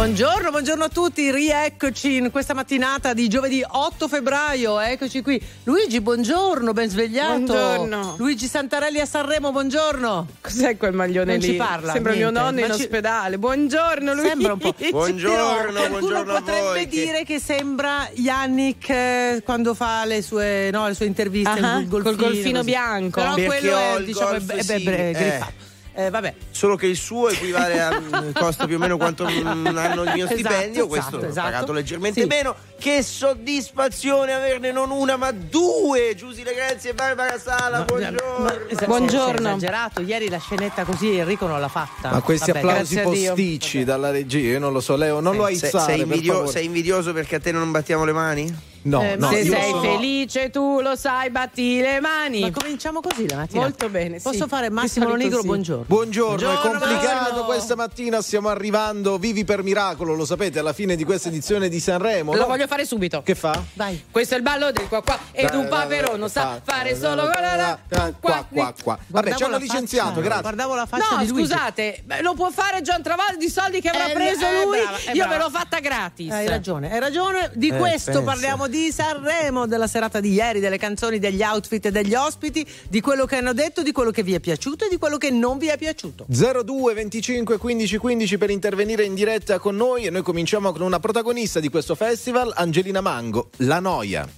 [0.00, 5.38] Buongiorno, buongiorno a tutti, rieccoci in questa mattinata di giovedì 8 febbraio, eccoci qui.
[5.64, 7.34] Luigi, buongiorno, ben svegliato.
[7.52, 8.14] Buongiorno.
[8.16, 10.26] Luigi Santarelli a Sanremo, buongiorno.
[10.40, 11.48] Cos'è quel maglione Non lì?
[11.50, 12.32] ci parla, Sembra niente.
[12.32, 13.36] mio nonno in ci- ospedale.
[13.36, 14.28] Buongiorno Luigi.
[14.30, 14.74] Sembra un po'.
[14.90, 16.88] Buongiorno, Qualcuno buongiorno a potrebbe voi.
[16.88, 21.74] che- dire che sembra Yannick eh, quando fa le sue, no, le sue interviste Ah,
[21.74, 23.20] col golfino, col golfino bianco.
[23.20, 25.12] Però Perché quello è, diciamo, è, golf è- è- simile, è eh.
[25.12, 25.68] griffato.
[26.06, 26.34] Eh, vabbè.
[26.50, 28.02] Solo che il suo equivale a
[28.34, 29.46] costa più o meno quanto un
[29.76, 31.50] anno il mio Esatto, stipendio, questo esatto, l'ho esatto.
[31.50, 32.26] pagato leggermente Sì.
[32.26, 32.54] meno.
[32.78, 36.14] Che soddisfazione averne non una ma due!
[36.16, 38.38] Giusy Legrenzi e Barbara Sala, buongiorno.
[38.38, 39.48] Ma- esa- Buongiorno.
[39.48, 42.10] esagerato, ieri la scenetta così Enrico non l'ha fatta.
[42.10, 45.54] Ma questi Vabbè, applausi posticci dalla regia, io non lo so, Leo, non lo sei,
[45.54, 48.68] aizzare, sei invidio- sei invidioso perché a te non battiamo le mani?
[48.82, 52.40] No, Eh, no, Se io sei sono- felice tu lo sai, batti le mani.
[52.40, 53.60] Ma cominciamo così la mattina.
[53.60, 54.22] Molto bene, sì.
[54.24, 55.40] Posso fare Massimo Lonigro?
[55.40, 55.46] sì.
[55.46, 55.84] Buongiorno.
[55.86, 57.44] Buongiorno, è Buongiorno, complicato Massimo.
[57.44, 61.78] questa mattina, stiamo arrivando vivi per miracolo, lo sapete, alla fine di questa edizione di
[61.78, 62.32] Sanremo.
[62.32, 62.46] Lo no?
[62.46, 63.22] voglio fare subito.
[63.22, 63.62] Che fa?
[63.74, 64.02] Vai.
[64.10, 67.78] Questo è il ballo del qua qua ed un paperone sa fare solo qua
[68.18, 68.98] qua qua.
[68.98, 70.42] Vabbè, Guardavo ci hanno licenziato, faccia, grazie.
[70.42, 74.12] Guardavo la faccia No, scusate, lo può fare John Travolta di soldi che avrà Eh,
[74.12, 74.78] preso eh, lui.
[74.78, 76.30] eh, Io ve l'ho fatta gratis.
[76.30, 77.50] Hai ragione, hai ragione.
[77.54, 82.14] Di questo parliamo di Sanremo, della serata di ieri, delle canzoni, degli outfit e degli
[82.14, 85.16] ospiti, di quello che hanno detto, di quello che vi è piaciuto e di quello
[85.16, 86.26] che non vi è piaciuto.
[86.28, 90.04] 02 25 15 15 per intervenire in diretta con noi.
[90.06, 94.28] E noi cominciamo con una protagonista di questo festival, Angelina Mango, La Noia.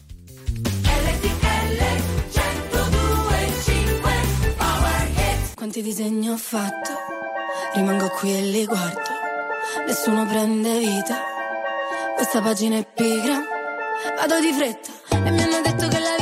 [5.54, 6.90] Quanti disegni ho fatto,
[7.74, 9.00] rimango qui e li guardo,
[9.86, 11.16] nessuno prende vita,
[12.16, 13.40] questa pagina è pigra,
[14.16, 16.21] vado di fretta e mi hanno detto che la vita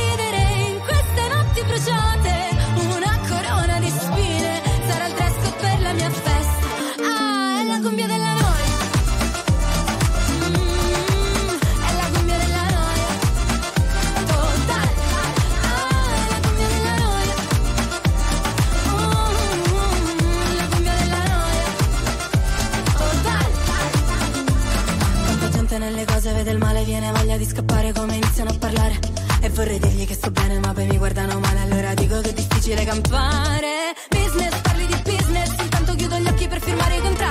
[26.51, 28.99] il male, viene voglia di scappare come iniziano a parlare.
[29.41, 32.33] E vorrei dirgli che sto bene, ma poi mi guardano male, allora dico che è
[32.33, 33.93] difficile campare.
[34.09, 37.30] Business, parli di business, intanto chiudo gli occhi per firmare i contratti.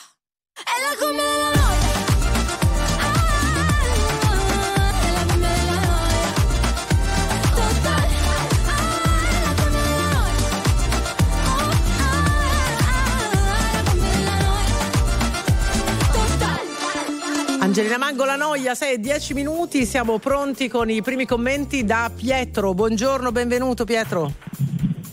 [18.71, 22.73] Noia, 6 10 minuti, siamo pronti con i primi commenti da Pietro.
[22.73, 24.31] Buongiorno, benvenuto Pietro.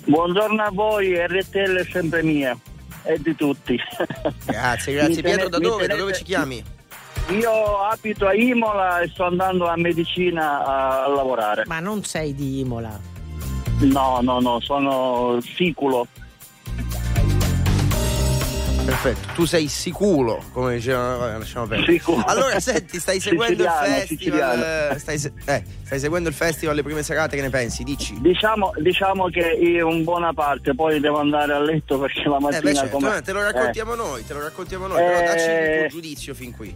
[0.05, 2.57] Buongiorno a voi, RTL è sempre mia
[3.03, 3.77] e di tutti.
[4.45, 5.23] Grazie, grazie.
[5.23, 5.89] Pietro, da dove?
[5.89, 6.63] Da dove ci chiami?
[7.31, 11.65] Io abito a Imola e sto andando a medicina a, a lavorare.
[11.67, 12.99] Ma non sei di Imola.
[13.81, 16.07] No, no, no, sono siculo.
[18.89, 21.93] Perfetto, tu sei sicuro, come dicevano, vabbè, lasciamo perdere.
[21.93, 22.25] Sicuro.
[22.25, 24.63] Allora, senti, stai seguendo il festival.
[24.95, 27.85] eh, Stai, se- eh, stai seguendo il festival le prime serate, che ne pensi?
[27.85, 28.19] Dici.
[28.19, 32.39] Diciamo, diciamo che io in buona parte, poi devo andare a letto perché la Eh,
[32.39, 33.17] beh, mattina certo, come...
[33.19, 35.25] eh, te lo raccontiamo noi, te lo raccontiamo noi, però Eh.
[35.25, 36.75] dacci il tuo giudizio fin qui.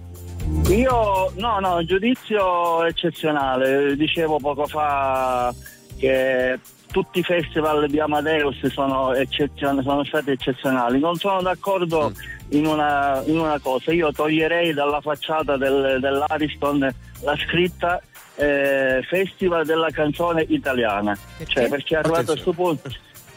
[0.68, 3.96] Eh, io, no, no, giudizio eccezionale.
[3.96, 5.50] Dicevo poco fa
[5.96, 6.58] che
[6.92, 11.00] tutti i festival di Amadeus sono, eccezion- sono stati eccezionali.
[11.00, 12.14] Non sono d'accordo Mm.
[12.50, 13.92] in, una, in una cosa.
[13.92, 16.94] Io toglierei dalla facciata del- dell'Ariston
[17.24, 18.00] la scritta
[18.36, 21.16] eh, Festival della canzone italiana.
[21.46, 22.88] Cioè, perché è arrivato a questo punto.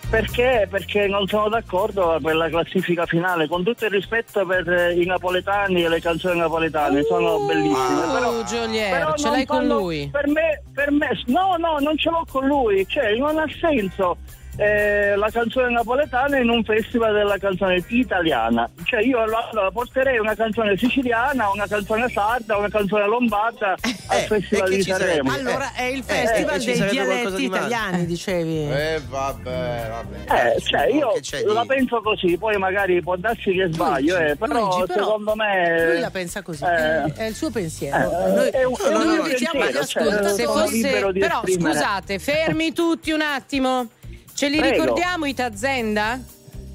[0.10, 0.68] Perché?
[0.70, 5.06] Perché non sono d'accordo per la classifica finale, con tutto il rispetto per eh, i
[5.06, 8.14] napoletani e le canzoni napoletane, sono bellissime.
[8.14, 10.10] però, Oh, Giolier, però ce l'hai con lui?
[10.12, 14.18] Per me, per me, no, no, non ce l'ho con lui, cioè non ha senso
[14.58, 18.70] eh, la canzone napoletana in un festival della canzone italiana.
[18.84, 23.76] Cioè io allora porterei una canzone siciliana, una canzone sarda, una canzone lombarda
[24.08, 24.84] al Eh, festival di?
[24.84, 25.32] Sanremo.
[25.32, 28.70] Allora è il eh, festival ci dei dialetti di italiani, dicevi.
[28.72, 30.54] Eh, vabbè, vabbè.
[30.56, 34.54] Eh, cioè io di- la penso così, poi magari può darsi che sbaglio, eh, però,
[34.60, 35.86] Luigi, però secondo me...
[35.92, 37.98] Lui la pensa così, eh, è il suo pensiero.
[38.26, 40.34] eh, noi è un- noi è un lo diciamo agli pensiero, cioè.
[40.34, 41.10] Se fosse, però
[41.44, 41.74] esprimere.
[41.74, 43.88] scusate, fermi tutti un attimo.
[44.36, 44.82] Ce li Prego.
[44.84, 46.20] ricordiamo i Tazenda?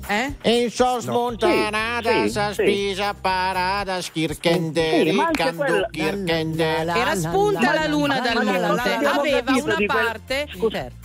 [0.08, 0.34] Eh?
[0.62, 2.62] In sos montanada, Sì, sa sì.
[2.62, 4.26] spisa parada, Sì,
[5.12, 6.88] ma anche candu quella- kirkenderi.
[6.98, 8.94] Era spunta la luna dal monte.
[9.06, 10.46] Aveva una parte.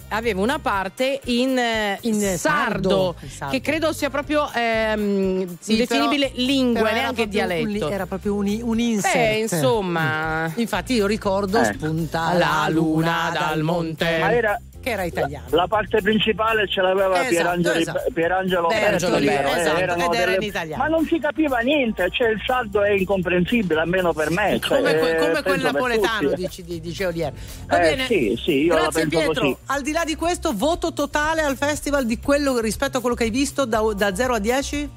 [0.09, 6.29] Aveva una parte in, eh, In sardo, sardo, che credo sia proprio ehm, Sì, definibile
[6.29, 7.89] però- lingua, però neanche un dialetto.
[7.89, 9.13] era proprio un, un insert.
[9.13, 10.49] Beh, insomma.
[10.55, 11.65] Infatti io ricordo Eh.
[11.65, 14.17] spunta la luna dal monte.
[14.19, 15.45] Ma era Che era italiano.
[15.49, 18.11] la parte principale ce l'aveva Esatto, Pierangeli- esatto.
[18.13, 20.83] Pierangelo Bertoli, Bertoli, eh, esatto, erano ed era delle- in italiano.
[20.83, 24.59] Ma non si capiva niente, cioè il saldo è incomprensibile, almeno per me.
[24.61, 26.41] cioè, come, que- eh, come quel napoletano tutti.
[26.41, 27.33] dici, di, dice Olier.
[27.65, 28.05] Va Eh, bene.
[28.05, 29.41] sì, sì, io la Grazie penso Pietro.
[29.41, 29.57] così.
[29.65, 33.23] Al di là di questo, voto totale al festival di quello rispetto a quello che
[33.23, 34.87] hai visto da, da 0 a 10?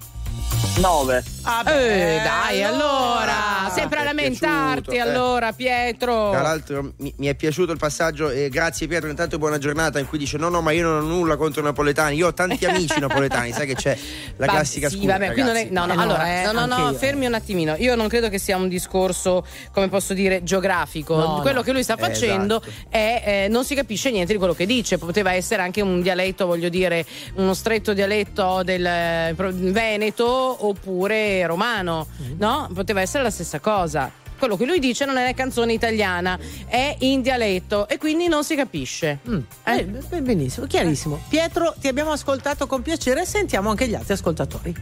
[0.76, 1.24] 9.
[1.42, 5.00] Ah, Eh, dai, allora, sempre a lamentarti, piaciuto, eh.
[5.00, 6.30] allora, Pietro.
[6.30, 10.06] Tra l'altro mi, mi è piaciuto il passaggio, e grazie Pietro, intanto buona giornata, in
[10.06, 12.64] cui dice no no ma io non ho nulla contro i napoletani, io ho tanti
[12.66, 13.96] amici napoletani, sai che c'è
[14.36, 15.12] la Va- classica sì, scusa.
[15.12, 15.72] vabbè, qui non è, ragazzi.
[15.72, 17.74] no, no, Eh, no, allora, eh, no, no, no, fermi un attimino.
[17.78, 21.16] Io non credo che sia un discorso, come posso dire, geografico.
[21.16, 21.62] No, quello no.
[21.62, 22.72] che lui sta Eh, facendo esatto.
[22.90, 24.98] è eh, non si capisce niente di quello che dice.
[24.98, 27.04] Poteva essere anche un dialetto, voglio dire,
[27.34, 32.38] uno stretto dialetto del eh, Veneto oppure romano, Mm-hmm.
[32.38, 32.68] no?
[32.72, 34.10] Poteva essere la stessa cosa.
[34.38, 38.54] Quello che lui dice non è canzone italiana, è in dialetto e quindi non si
[38.54, 39.18] capisce.
[39.28, 39.38] Mm.
[39.64, 39.88] Eh.
[40.10, 41.20] Eh, benissimo, chiarissimo.
[41.28, 44.74] Pietro, ti abbiamo ascoltato con piacere, sentiamo anche gli altri ascoltatori.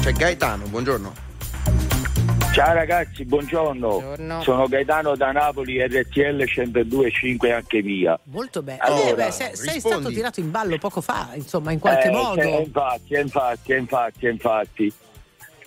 [0.00, 1.27] C'è Gaetano, buongiorno.
[2.52, 3.88] Ciao ragazzi, buongiorno.
[3.88, 4.42] Buongiorno.
[4.42, 8.18] Sono Gaetano da Napoli, RTL 102.5 anche mia.
[8.24, 8.78] Molto bene.
[8.80, 9.80] Allora, Eh, beh, sei rispondi.
[9.80, 12.40] stato tirato in ballo poco fa, insomma, in qualche Eh, modo.
[12.42, 14.92] cioè, infatti, eh, infatti, eh, infatti, eh, infatti.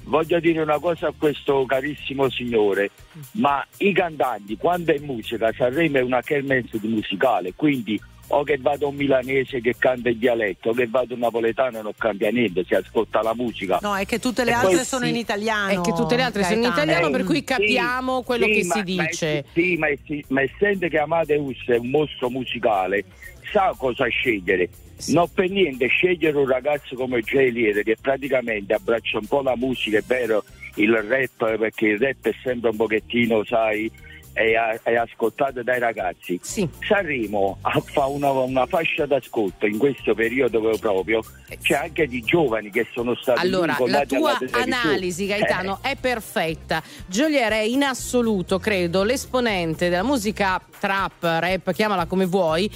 [0.04, 2.90] Voglio dire una cosa a questo carissimo signore,
[3.34, 8.02] ma i cantanti, quando è musica, Sanremo è una kermesse di musicale, quindi
[8.34, 11.94] o che vado un milanese che canta in dialetto, o che vado un napoletano non
[11.98, 13.80] cambia niente, si ascolta la musica.
[13.82, 15.70] No, è che tutte le E altre sono sì, in italiano.
[15.70, 18.52] è che tutte le altre sono in italiano, per Eh, cui sì, capiamo quello sì,
[18.52, 19.46] che ma- si ma- dice.
[19.54, 23.04] sì, ma, sì, ma essendo che Amadeus è un mostro musicale,
[23.52, 24.70] sa cosa scegliere.
[25.08, 29.98] Non per niente scegliere un ragazzo come Geliere che praticamente abbraccia un po' la musica,
[29.98, 30.44] è vero,
[30.76, 33.92] il rap, perché il rap è sempre un pochettino, sai,
[34.34, 36.40] è, è ascoltato dai ragazzi.
[36.42, 36.68] Sì.
[36.88, 41.22] Sanremo ha- fa una, una fascia d'ascolto in questo periodo proprio,
[41.62, 46.82] c'è anche di giovani che sono stati Allora, la tua analisi, Gaetano, è perfetta.
[47.08, 52.72] Jolier è in assoluto, credo, l'esponente della musica trap, rap, chiamala come vuoi,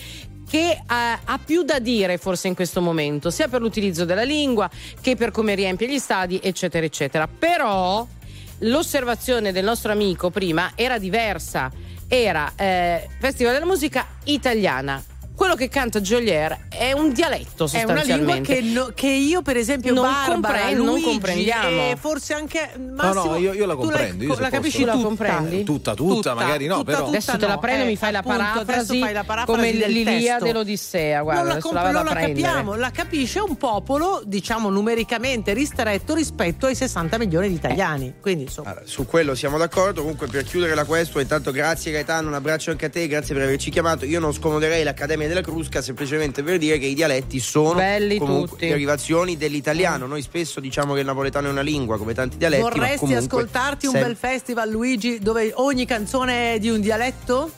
[0.50, 4.70] che eh, ha più da dire forse in questo momento, sia per l'utilizzo della lingua
[5.02, 7.28] che per come riempie gli stadi, eccetera, eccetera.
[7.28, 8.08] Però
[8.60, 11.72] l'osservazione del nostro amico prima era diversa.
[12.08, 15.04] Era eh, Festival della musica italiana.
[15.36, 18.54] Quello che canta Jolier è un dialetto È una sostanzialmente.
[18.62, 21.68] lingua che, no- che io, per esempio, Non Barbara, compre- non Luigi, comprendiamo.
[21.92, 24.80] e forse anche Massimo, no, io- io la tu comprendo, io se la posso- capisci
[24.80, 25.06] Tu la tutta.
[25.06, 25.64] comprendi?
[25.64, 27.08] Tutta, tutta, magari no, però.
[27.08, 29.52] Adesso te la no, prendo e eh, mi fai la appunto, parafrasi, fai la parafrasi
[29.60, 30.46] come del l'Ilia testo.
[30.46, 34.22] dell'Odissea, guarda, non la, comp- la vado non a la capiamo, la capisce un popolo,
[34.26, 38.14] diciamo numericamente ristretto rispetto ai 60 milioni di italiani.
[38.22, 38.70] Quindi insomma.
[38.72, 40.02] Allora, su quello siamo d'accordo.
[40.02, 43.44] Comunque, per chiudere la questo, intanto grazie Gaetano, un abbraccio anche a te, grazie per
[43.44, 44.06] averci chiamato.
[44.06, 48.50] Io non scomoderei l'Accademia della Crusca semplicemente per dire che i dialetti sono Belli comunque
[48.50, 48.68] tutti.
[48.68, 50.06] derivazioni dell'italiano.
[50.06, 52.64] Noi spesso diciamo che il napoletano è una lingua, come tanti dialetti.
[52.64, 57.52] ma Vorresti ascoltarti un sem- bel festival, Luigi, dove ogni canzone è di un dialetto?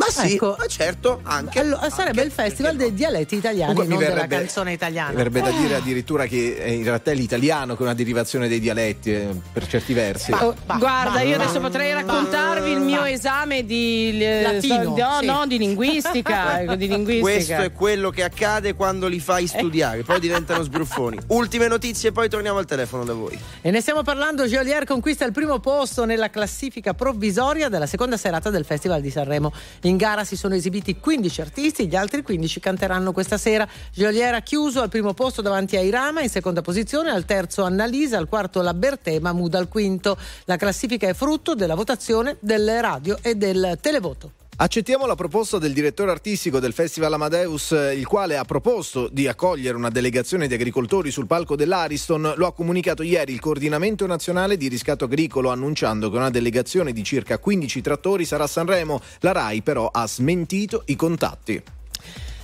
[0.00, 0.56] Ma sì, Ecco.
[0.58, 1.60] ma certo, anche.
[1.60, 5.10] Allora, sarebbe anche, il festival dei dialetti italiani, Comunque non mi della verrebbe- canzone italiana.
[5.10, 8.48] Mi verrebbe da dire addirittura che è in realtà è l'italiano che è una derivazione
[8.48, 10.32] dei dialetti, eh, per certi versi.
[10.32, 13.10] Oh, bah, guarda, bah, io bah, adesso potrei bah, raccontarvi il mio bah.
[13.10, 15.26] esame di eh, Latino, no, sì.
[15.26, 17.56] no, di linguistica, ecco, di linguistica.
[17.56, 21.18] Questo è quello che accade quando li fai studiare, poi diventano sbruffoni.
[21.28, 23.38] Ultime notizie e poi torniamo al telefono da voi.
[23.60, 28.48] E ne stiamo parlando, Geolier conquista il primo posto nella classifica provvisoria della seconda serata
[28.48, 29.52] del Festival di Sanremo.
[29.82, 33.68] In gara si sono esibiti 15 artisti, gli altri 15 canteranno questa sera.
[33.92, 38.18] Geolier ha chiuso al primo posto davanti a Irama, in seconda posizione, al terzo Annalisa,
[38.18, 40.16] al quarto la Bertè, Mahmoud al quinto.
[40.44, 44.39] La classifica è frutto della votazione delle radio e del televoto.
[44.62, 49.74] Accettiamo la proposta del direttore artistico del Festival Amadeus, il quale ha proposto di accogliere
[49.74, 52.34] una delegazione di agricoltori sul palco dell'Ariston.
[52.36, 57.02] Lo ha comunicato ieri il Coordinamento Nazionale di Riscatto Agricolo, annunciando che una delegazione di
[57.02, 59.00] circa 15 trattori sarà a Sanremo.
[59.20, 61.62] La RAI però ha smentito i contatti.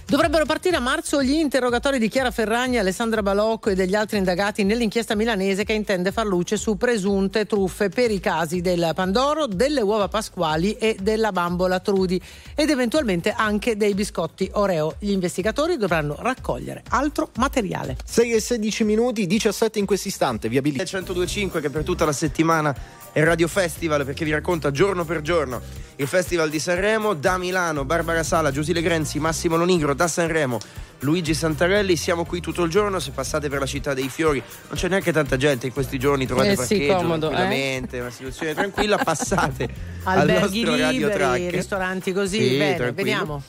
[0.08, 4.62] Dovrebbero partire a marzo gli interrogatori di Chiara Ferragni, Alessandra Balocco e degli altri indagati
[4.62, 9.80] nell'inchiesta milanese che intende far luce su presunte truffe per i casi del Pandoro, delle
[9.80, 12.22] uova pasquali e della bambola Trudi
[12.54, 14.94] ed eventualmente anche dei biscotti Oreo.
[15.00, 17.96] Gli investigatori dovranno raccogliere altro materiale.
[18.04, 20.84] 6 e 16 minuti, 17 in questo istante, viabilità.
[20.84, 22.72] 1025 che per tutta la settimana
[23.16, 25.62] è Radio Festival perché vi racconta giorno per giorno
[25.96, 30.58] il Festival di Sanremo da Milano, Barbara Sala, Giusile Grenzi, Massimo Lonigro da Sanremo,
[30.98, 34.76] Luigi Santarelli, siamo qui tutto il giorno, se passate per la città dei fiori non
[34.76, 38.52] c'è neanche tanta gente in questi giorni, trovate Eh sì, parcheggio comodo, tranquillamente, una situazione
[38.52, 39.64] tranquilla, passate
[40.04, 41.50] al Alberghi nostro Radio liberi, Track.
[41.52, 43.42] ristoranti così, Sì, bene, vediamo.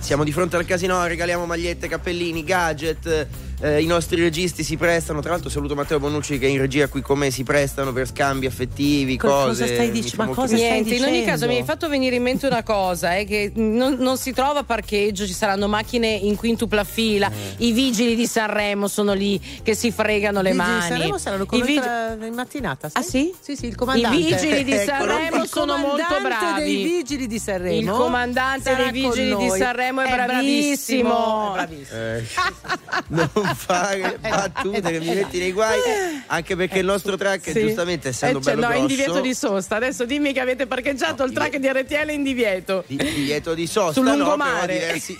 [0.00, 3.26] Siamo di fronte al casino, regaliamo magliette, cappellini, gadget.
[3.60, 5.20] Eh, I nostri registi si prestano.
[5.20, 7.30] Tra l'altro, saluto Matteo Bonucci che è in regia qui con me.
[7.30, 9.62] Si prestano per scambi affettivi, Co- cose.
[9.62, 10.72] cosa stai mi dic- fa ma cosa piacere.
[10.72, 11.52] Niente, in stai ogni caso dicendo?
[11.54, 15.26] mi hai fatto venire in mente una cosa, è che non, non si trova parcheggio,
[15.26, 17.64] ci saranno macchine in quintupla fila, Eh.
[17.66, 20.88] i vigili di Sanremo sono lì che si fregano le I vigili di mani.
[20.88, 22.88] Sanremo saranno I tra- in mattinata.
[22.88, 23.02] sai?
[23.02, 23.32] Ah, sì?
[23.40, 24.16] Sì, sì, il I comandante.
[24.16, 26.64] vigili di Ecco, Sanremo sono molto comandante bravi.
[26.64, 27.80] dei vigili di Sanremo.
[27.80, 29.48] Il comandante sarà dei vigili di.
[29.50, 31.50] Sanremo è bravissimo.
[31.50, 31.98] È bravissimo.
[31.98, 32.22] Eh,
[33.08, 35.78] non fare battute che mi metti nei guai.
[36.26, 37.60] Anche perché il nostro track, Sì.
[37.60, 39.76] giustamente, essendo Eh, bello no, è in grosso, divieto di sosta.
[39.76, 42.84] Adesso dimmi che avete parcheggiato No, il track di RTL in divieto.
[42.86, 44.72] di, divieto di sosta, Sul no, però lungomare.
[44.78, 45.18] diversi,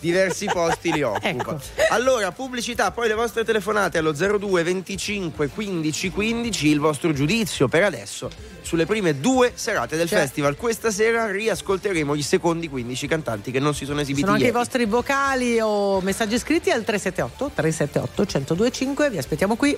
[0.00, 1.28] diversi posti li occupa.
[1.28, 1.60] Ecco.
[1.90, 7.82] Allora, pubblicità, poi le vostre telefonate allo 02 25 15 15, il vostro giudizio per
[7.84, 8.30] adesso
[8.64, 10.56] sulle prime due serate del Cioè- festival.
[10.56, 14.46] Questa sera riascolteremo i secondi 15 cantanti che non si sono esibiti Sono anche i
[14.48, 14.58] ieri.
[14.58, 19.10] vostri vocali o messaggi scritti al 378 378 1025.
[19.10, 19.76] Vi aspettiamo qui.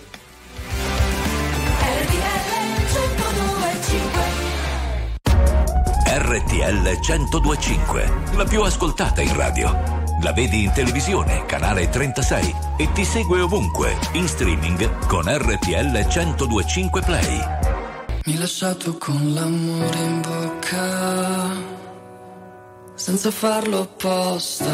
[6.08, 10.04] RTL 1025, la più ascoltata in radio.
[10.22, 17.00] La vedi in televisione, canale 36 e ti segue ovunque, in streaming con RTL 1025
[17.02, 17.40] Play.
[18.26, 21.48] Mi lasciato con l'amore in bocca,
[22.96, 24.66] senza farlo apposta.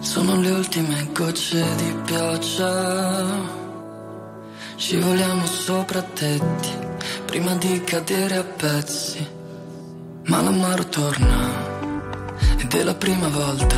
[0.00, 3.26] Sono le ultime gocce di pioggia.
[4.76, 6.70] Scivoliamo sopra tetti
[7.26, 9.28] prima di cadere a pezzi.
[10.28, 11.76] Ma l'amaro torna
[12.56, 13.76] ed è la prima volta.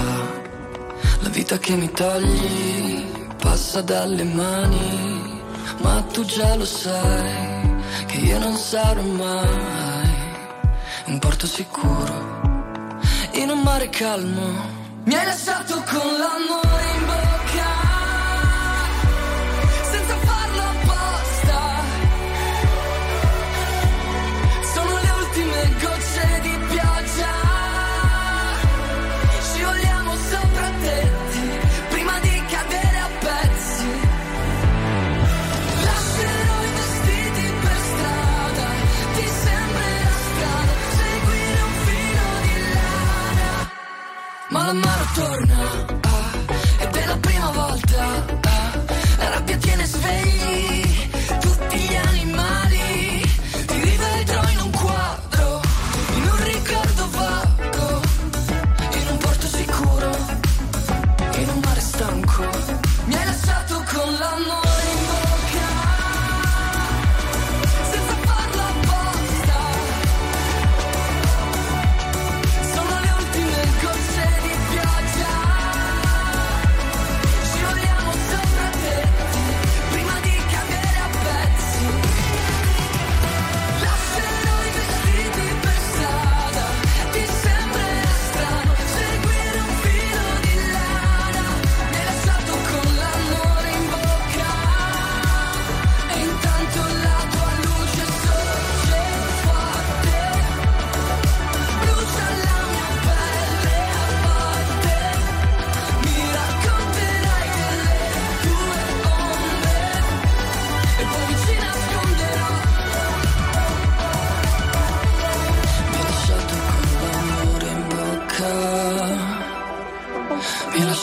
[1.22, 3.06] La vita che mi togli
[3.38, 5.29] passa dalle mani.
[5.78, 7.74] Ma tu già lo sai
[8.06, 10.08] che io non sarò mai
[11.06, 12.40] un porto sicuro
[13.32, 14.78] in un mare calmo.
[15.04, 16.79] Mi hai lasciato con in
[44.72, 45.99] l'amaro torna.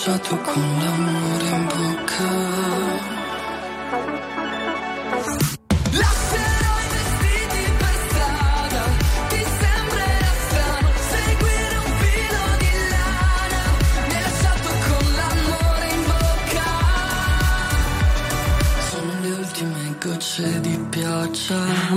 [0.08, 0.77] Mi hai lasciato con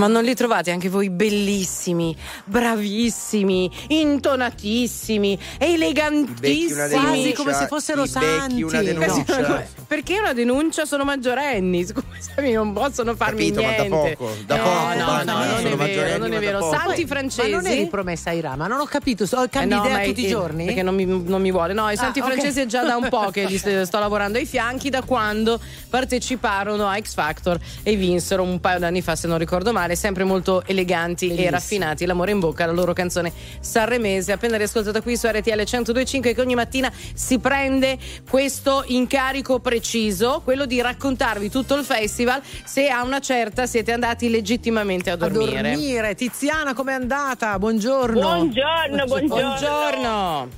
[0.00, 7.32] Ma non li trovate anche voi bellissimi, bravissimi, intonatissimi, elegantissimi?
[7.34, 8.84] come se fossero ti becchi una santi.
[8.84, 9.40] denuncia.
[9.40, 9.62] No.
[9.86, 14.16] Perché una denuncia sono maggiorenni, scusami, non possono farmi Capito, ma da niente.
[14.16, 16.70] poco, da no, poco, no, basta, no, non è vero, non è ma vero.
[16.70, 17.50] Santi Ma francesi.
[17.50, 19.26] non eri promessa a Irama, non ho capito.
[19.26, 20.64] so- Cambi Eh no, idea ma tutti i giorni?
[20.64, 21.72] Perché non mi, non mi vuole.
[21.72, 22.30] No, i Santi Ah, ok.
[22.30, 23.46] francesi è già da un po' che
[23.84, 29.02] sto lavorando ai fianchi, da quando parteciparono a X Factor e vinsero un paio d'anni
[29.02, 31.48] fa, se non ricordo male, sempre molto eleganti Bellissimo.
[31.48, 32.06] e raffinati.
[32.06, 36.54] L'amore in bocca, la loro canzone sanremese, appena riascoltata qui su RTL 1025, che ogni
[36.54, 42.40] mattina si prende questo incarico preciso, quello di raccontarvi tutto il festival.
[42.64, 45.62] Se a una certa siete andati legittimamente a A dormire.
[45.70, 46.14] dormire.
[46.14, 47.58] Tiziana, com'è andata?
[47.58, 48.20] Buongiorno.
[48.20, 49.44] Buongiorno, buongiorno.
[49.44, 50.48] Buongiorno.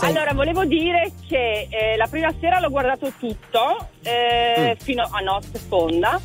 [0.00, 5.58] Allora, volevo dire che eh, la prima sera l'ho guardato tutto eh, fino a notte
[5.58, 6.20] fonda.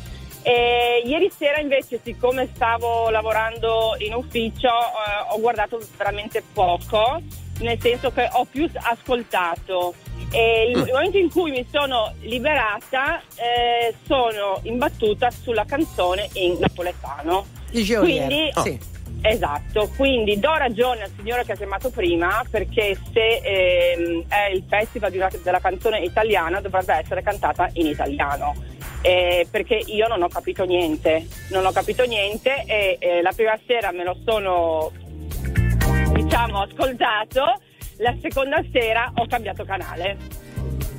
[0.46, 7.18] E ieri sera invece, siccome stavo lavorando in ufficio, eh, ho guardato veramente poco,
[7.60, 9.94] nel senso che ho più ascoltato.
[10.30, 17.46] E il momento in cui mi sono liberata, eh, sono imbattuta sulla canzone in napoletano.
[18.00, 18.92] Quindi, Sì.
[19.26, 24.62] Esatto, quindi do ragione al signore che ha chiamato prima perché se ehm, è il
[24.68, 28.54] festival di una- della canzone italiana dovrebbe essere cantata in italiano.
[29.06, 33.58] Eh, perché io non ho capito niente, non ho capito niente e eh, la prima
[33.66, 34.90] sera me lo sono
[36.14, 37.60] diciamo ascoltato,
[37.98, 40.16] la seconda sera ho cambiato canale.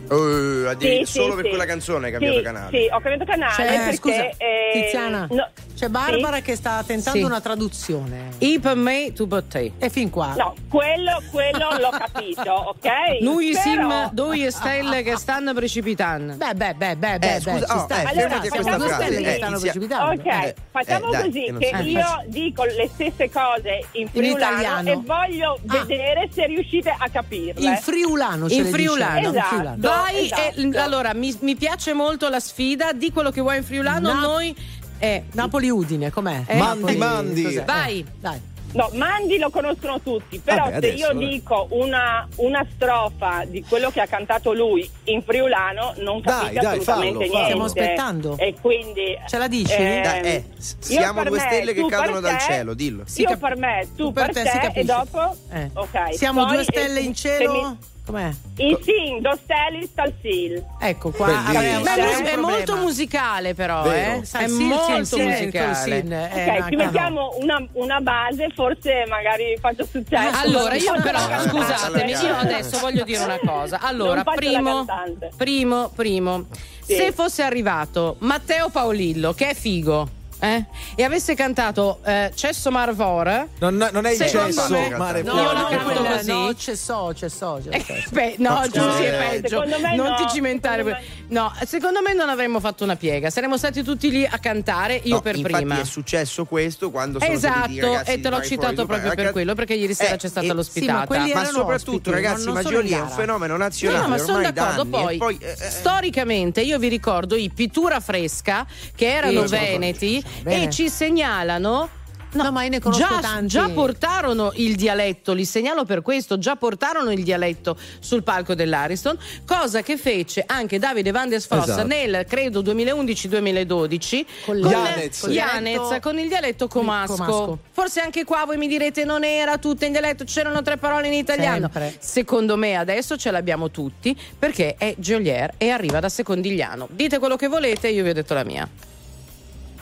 [0.09, 1.49] Eh, addirittura- Sì, solo sì, per sì.
[1.49, 2.77] quella canzone hai cambiato Sì, canale.
[2.77, 6.41] Sì, ho cambiato canale C'è- perché scusa, eh, Tiziana, no, c'è Barbara sì?
[6.43, 7.23] che sta tentando Sì.
[7.25, 8.29] una traduzione.
[8.39, 9.71] I per me, tu per te.
[9.77, 10.33] E fin qua.
[10.35, 13.21] No, quello, quello l'ho capito, ok?
[13.21, 16.33] Noi Però- siamo due stelle che stanno precipitando.
[16.35, 18.01] Beh, beh, beh, beh, beh, scusa, beh, ci oh, sta.
[18.01, 20.11] eh, ci allora, sta, fermati a siamo questa due stelle che Eh, stanno precipitando.
[20.11, 24.89] Ok, Eh, facciamo eh, dai, così che io dico le stesse cose in friulano italiano.
[24.91, 25.83] e voglio Ah.
[25.85, 27.65] vedere se riuscite a capirle.
[27.65, 29.29] In friulano ce In friulano.
[29.29, 29.93] Esatto.
[30.01, 30.60] Vai, esatto.
[30.60, 34.19] e- allora mi, mi piace molto la sfida, di quello che vuoi in friulano, Na-
[34.19, 34.55] noi...
[34.99, 36.43] eh, Napoli-Udine, com'è?
[36.47, 37.43] Eh, Mandi, Napoli- mandi.
[37.43, 37.63] cos'è?
[37.65, 37.99] Vai.
[37.99, 38.41] Eh, dai.
[38.75, 41.25] No, Mandi lo conoscono tutti, però Vabbè, se adesso, io vabbè.
[41.27, 46.53] dico una, una strofa di quello che ha cantato lui in friulano non Dai, capite
[46.60, 47.19] dai, assolutamente fallo, fallo.
[47.19, 47.43] niente.
[47.45, 48.38] Stiamo aspettando.
[48.38, 49.17] E quindi...
[49.29, 49.77] Ce la dici?
[49.77, 53.03] Dai, eh, s- io siamo due me, stelle che cadono dal te, cielo, dillo.
[53.15, 55.38] Io cap- per me, tu, tu per te te, si e dopo...
[55.53, 55.69] Eh.
[55.73, 56.13] Ok.
[56.15, 57.53] Siamo Poi, due stelle eh, in se cielo?
[57.53, 58.29] mi- Com'è?
[58.57, 60.61] In sì, do stelle stal sil.
[60.79, 61.25] Ecco qua.
[61.51, 61.81] Bellissimo.
[61.81, 64.21] Beh, è, è molto musicale però, Vero.
[64.21, 64.37] eh?
[64.37, 66.01] È molto col musicale.
[66.01, 66.83] sin, eh, Ok, ci no.
[66.83, 70.37] mettiamo una, una base, forse magari faccio successo.
[70.39, 73.79] Allora, io però, scusatemi, io adesso voglio dire una cosa.
[73.81, 75.31] Allora, primo, cantante.
[75.35, 76.45] primo, primo,
[76.83, 76.93] Sì.
[76.95, 80.07] se fosse arrivato Matteo Paolillo, che è figo,
[80.39, 85.33] eh, e avesse cantato eh, Cesso Marvor, Non, non è il cesso, me- mare No,
[85.33, 85.53] Io fuori.
[85.55, 86.31] la no, canto quella- così.
[86.31, 87.91] no, c'è so, c'è so, c'è so.
[87.93, 89.47] Eh, beh, no, No, Giussi è eh, peggio.
[89.63, 90.83] secondo me non no, ti cimentare.
[90.83, 93.29] secondo No, secondo me non avremmo fatto una piega.
[93.29, 95.79] Saremmo stati tutti lì a cantare, io No, per infatti prima.
[95.79, 99.53] è successo questo quando sono Esatto, i ragazzi e te l'ho citato proprio per quello,
[99.55, 101.13] perché ieri sera Eh, c'è stata l'ospitata.
[101.23, 104.01] sì, ma Ma soprattutto, ospiti, ragazzi, Maggioli è un fenomeno No, nazionale.
[104.01, 104.85] no, ma sono d'accordo.
[104.85, 110.23] Poi, poi eh, eh, storicamente, io vi ricordo i Pittura Fresca che erano veneti.
[110.43, 111.89] E ci segnalano.
[112.35, 113.47] No, ma io ne conosco già, tanti.
[113.47, 119.17] già portarono il dialetto, li segnalo per questo, già portarono il dialetto sul palco dell'Ariston,
[119.45, 121.88] cosa che fece anche Davide Van der Sfoss Esatto.
[121.88, 125.19] nel, credo, 2011-2012 Con con, Janez.
[125.21, 127.13] Con il Janez, dialetto- con il dialetto comasco.
[127.15, 127.59] comasco.
[127.71, 131.13] Forse anche qua voi mi direte non era tutto in dialetto, c'erano tre parole in
[131.13, 131.69] italiano.
[131.71, 131.95] Sempre.
[131.99, 136.88] Secondo me adesso ce l'abbiamo tutti perché è Geolier e arriva da Secondigliano.
[136.91, 138.67] Dite quello che volete, io vi ho detto la mia.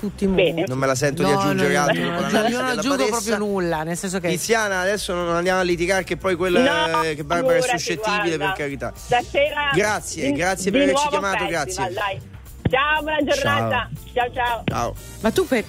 [0.04, 0.52] Tutti Bene.
[0.52, 0.70] muti.
[0.70, 2.04] non me la sento di No, aggiungere no, altro.
[2.04, 3.10] no, no, io non aggiungo Badessa.
[3.10, 7.04] proprio nulla, nel senso che Tiziana, adesso non andiamo a litigare che poi quella No,
[7.04, 8.46] eh, che Barbara è suscettibile guarda.
[8.48, 8.92] per carità.
[8.94, 11.94] Stasera Grazie, di- grazie di per averci chiamato, festival, grazie.
[11.94, 12.22] dai.
[12.70, 13.90] Ciao, buona giornata.
[14.14, 14.64] Ciao ciao.
[14.66, 14.96] Ciao.
[15.22, 15.64] Ma tu per...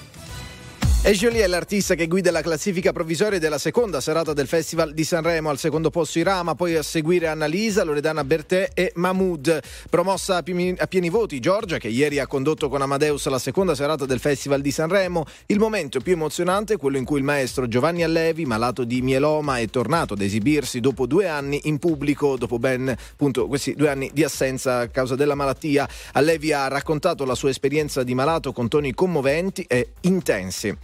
[1.07, 5.03] E Jolie è l'artista che guida la classifica provvisoria della seconda serata del Festival di
[5.03, 5.51] Sanremo.
[5.51, 9.59] Al secondo posto Irama, poi a seguire Annalisa, Loredana Bertè e Mahmood.
[9.87, 13.75] Promossa a pieni, a pieni voti Giorgia, che ieri ha condotto con Amadeus la seconda
[13.75, 15.25] serata del Festival di Sanremo.
[15.45, 19.59] Il momento più emozionante è quello in cui il maestro Giovanni Allevi, malato di mieloma,
[19.59, 24.09] è tornato ad esibirsi dopo due anni in pubblico, dopo ben appunto questi due anni
[24.11, 25.87] di assenza a causa della malattia.
[26.13, 30.75] Allevi ha raccontato la sua esperienza di malato con toni commoventi e intensi.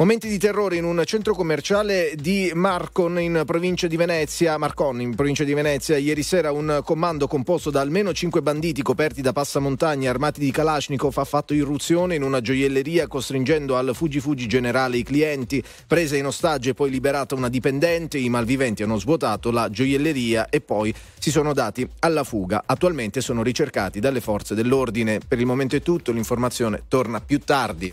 [0.00, 5.14] Momenti di terrore in un centro commerciale di Marcon in provincia di Venezia, Marcon in
[5.14, 5.98] provincia di Venezia.
[5.98, 11.18] Ieri sera un comando composto da almeno cinque banditi coperti da passamontagna armati di Kalashnikov
[11.18, 15.62] ha fatto irruzione in una gioielleria costringendo al fuggi fuggi generale i clienti.
[15.86, 20.62] Presa in ostaggio e poi liberata una dipendente, i malviventi hanno svuotato la gioielleria e
[20.62, 22.62] poi si sono dati alla fuga.
[22.64, 25.20] Attualmente sono ricercati dalle forze dell'ordine.
[25.28, 27.92] Per il momento è tutto, l'informazione torna più tardi.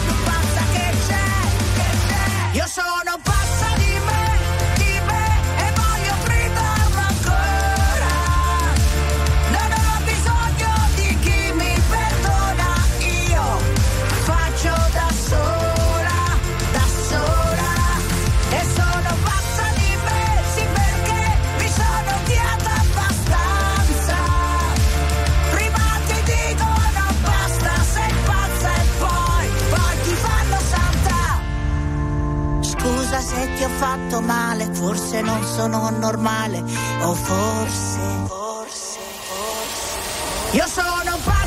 [2.53, 2.67] c'è.
[2.67, 2.90] Io
[33.61, 36.63] ti ho fatto male, forse non sono normale,
[37.03, 40.57] o forse, forse, forse.
[40.57, 41.40] Io sono pazza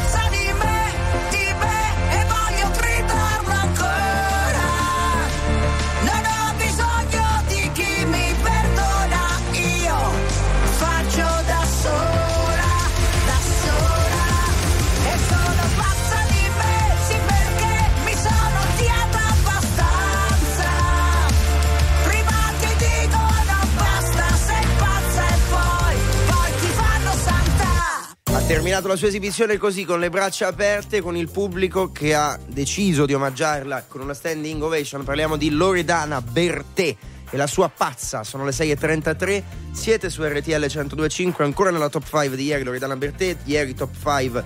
[28.47, 33.07] terminato la sua esibizione così, con le braccia aperte, con il pubblico che ha deciso
[33.07, 35.03] di omaggiarla con una standing ovation.
[35.03, 36.97] Parliamo di Loredana Bertè
[37.31, 38.23] e la sua pazza.
[38.23, 43.37] Sono le 6.33, siete su RTL 102.5, ancora nella top 5 di ieri Loredana Bertè,
[43.45, 44.45] ieri top 5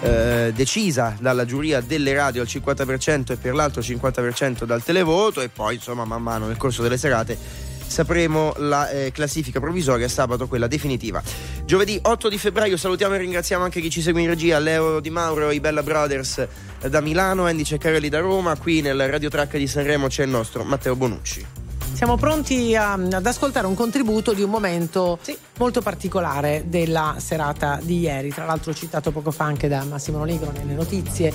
[0.00, 5.48] eh, decisa dalla giuria delle radio al 50% e per l'altro 50% dal televoto e
[5.48, 10.66] poi insomma man mano nel corso delle serate sapremo la eh, classifica provvisoria sabato quella
[10.66, 11.22] definitiva.
[11.64, 15.10] Giovedì 8 di febbraio salutiamo e ringraziamo anche chi ci segue in regia Leo Di
[15.10, 16.46] Mauro i Bella Brothers
[16.80, 20.30] eh, da Milano Andy Ceccarelli da Roma qui nel Radio Track di Sanremo c'è il
[20.30, 21.67] nostro Matteo Bonucci
[21.98, 25.36] siamo pronti a, ad ascoltare un contributo di un momento sì.
[25.56, 30.52] molto particolare della serata di ieri, tra l'altro citato poco fa anche da Massimo Nigro
[30.52, 31.32] nelle notizie.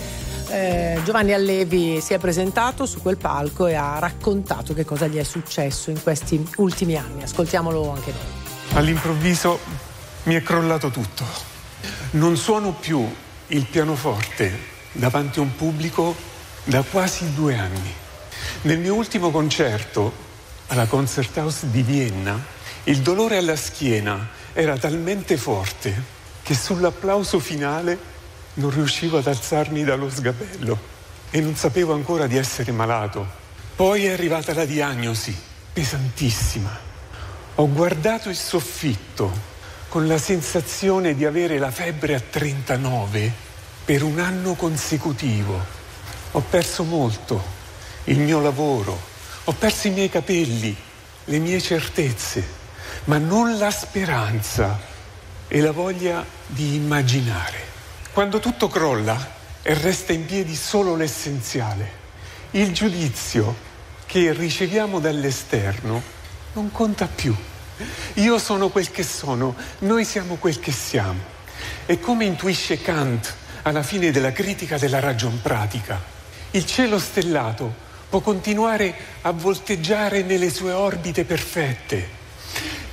[0.47, 5.17] Eh, Giovanni Allevi si è presentato su quel palco e ha raccontato che cosa gli
[5.17, 7.23] è successo in questi ultimi anni.
[7.23, 8.77] Ascoltiamolo anche noi.
[8.77, 9.59] All'improvviso
[10.23, 11.25] mi è crollato tutto.
[12.11, 13.05] Non suono più
[13.47, 14.57] il pianoforte
[14.93, 16.15] davanti a un pubblico
[16.63, 17.93] da quasi due anni.
[18.61, 20.31] Nel mio ultimo concerto
[20.73, 22.43] alla Concerthaus di Vienna,
[22.85, 28.11] il dolore alla schiena era talmente forte che sull'applauso finale
[28.55, 30.91] non riuscivo ad alzarmi dallo sgabello
[31.29, 33.41] e non sapevo ancora di essere malato.
[33.75, 35.35] Poi è arrivata la diagnosi,
[35.71, 36.75] pesantissima.
[37.55, 39.31] Ho guardato il soffitto
[39.89, 43.31] con la sensazione di avere la febbre a 39
[43.85, 45.63] per un anno consecutivo.
[46.31, 47.43] Ho perso molto,
[48.05, 49.11] il mio lavoro,
[49.45, 50.75] ho perso i miei capelli,
[51.25, 52.61] le mie certezze,
[53.05, 54.79] ma non la speranza
[55.47, 57.71] e la voglia di immaginare.
[58.13, 62.01] Quando tutto crolla e resta in piedi solo l'essenziale,
[62.51, 63.71] il giudizio
[64.05, 66.01] che riceviamo dall'esterno
[66.53, 67.35] non conta più.
[68.15, 71.19] Io sono quel che sono, noi siamo quel che siamo.
[71.85, 76.01] E come intuisce Kant alla fine della critica della ragion pratica,
[76.51, 77.82] il cielo stellato
[78.13, 82.07] può continuare a volteggiare nelle sue orbite perfette.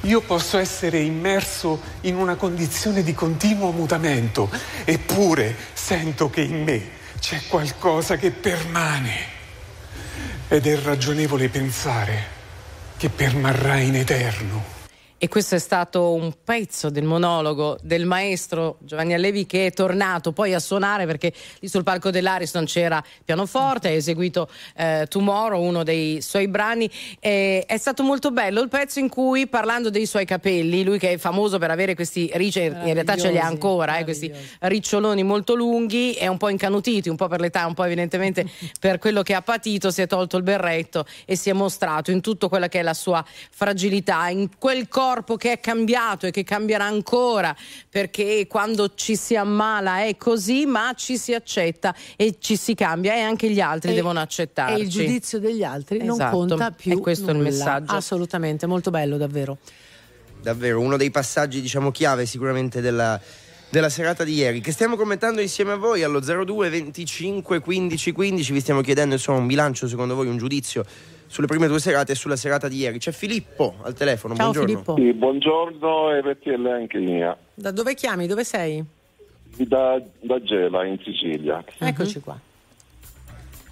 [0.05, 4.51] Io posso essere immerso in una condizione di continuo mutamento,
[4.87, 9.27] eppure sento che in me c'è qualcosa che permane.
[10.49, 12.25] Ed è ragionevole pensare
[12.97, 14.80] che permarrà in eterno.
[15.23, 20.33] E questo è stato un pezzo del monologo del maestro Giovanni Allevi che è tornato
[20.33, 25.83] poi a suonare perché lì sul palco dell'Ariston c'era pianoforte, ha eseguito eh, Tomorrow, uno
[25.83, 26.91] dei suoi brani.
[27.19, 31.13] E è stato molto bello il pezzo in cui parlando dei suoi capelli, lui che
[31.13, 35.23] è famoso per avere questi ricci, in realtà ce li ha ancora, eh, questi riccioloni
[35.23, 38.47] molto lunghi e un po' incanutiti, un po' per l'età, un po' evidentemente
[38.81, 42.23] per quello che ha patito, si è tolto il berretto e si è mostrato in
[42.23, 46.31] tutto quella che è la sua fragilità, in quel corpo corpo che è cambiato e
[46.31, 47.55] che cambierà ancora,
[47.89, 53.15] perché quando ci si ammala è così, ma ci si accetta e ci si cambia
[53.15, 54.81] e anche gli altri e, devono accettarci.
[54.81, 56.17] E il giudizio degli altri esatto.
[56.17, 56.93] non conta più.
[56.93, 57.45] E questo nulla.
[57.45, 57.93] è il messaggio.
[57.93, 59.59] Assolutamente, molto bello davvero.
[60.41, 63.21] Davvero, uno dei passaggi diciamo chiave sicuramente della
[63.71, 68.53] della serata di ieri che stiamo commentando insieme a voi allo 02 25 15 15
[68.53, 70.85] vi stiamo chiedendo insomma un bilancio secondo voi un giudizio
[71.31, 72.99] sulle prime due serate e sulla serata di ieri.
[72.99, 74.95] C'è Filippo al telefono, Ciao, buongiorno.
[74.95, 74.97] Filippo.
[74.97, 77.37] Sì, buongiorno e RTL anche mia.
[77.55, 78.27] Da dove chiami?
[78.27, 78.85] Dove sei?
[79.57, 81.65] Da, da Gela, in Sicilia.
[81.79, 82.39] Eccoci qua.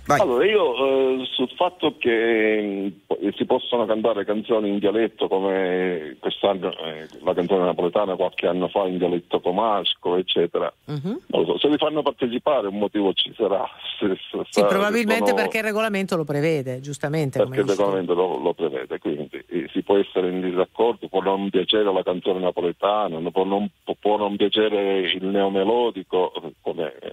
[0.09, 0.21] Vai.
[0.21, 6.71] Allora, io eh, sul fatto che eh, si possono cantare canzoni in dialetto come quest'anno
[6.79, 11.44] eh, la canzone napoletana qualche anno fa in dialetto comasco, eccetera, uh-huh.
[11.44, 13.68] so, se li fanno partecipare un motivo ci sarà.
[13.99, 15.42] Se, se, sì, probabilmente sono...
[15.42, 17.38] perché il regolamento lo prevede, giustamente.
[17.40, 21.51] Perché il regolamento lo, lo, prevede, quindi eh, si può essere in disaccordo, può non
[21.51, 23.68] piacere la canzone napoletana, può non,
[24.01, 27.12] può non piacere il neomelodico, come eh,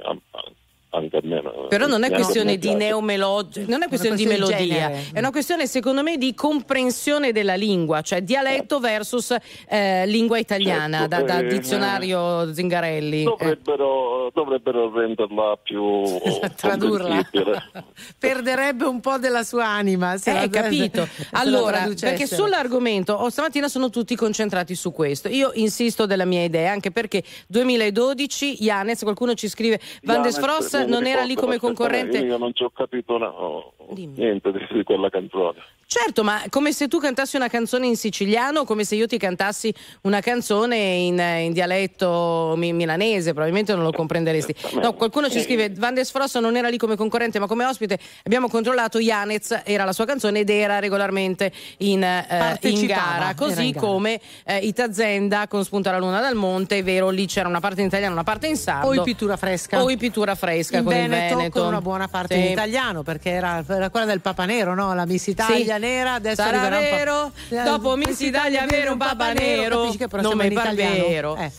[0.96, 1.42] anche a me.
[1.70, 6.04] Però non è questione di neomelodia, non è questione di melodia, è una questione secondo
[6.04, 9.36] me di comprensione della lingua, cioè dialetto versus
[9.68, 13.24] eh, lingua italiana, certo, da, da eh, dizionario Zingarelli.
[13.24, 14.32] Dovrebbero, eh.
[14.34, 16.04] dovrebbero renderla più
[16.56, 17.30] tradurla.
[18.18, 20.18] Perderebbe un po' della sua anima.
[20.18, 21.08] Se eh, capito.
[21.32, 25.28] allora, perché sull'argomento, oh, stamattina sono tutti concentrati su questo.
[25.28, 30.85] Io insisto della mia idea, anche perché 2012, Janez, qualcuno ci scrive, Van der Frost
[30.86, 32.18] non, non era lì come concorrente.
[32.20, 35.60] Io non ci ho capito no, niente di, di quella canzone.
[35.88, 39.20] Certo, ma come se tu cantassi una canzone in siciliano o come se io ti
[39.20, 39.72] cantassi
[40.02, 44.56] una canzone in, in dialetto mi- milanese, probabilmente non lo comprenderesti.
[44.82, 48.00] No, qualcuno ci scrive, Van der Sfrosso non era lì come concorrente, ma come ospite
[48.24, 53.66] abbiamo controllato, Janez era la sua canzone ed era regolarmente in, eh, in gara, così
[53.68, 53.86] in gara.
[53.86, 57.82] come eh, Itazenda con Spunta la luna dal monte, è vero, lì c'era una parte
[57.82, 58.88] in italiano, una parte in sardo.
[58.88, 59.84] O in pittura fresca.
[59.84, 61.60] O in pittura fresca in con Veneto, il Veneto.
[61.60, 62.42] con una buona parte Sì.
[62.46, 64.92] in italiano perché era, era quella del Papa Nero, no?
[64.96, 65.75] La Miss Italia Sì.
[65.78, 70.22] Nera, adesso Sarà vero, pa- dopo Miss Italia avere un Papa Nero, capisci che però
[70.22, 71.08] non italiano.
[71.08, 71.36] vero.
[71.38, 71.52] Eh.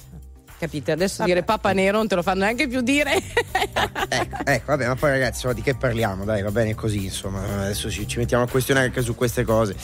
[0.58, 0.92] Capite?
[0.92, 3.12] Adesso dire Papa Nero non te lo fanno neanche più dire.
[4.08, 6.24] Ecco, ecco, vabbè, ma poi ragazzi, di che parliamo?
[6.24, 9.76] Dai, va bene così, insomma, adesso ci, ci mettiamo a questionare anche su queste cose.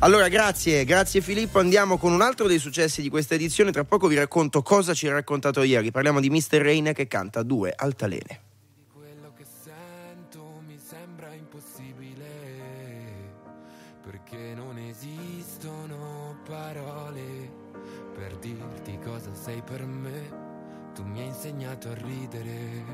[0.00, 4.08] Allora, grazie, grazie Filippo, andiamo con un altro dei successi di questa edizione, tra poco
[4.08, 6.58] vi racconto cosa ci ha raccontato ieri, parliamo di Mr.
[6.60, 8.40] Rain che canta due altalene.
[19.46, 20.44] Sei per me.
[20.92, 22.84] Tu mi hai insegnato a ridere,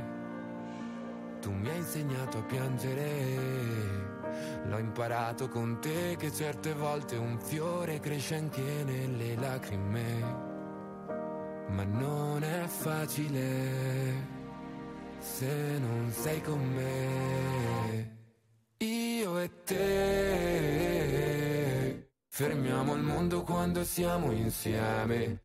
[1.41, 4.21] tu mi hai insegnato a piangere.
[4.67, 10.21] L'ho imparato con te che certe volte un fiore cresce anche nelle lacrime,
[11.69, 14.13] ma non è facile
[15.21, 18.11] se non sei con me.
[18.77, 19.81] Io e te
[22.29, 25.45] fermiamo il mondo quando siamo insieme,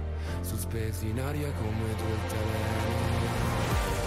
[0.41, 3.49] sospesi in aria come due altalene.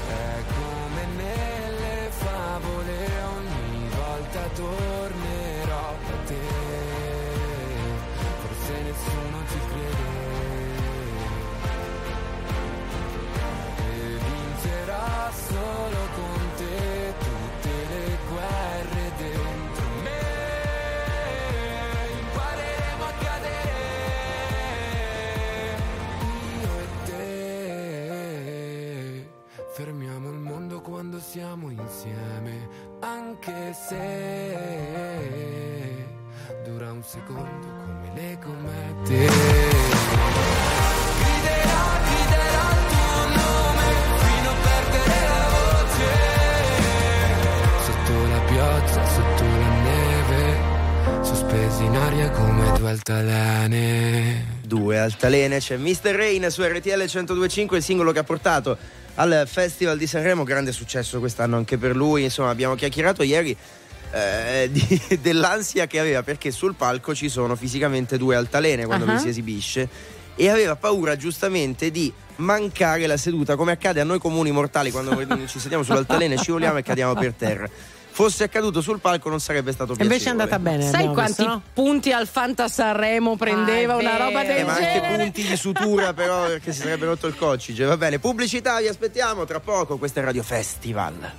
[0.08, 2.96] È come nelle favole,
[3.36, 6.46] ogni volta tornerò da te.
[8.40, 10.22] Forse nessuno ci crede.
[13.78, 16.13] E vincerò solo te
[31.34, 32.68] siamo insieme,
[33.00, 33.98] anche se
[36.64, 39.32] dura un secondo come le comete.
[47.84, 48.38] Sotto la
[49.82, 50.58] neve,
[51.22, 54.46] sospesi in aria come due altalene.
[54.62, 56.14] Due altalene, c'è Mr.
[56.14, 61.18] Rain su RTL 1025, il singolo che ha portato al Festival di Sanremo, grande successo
[61.18, 63.56] quest'anno anche per lui, insomma abbiamo chiacchierato ieri
[64.12, 69.12] eh, di- dell'ansia che aveva perché sul palco ci sono fisicamente due altalene quando Ah.
[69.12, 69.88] lui si esibisce
[70.36, 75.16] e aveva paura giustamente di mancare la seduta come accade a noi comuni mortali quando
[75.46, 77.68] ci sediamo sull'altalene, scivoliamo e cadiamo per terra.
[78.14, 80.14] Fosse accaduto sul palco non sarebbe stato piacevole.
[80.14, 80.88] Invece è andata bene.
[80.88, 81.62] Sai quanti visto, no?
[81.72, 85.16] punti al Fanta Sanremo prendeva Ah, una roba del Eh, ma anche genere?
[85.16, 89.44] punti di sutura però perché si sarebbe rotto il coccige va bene pubblicità vi aspettiamo
[89.46, 91.32] tra poco questo è Radio Festival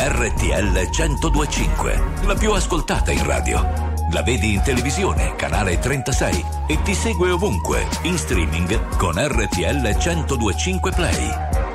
[0.00, 3.86] RTL 1025, la più ascoltata in radio.
[4.12, 10.92] La vedi in televisione, canale 36 e ti segue ovunque, in streaming con RTL 1025
[10.92, 11.67] Play.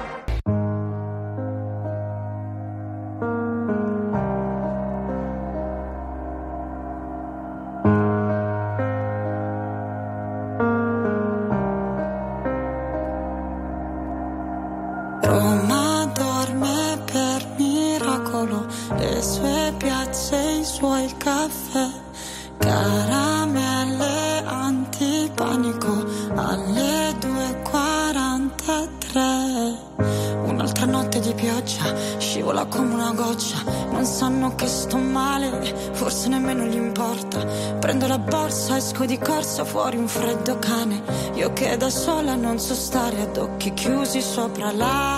[44.33, 45.12] Sopra la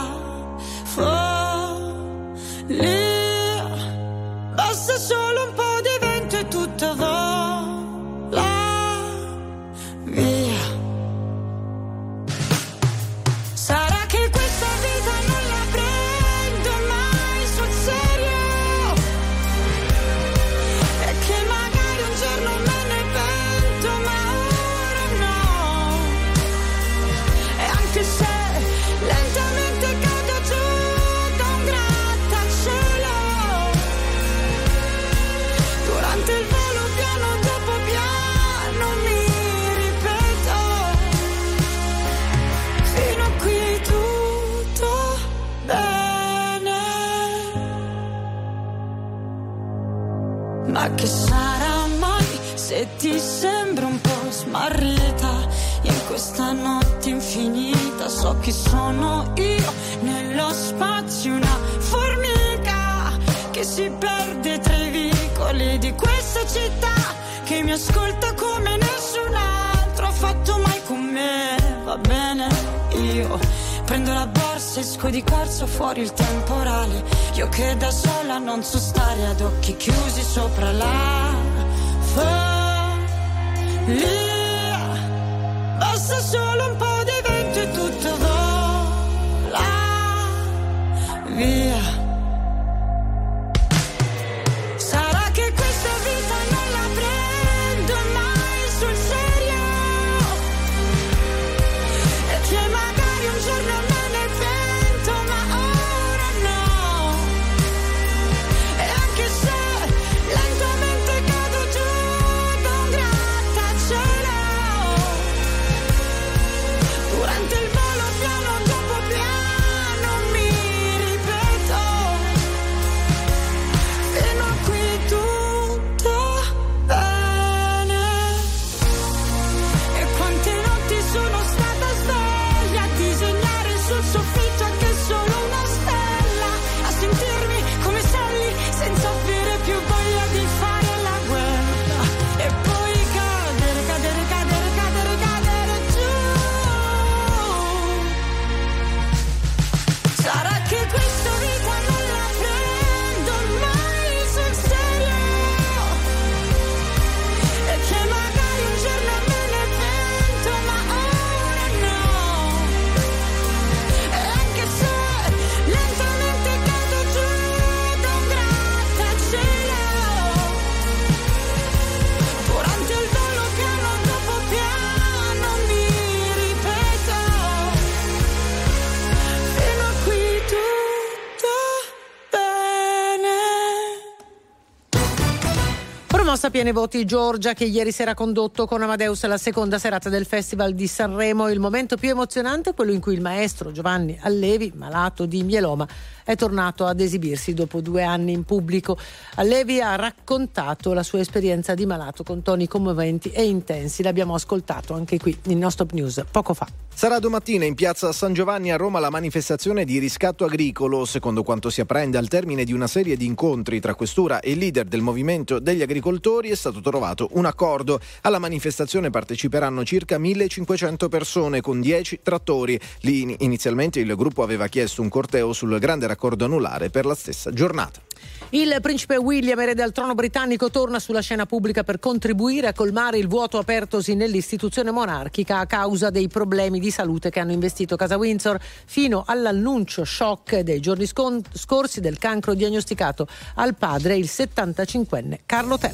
[186.51, 190.73] Pieni voti Giorgia che ieri sera ha condotto con Amadeus la seconda serata del Festival
[190.73, 191.49] di Sanremo.
[191.49, 195.87] Il momento più emozionante è quello in cui il maestro Giovanni Allevi, malato di mieloma,
[196.23, 198.97] è tornato ad esibirsi dopo due anni in pubblico.
[199.35, 204.03] Allevi ha raccontato la sua esperienza di malato con toni commoventi e intensi.
[204.03, 206.67] L'abbiamo ascoltato anche qui in No Stop News poco fa.
[206.93, 211.03] Sarà domattina in piazza San Giovanni a Roma la manifestazione di riscatto agricolo.
[211.03, 214.85] Secondo quanto si apprende al termine di una serie di incontri tra questura e leader
[214.85, 217.99] del movimento degli agricoltori è stato trovato un accordo.
[218.21, 222.79] Alla manifestazione parteciperanno circa 1500 persone con 10 trattori.
[223.01, 227.51] Lì inizialmente il gruppo aveva chiesto un corteo sul grande raccordo anulare per la stessa
[227.51, 228.01] giornata.
[228.49, 233.17] Il principe William, erede al trono britannico, torna sulla scena pubblica per contribuire a colmare
[233.17, 238.17] il vuoto apertosi nell'istituzione monarchica a causa dei problemi di salute che hanno investito Casa
[238.17, 245.79] Windsor fino all'annuncio shock dei giorni scorsi del cancro diagnosticato al padre, il 75enne Carlo
[245.81, 245.93] III.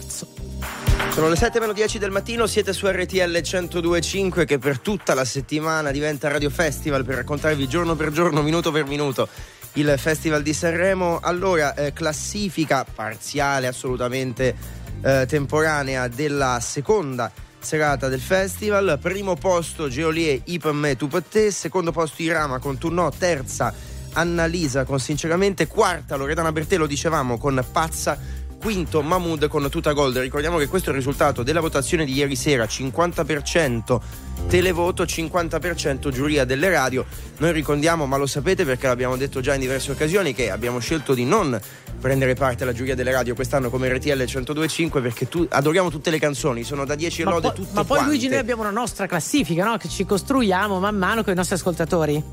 [1.13, 5.25] Sono le 7 meno 10 del mattino, siete su RTL 1025 che per tutta la
[5.25, 9.27] settimana diventa Radio Festival per raccontarvi giorno per giorno, minuto per minuto
[9.73, 11.19] il Festival di Sanremo.
[11.21, 14.55] Allora, eh, classifica parziale assolutamente
[15.01, 18.99] eh, temporanea della seconda serata del festival.
[19.01, 21.51] Primo posto Geolier, Ipam Me, Tu per te.
[21.51, 23.09] Secondo posto Irama con Turnò.
[23.09, 23.73] Terza
[24.13, 25.67] Annalisa con Sinceramente.
[25.67, 28.17] Quarta Loredana Bertello, dicevamo, con Pazza
[28.61, 30.19] quinto Mahmood con tuta gold.
[30.19, 33.99] Ricordiamo che questo è il risultato della votazione di ieri sera, 50%
[34.47, 37.03] televoto, 50% giuria delle radio.
[37.37, 41.15] Noi ricordiamo, ma lo sapete perché l'abbiamo detto già in diverse occasioni, che abbiamo scelto
[41.15, 41.59] di non
[41.99, 46.19] prendere parte alla giuria delle radio quest'anno come RTL 1025 perché tu, adoriamo tutte le
[46.19, 48.05] canzoni, sono da 10 lode po- tutte ma poi quante.
[48.05, 49.77] Luigi noi abbiamo una nostra classifica no?
[49.77, 52.23] che ci costruiamo man mano con i nostri ascoltatori.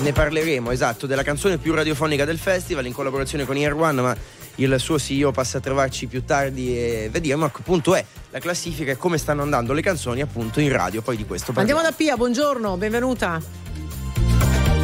[0.00, 4.16] Ne parleremo, esatto, della canzone più radiofonica del festival in collaborazione con Air One, ma
[4.56, 8.38] il suo CEO passa a trovarci più tardi e vediamo a che punto è la
[8.38, 11.02] classifica e come stanno andando le canzoni appunto in radio.
[11.02, 11.78] Poi di questo parliamo.
[11.78, 13.40] Andiamo da Pia, buongiorno, benvenuta.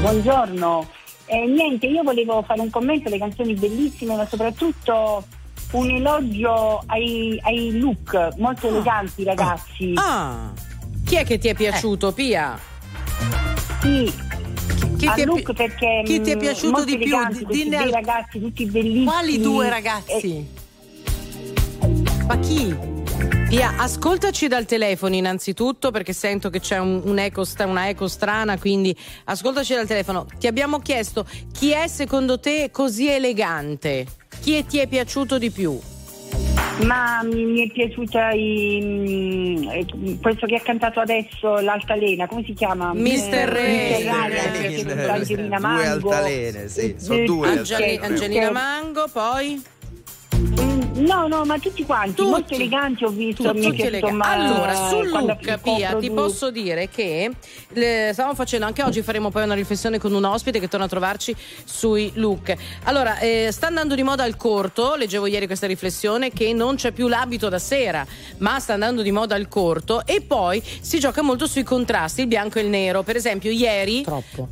[0.00, 0.88] Buongiorno.
[1.26, 5.24] Eh, niente, io volevo fare un commento alle canzoni bellissime, ma soprattutto
[5.72, 9.92] un elogio ai, ai look molto eleganti, ragazzi.
[9.96, 10.52] Ah,
[11.04, 12.58] chi è che ti è piaciuto, Pia?
[13.80, 14.12] Sì,
[15.06, 17.16] Chi ti è perché chi ti è mh, piaciuto di più?
[17.46, 19.04] dinne al- ragazzi tutti bellissimi.
[19.04, 20.46] Quali due Eh, ragazzi?
[22.26, 22.76] Ma chi?
[23.48, 28.58] Pia, ascoltaci dal telefono innanzitutto perché sento che c'è un, un eco una eco strana,
[28.58, 28.94] quindi
[29.24, 30.26] ascoltaci dal telefono.
[30.38, 34.04] Ti abbiamo chiesto chi è secondo te così elegante?
[34.40, 35.78] Chi è- ti è piaciuto di più?
[36.84, 39.86] Ma mi, mi è piaciuta i- eh,
[40.20, 42.92] questo che ha cantato adesso l'altalena, come si chiama?
[42.92, 46.10] Mister Ray, c'è Angelina due Mango.
[46.10, 49.62] altalene, sì, sono Eh, due Angelina Mango, poi?
[50.96, 52.28] No, no, ma tutti quanti, Tutti.
[52.30, 53.42] molto eleganti ho visto.
[53.42, 54.16] Tutti mi eleganti.
[54.16, 57.30] ma Allora, sul look, Pia, ti posso dire che
[57.74, 60.88] le- stiamo facendo anche oggi, faremo poi una riflessione con un ospite che torna a
[60.88, 62.54] trovarci sui look.
[62.84, 66.92] Allora, eh, sta andando di moda il corto, leggevo ieri questa riflessione, che non c'è
[66.92, 68.06] più l'abito da sera,
[68.38, 72.26] ma sta andando di moda il corto e poi si gioca molto sui contrasti, il
[72.26, 73.02] bianco e il nero.
[73.02, 74.04] Per esempio, ieri,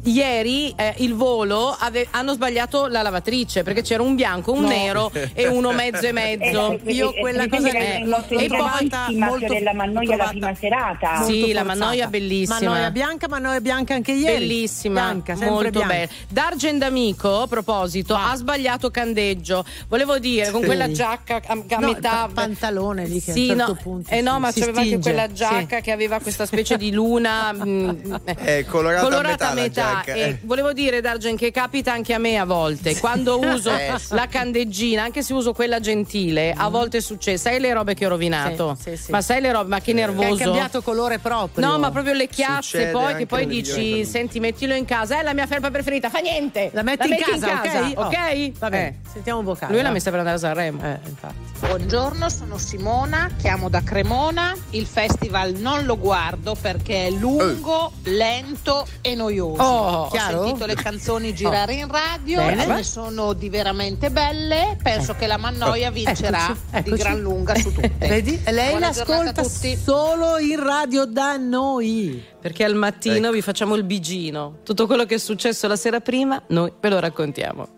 [0.03, 4.69] ieri eh, il volo ave- hanno sbagliato la lavatrice perché c'era un bianco, un No.
[4.69, 6.33] nero e uno mezzo e mezzo.
[6.41, 10.25] Eh, eh, Io eh, quella eh, cosa eh, eh, l'ho trovata molto della Mannoia la
[10.29, 11.23] prima serata.
[11.25, 11.63] sì, la.
[11.65, 12.59] Mannoia bellissima.
[12.61, 14.39] Mannoia bianca, Mannoia bianca anche ieri.
[14.47, 15.87] Bellissima, Bianca, molto bianca.
[15.89, 16.09] bella.
[16.29, 19.65] Dargen D'Amico, a proposito, ha sbagliato candeggio.
[19.89, 20.67] Volevo dire, con Sì.
[20.67, 22.29] quella giacca a, a No, metà.
[22.33, 25.11] pantalone lì che a sì, un certo no, punto eh no, ma c'aveva anche stinge.
[25.11, 25.83] quella giacca Sì.
[25.83, 30.39] che aveva questa specie di luna mh, È colorata, colorata a metà, E eh.
[30.43, 32.99] volevo dire, Dargen, che capita anche a me a volte.
[32.99, 36.24] Quando uso Eh, la candeggina, anche se uso quella gentile,
[36.57, 37.39] a volte succede.
[37.39, 38.77] Sai le robe che ho rovinato?
[38.81, 39.11] Sì, sì, sì.
[39.11, 40.29] Ma sai le robe, ma che Che nervoso.
[40.33, 41.67] hai cambiato colore proprio.
[41.67, 45.23] No, ma proprio le chiazze Succede poi che poi dici, senti, mettilo in casa, è
[45.23, 46.71] la mia felpa preferita, fa niente.
[46.73, 47.93] La metti, in, casa, ok?
[47.99, 48.53] Oh, ok?
[48.59, 49.09] Va bene, Eh.
[49.13, 49.73] sentiamo un vocale.
[49.73, 50.83] Lui l'ha messa per andare a Sanremo.
[50.83, 51.35] Eh, infatti.
[51.61, 54.55] Buongiorno, sono Simona, chiamo da Cremona.
[54.71, 59.63] Il festival non lo guardo perché è lungo, lento e noioso.
[59.63, 60.45] Oh, Ho chiaro?
[60.45, 62.63] sentito le canzoni girare in radio, Bene.
[62.63, 64.77] ce ne sono di veramente belle.
[64.83, 67.93] Penso che la Mannoia vincerà Eccoci, di gran lunga su tutte.
[67.99, 68.41] Vedi?
[68.45, 72.23] E lei l'ascolta solo in radio da noi.
[72.41, 73.31] Perché al mattino Ecco.
[73.33, 74.59] vi facciamo il bigino.
[74.63, 77.69] Tutto quello che è successo la sera prima, noi ve lo raccontiamo.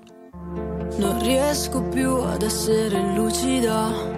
[0.96, 4.14] Non riesco più ad essere lucida.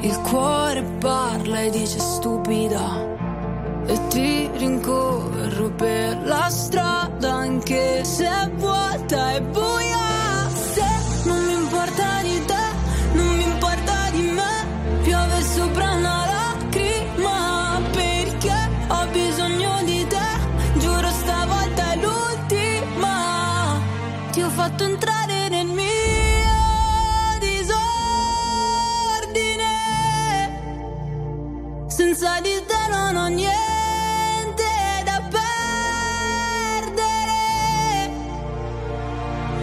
[0.00, 3.08] Il cuore parla e dice stupida.
[3.86, 10.19] E ti rincorro per la strada anche se è vuota e buia.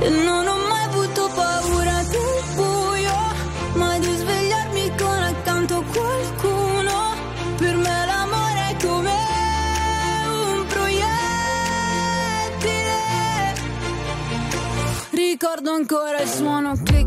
[0.10, 3.18] Non ho mai avuto paura del buio,
[3.74, 7.16] mai di svegliarmi con accanto qualcuno.
[7.58, 9.16] Per me l'amore è come
[10.28, 11.16] un proiettile.
[15.10, 17.07] Ricordo ancora il suono click,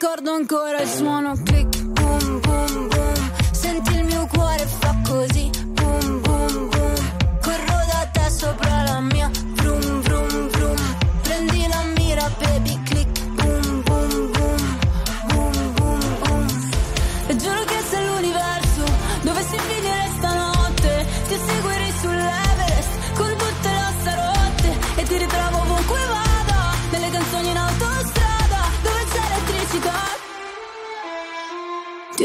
[0.00, 1.67] Ricordo ancora il suono click,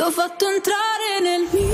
[0.04, 1.72] ho fatto entrare nel mio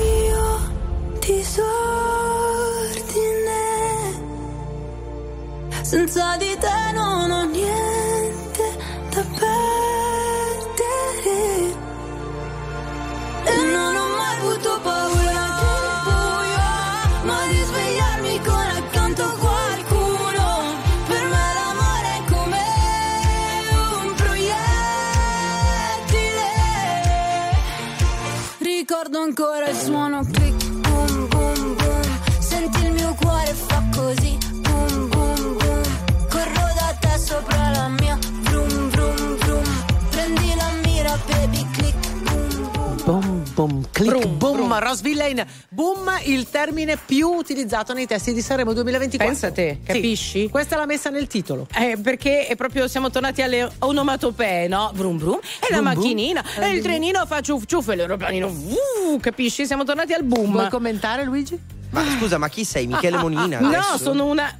[29.30, 30.24] ancora suono
[44.04, 49.26] boom, click, boom, Ross Villain, boom, il termine più utilizzato nei testi di Sanremo 2024.
[49.32, 50.48] Pensa a te, Sì, capisci?
[50.48, 51.66] questa l'ha messa nel titolo.
[51.74, 54.90] Eh, perché è proprio siamo tornati alle onomatopee, no?
[54.94, 55.38] Brum brum.
[55.38, 56.02] E la Brum, brum.
[56.02, 56.82] macchinina, Eh, e il brum.
[56.82, 58.46] trenino fa ciuff ciuff e l'aeroplanino.
[58.48, 59.66] uh, capisci?
[59.66, 60.52] Siamo tornati al boom.
[60.52, 61.58] Vuoi commentare, Luigi?
[61.90, 62.86] Ma scusa, ma chi sei?
[62.86, 63.58] Michele Monina?
[63.58, 63.98] No, adesso?
[63.98, 64.56] sono una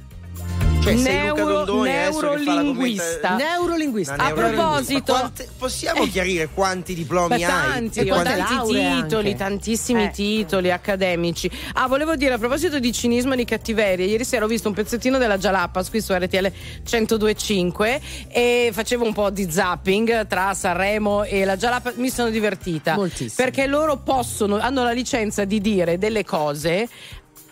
[0.81, 3.35] Cioè, sei Luca neuro- Dondoni neurolinguista.
[3.35, 4.15] Neurolinguista.
[4.15, 7.51] A proposito- Ma quante- possiamo chiarire quanti diplomi Beh, hai?
[7.71, 9.35] tanti, E ho quanti- tanti titoli, anche.
[9.35, 10.09] tantissimi Eh.
[10.09, 11.51] titoli accademici.
[11.73, 14.73] Ah, volevo dire a proposito di cinismo e di cattiveria, ieri sera ho visto un
[14.73, 16.51] pezzettino della Jalapas qui su RTL
[16.83, 22.95] 1025 e facevo un po' di zapping tra Sanremo e la Jalapas, mi sono divertita.
[22.95, 23.33] Moltissimo.
[23.35, 26.89] Perché loro possono, hanno la licenza di dire delle cose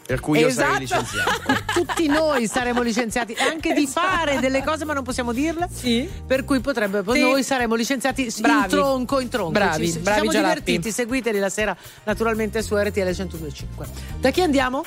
[0.10, 1.02] Per cui io sarei Esatto.
[1.06, 1.64] licenziato.
[1.72, 5.70] Tutti noi saremo licenziati e anche di fare delle cose, ma non possiamo dirle.
[5.72, 6.10] Sì.
[6.26, 7.20] Per cui potrebbe, Sì.
[7.22, 8.70] noi saremo licenziati in Bravi.
[8.70, 9.52] tronco in tronco.
[9.52, 10.62] Bravi, ci, ci bravi siamo Gialappi.
[10.64, 10.92] divertiti.
[10.92, 13.86] Seguiteli la sera, naturalmente, su RTL 1025.
[14.20, 14.84] Da chi andiamo?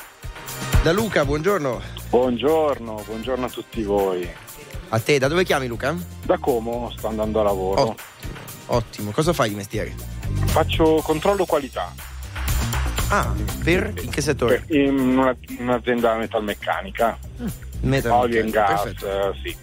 [0.83, 1.81] Da Luca, buongiorno.
[2.09, 4.29] Buongiorno, buongiorno a tutti voi.
[4.89, 5.95] A te, da dove chiami Luca?
[6.25, 7.81] Da Como sto andando a lavoro.
[7.81, 7.95] Oh,
[8.65, 9.95] ottimo, cosa fai di mestiere?
[10.47, 11.93] Faccio controllo qualità
[13.15, 13.31] Ah,
[13.63, 13.93] per?
[14.01, 14.63] In che settore?
[14.65, 17.15] per- in una- un'azienda metalmeccanica,
[17.81, 19.29] Metal olio e gas, perfetto.
[19.29, 19.55] eh, sì.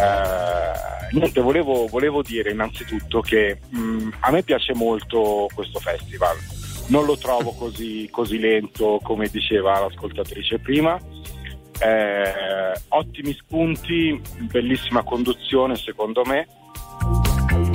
[0.00, 6.36] Eh, niente, volevo, volevo dire innanzitutto che mh, a me piace molto questo festival.
[6.88, 10.98] Non lo trovo così, così lento come diceva l'ascoltatrice prima.
[11.78, 14.20] Eh, ottimi spunti,
[14.50, 16.48] bellissima conduzione secondo me.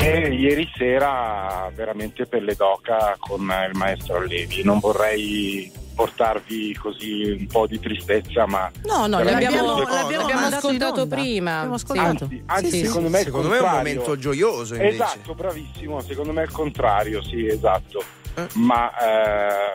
[0.06, 4.64] E ieri sera veramente per le doca con il maestro Allevi.
[4.64, 11.08] Non vorrei portarvi così un po' di tristezza, ma No, no, l'abbiamo, l'abbiamo in ascoltato
[11.08, 11.58] prima.
[11.62, 11.86] Abbiamo Sì.
[11.86, 12.24] ascoltato.
[12.26, 14.94] Anzi, anzi, Sì, sì, secondo me è il Secondo me è un momento gioioso invece.
[14.94, 18.04] Esatto, bravissimo, secondo me è il contrario, sì, esatto.
[18.36, 18.48] Eh.
[18.54, 18.92] Ma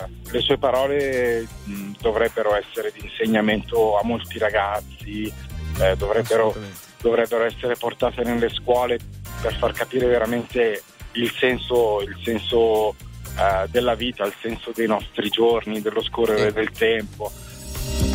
[0.04, 5.32] eh, le sue parole mh, dovrebbero essere di insegnamento a molti ragazzi,
[5.80, 6.54] eh, dovrebbero,
[7.00, 8.98] dovrebbero essere portate nelle scuole
[9.40, 10.82] per far capire veramente
[11.12, 12.94] il senso, il senso
[13.38, 16.52] eh, della vita, il senso dei nostri giorni, dello scorrere Sì.
[16.54, 17.32] del tempo.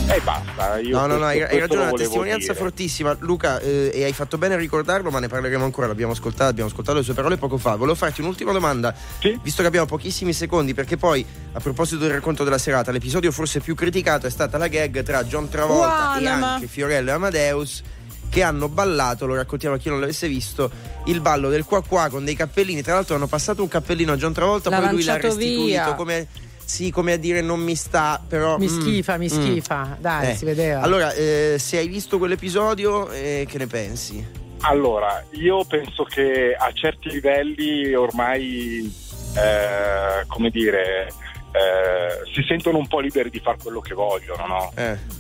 [0.08, 0.78] E basta.
[0.78, 2.64] Io No, no, no, questo- hai, hai questo ragione, una testimonianza dire.
[2.64, 3.18] fortissima.
[3.22, 5.88] Luca, eh, e hai fatto bene a ricordarlo, ma ne parleremo ancora.
[5.88, 7.76] L'abbiamo ascoltato, abbiamo ascoltato le sue parole poco fa.
[7.76, 9.38] Volevo farti un'ultima domanda, Sì?
[9.42, 13.60] visto che abbiamo pochissimi secondi, perché poi, a proposito del racconto della serata, l'episodio forse
[13.62, 17.14] più criticato è stata la gag tra John Travolta e Guarda, anche ma- Fiorello e
[17.14, 17.82] Amadeus.
[18.30, 20.70] Che hanno ballato, lo raccontiamo a chi non l'avesse visto,
[21.06, 22.82] il ballo del qua qua con dei cappellini.
[22.82, 25.94] Tra l'altro hanno passato un cappellino a John Travolta, L'ha poi lui l'ha restituito via.
[25.94, 26.28] come
[26.66, 28.58] sì, come a dire non mi sta, però...
[28.58, 29.30] Mi mm, schifa, mi mm.
[29.30, 29.98] schifa.
[30.00, 30.36] Dai, Eh.
[30.36, 30.82] si vedeva.
[30.82, 34.44] Allora, eh, se hai visto quell'episodio, eh, che ne pensi?
[34.62, 38.92] Allora, io penso che a certi livelli ormai,
[39.38, 41.08] eh, come dire,
[41.56, 44.72] eh, si sentono un po' liberi di fare quello che vogliono, no?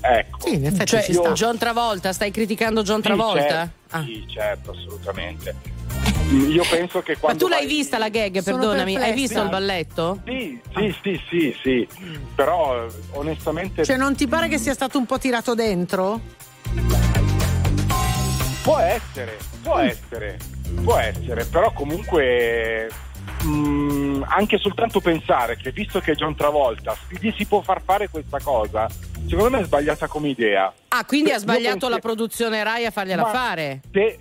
[0.02, 0.40] Ecco.
[0.42, 1.32] Sì, in effetti Cioè, ci sta.
[1.32, 3.42] John Travolta, stai criticando John Sì, Travolta?
[3.48, 4.04] certo, Ah.
[4.04, 5.56] Sì, certo, assolutamente.
[6.50, 8.96] Io penso che Ma quando tu l'hai vai- vista la gag, Sono perdonami?
[8.98, 10.22] Hai visto il balletto?
[10.26, 11.88] Sì, sì, sì, sì, sì.
[12.36, 16.20] Però eh, onestamente Cioè, non ti pare che sia stato un po' tirato dentro?
[18.64, 20.40] può essere, può essere,
[20.84, 22.90] può essere, però comunque
[23.46, 28.40] mm, anche soltanto pensare che visto che John Travolta gli si può far fare questa
[28.42, 28.88] cosa,
[29.28, 30.74] secondo me è sbagliata come idea.
[30.90, 33.82] Ah, quindi ha sbagliato penso- la produzione Rai a fargliela Ma fare?
[33.92, 34.20] Se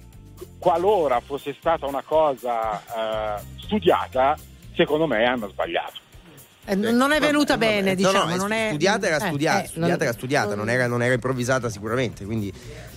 [0.58, 2.80] qualora fosse stata una cosa
[3.38, 4.36] eh, studiata,
[4.74, 6.02] secondo me hanno sbagliato.
[6.66, 8.24] Eh, non è venuta bene, No, diciamo.
[8.24, 8.66] no, è non è...
[8.68, 12.24] studiata era eh, studiata, eh, studiata non- era studiata, non era, non era improvvisata sicuramente,
[12.24, 12.50] quindi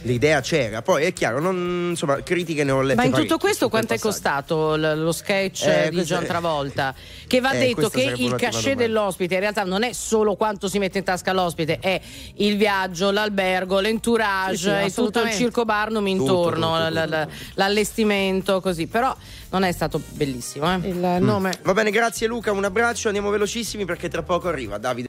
[0.08, 0.82] l'idea c'era.
[0.82, 4.00] Poi è chiaro, non, insomma, critiche ne ho lette Ma in tutto questo quanto è
[4.00, 6.96] costato lo sketch Eh, di John è- Travolta?
[7.28, 8.82] Che va Eh, detto che il cachet domanda.
[8.82, 12.00] dell'ospite in realtà non è solo quanto si mette in tasca all'ospite, è
[12.38, 17.10] il viaggio, l'albergo, l'entourage Sì, sì, e tutto il circo Barnum Tutto, intorno, tutto, l-
[17.10, 18.88] l- l'allestimento, così.
[18.88, 19.16] Però
[19.50, 20.72] non è stato bellissimo.
[20.74, 20.88] Eh?
[20.88, 21.60] Il nome.
[21.64, 25.07] Va bene, grazie Luca, un abbraccio, andiamo velocissimi perché tra poco arriva Davide.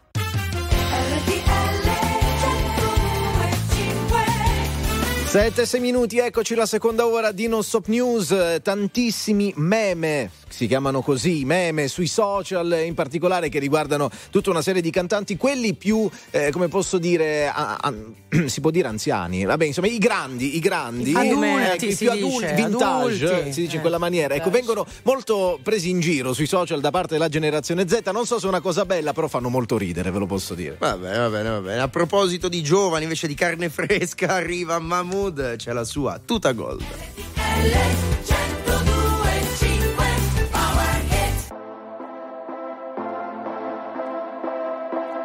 [5.38, 8.34] Sette, sei minuti, eccoci la seconda ora di Non Stop News.
[8.60, 14.82] Tantissimi meme, si chiamano così, meme sui social, in particolare che riguardano tutta una serie
[14.82, 17.94] di cantanti, quelli più, eh, come posso dire, a- a-
[18.46, 22.52] si può dire anziani, vabbè, insomma, i grandi, i grandi, Adulti, eh, più dice, adulti,
[22.54, 23.52] vintage, adulti.
[23.52, 24.34] si dice in Eh, quella maniera.
[24.34, 28.00] Ecco, vengono molto presi in giro sui social da parte della generazione Z.
[28.12, 30.74] Non so se è una cosa bella, però fanno molto ridere, ve lo posso dire.
[30.80, 31.80] Va bene, va bene, va bene.
[31.80, 34.80] A proposito di giovani, invece di carne fresca, arriva
[35.28, 36.82] Mahmood, c'è la sua tuta gold.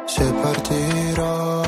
[0.06, 1.62] Se partirò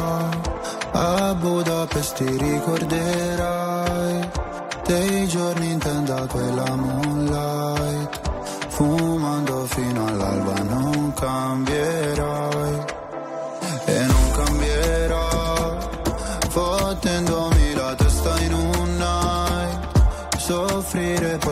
[0.93, 4.31] a Budapest ti ricorderai
[4.85, 8.21] dei giorni in tenda quella moonlight
[8.69, 12.56] fumando fino all'alba non cambierai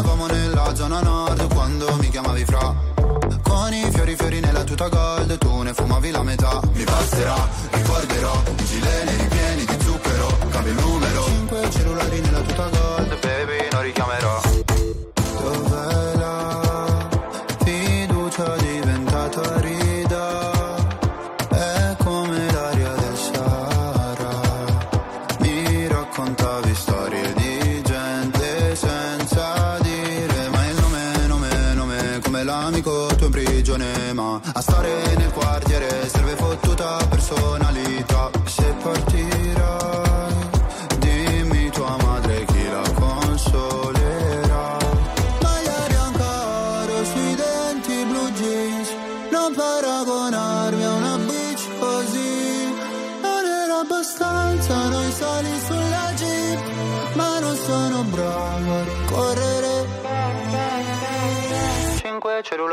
[0.00, 2.74] Parlavamo nella zona nord quando mi chiamavi fra.
[3.42, 6.58] Con i fiori fiori nella tuta gold Tu ne fumavi la metà.
[6.72, 7.36] Mi passerà,
[7.70, 11.24] ricorderò Gileni ripieni di zucchero Cambio il numero.
[11.24, 12.79] Cinque cellulari nella tuta gold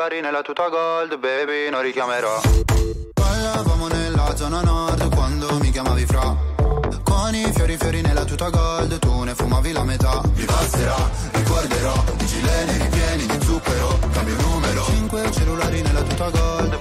[0.08, 2.40] Cellulari nella tuta gold, baby, non richiamerò.
[3.14, 6.34] Parlavamo nella zona nord quando mi chiamavi fra.
[7.04, 10.22] Con i fiori fiori nella tuta gold, tu ne fumavi la metà.
[10.34, 10.96] Mi passerà,
[11.34, 14.86] ricorderò, i gileni ripieni di zucchero, cambio numero.
[14.86, 16.77] Cinque cellulari nella tuta gold,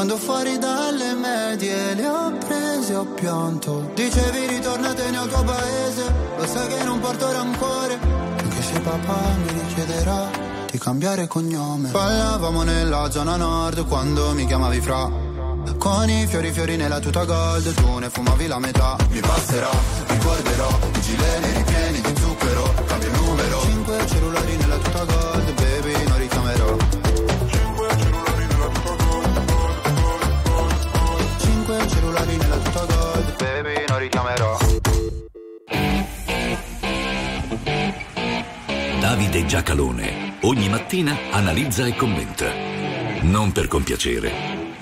[0.00, 3.90] Quando fuori dalle medie le ho prese ho pianto.
[3.94, 6.14] Dicevi ritornatene al tuo paese.
[6.38, 7.98] Lo sai che non porto rancore.
[8.38, 10.30] Anche se papà mi richiederà
[10.70, 11.90] Di cambiare cognome.
[11.90, 15.06] Parlavamo nella zona nord Quando mi chiamavi fra.
[15.76, 18.96] Con i fiori fiori nella tuta gold Tu ne fumavi la metà.
[19.10, 19.68] Mi passerà,
[20.06, 22.49] ricorderò I ripieni di zucchero
[34.20, 34.58] richiamerò.
[39.00, 42.46] Davide Giacalone ogni mattina analizza e commenta.
[43.22, 44.30] Non per compiacere,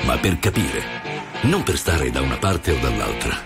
[0.04, 0.96] ma per capire.
[1.42, 3.36] Non per stare da una parte o dall'altra,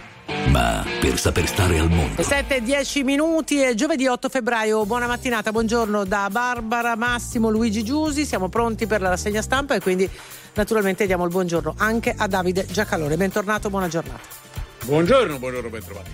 [0.49, 2.23] ma per saper stare al mondo.
[2.23, 4.87] 7 e 10 minuti è giovedì 8 febbraio.
[4.87, 8.25] Buona mattinata, buongiorno da Barbara, Massimo, Luigi Giusi.
[8.25, 10.09] Siamo pronti per la rassegna stampa e quindi
[10.55, 13.17] naturalmente diamo il buongiorno anche a Davide Giacalone.
[13.17, 14.52] Bentornato, buona giornata.
[14.85, 16.11] Buongiorno, buongiorno, bentrovati.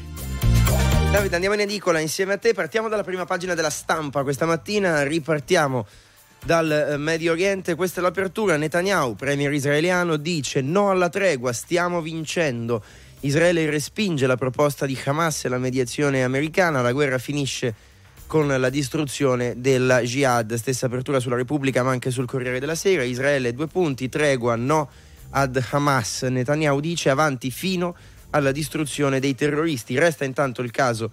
[1.11, 2.53] Davide, andiamo in edicola insieme a te.
[2.53, 4.23] Partiamo dalla prima pagina della stampa.
[4.23, 5.87] Questa mattina ripartiamo
[6.45, 7.75] dal eh, Medio Oriente.
[7.75, 8.59] Questa è l'apertura.
[8.59, 12.85] Netanyahu, premier israeliano, dice no alla tregua, stiamo vincendo.
[13.21, 16.83] Israele respinge la proposta di Hamas e la mediazione americana.
[16.83, 17.75] La guerra finisce
[18.27, 20.53] con la distruzione della jihad.
[20.57, 23.03] Stessa apertura sulla Repubblica, ma anche sul Corriere della Sera.
[23.03, 24.91] Israele due punti, tregua no
[25.31, 26.25] ad Hamas.
[26.25, 27.97] Netanyahu dice avanti fino
[28.31, 29.99] alla distruzione dei terroristi.
[29.99, 31.11] Resta intanto il caso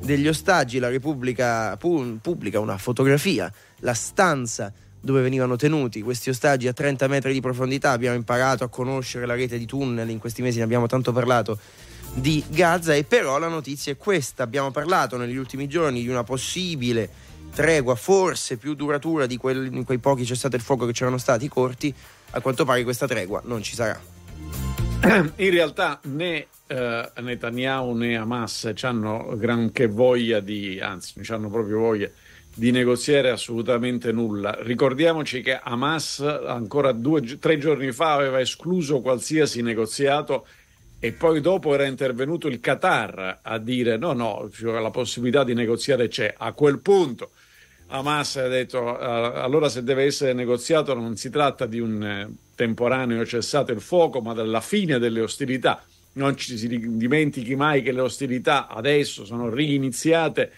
[0.00, 6.66] degli ostaggi, la Repubblica pu- pubblica una fotografia, la stanza dove venivano tenuti questi ostaggi
[6.66, 7.90] a 30 metri di profondità.
[7.90, 11.58] Abbiamo imparato a conoscere la rete di tunnel, in questi mesi ne abbiamo tanto parlato
[12.14, 14.42] di Gaza e però la notizia è questa.
[14.42, 19.98] Abbiamo parlato negli ultimi giorni di una possibile tregua, forse più duratura di quel, quei
[19.98, 21.94] pochi cessate il fuoco che c'erano stati corti.
[22.30, 24.83] A quanto pare questa tregua non ci sarà.
[25.36, 31.78] In realtà né eh, Netanyahu né Hamas hanno granché voglia di, anzi, non hanno proprio
[31.78, 32.08] voglia
[32.54, 34.56] di negoziare assolutamente nulla.
[34.60, 40.46] Ricordiamoci che Hamas ancora due, tre giorni fa aveva escluso qualsiasi negoziato
[41.00, 46.08] e poi dopo era intervenuto il Qatar a dire no, no, la possibilità di negoziare
[46.08, 46.32] c'è.
[46.34, 47.32] A quel punto
[47.88, 53.24] Hamas ha detto allora se deve essere negoziato non si tratta di un eh, temporaneo
[53.26, 55.84] cessato il fuoco, ma della fine delle ostilità.
[56.14, 60.52] Non ci si dimentichi mai che le ostilità adesso sono riiniziate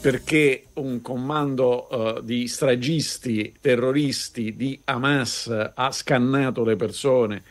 [0.00, 7.42] perché un comando uh, di stragisti terroristi di Hamas ha scannato le persone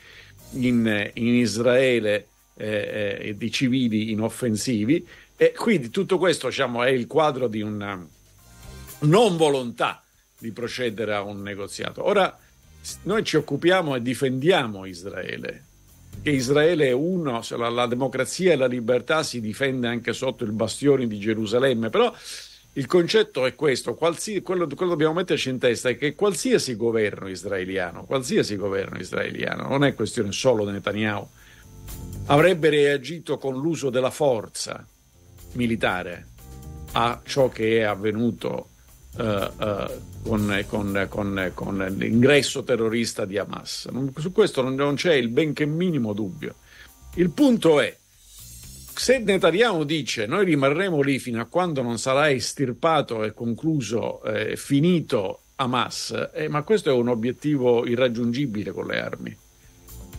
[0.54, 5.06] in, in Israele eh, eh, di civili inoffensivi
[5.38, 8.06] e quindi tutto questo diciamo, è il quadro di una
[9.00, 10.04] non volontà
[10.38, 12.06] di procedere a un negoziato.
[12.06, 12.38] Ora
[13.04, 15.64] noi ci occupiamo e difendiamo Israele,
[16.22, 20.52] che Israele è uno, la, la democrazia e la libertà si difende anche sotto il
[20.52, 22.14] bastione di Gerusalemme, però
[22.74, 27.28] il concetto è questo, quello, quello che dobbiamo metterci in testa è che qualsiasi governo
[27.28, 31.28] israeliano, qualsiasi governo israeliano, non è questione solo di Netanyahu,
[32.28, 34.86] avrebbe reagito con l'uso della forza
[35.54, 36.28] militare
[36.92, 38.70] a ciò che è avvenuto
[39.16, 43.90] con, con, con, con, l'ingresso terrorista di Hamas.
[44.18, 46.56] Su questo non, non c'è il benché minimo dubbio.
[47.16, 47.96] Il punto è,
[48.94, 54.56] se Netanyahu dice noi rimarremo lì fino a quando non sarà estirpato e concluso, eh,
[54.56, 59.38] finito Hamas, eh, ma questo è un obiettivo irraggiungibile con le armi.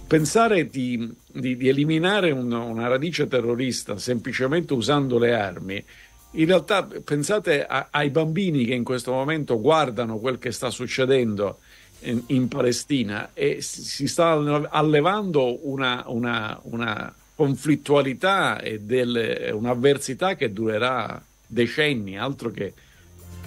[0.06, 5.84] Pensare di, di, di eliminare un, una radice terrorista semplicemente usando le armi
[6.32, 11.58] in realtà pensate a, ai bambini che in questo momento guardano quel che sta succedendo
[12.00, 14.32] in, in Palestina e si sta
[14.70, 22.72] allevando una, una, una conflittualità e delle, un'avversità che durerà decenni, altro che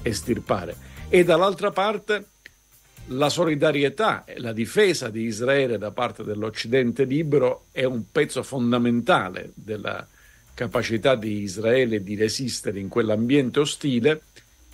[0.02, 0.76] estirpare.
[1.08, 2.26] E dall'altra parte
[3.08, 9.52] la solidarietà e la difesa di Israele da parte dell'Occidente libero è un pezzo fondamentale
[9.54, 10.06] della,
[10.54, 14.22] capacità di Israele di resistere in quell'ambiente ostile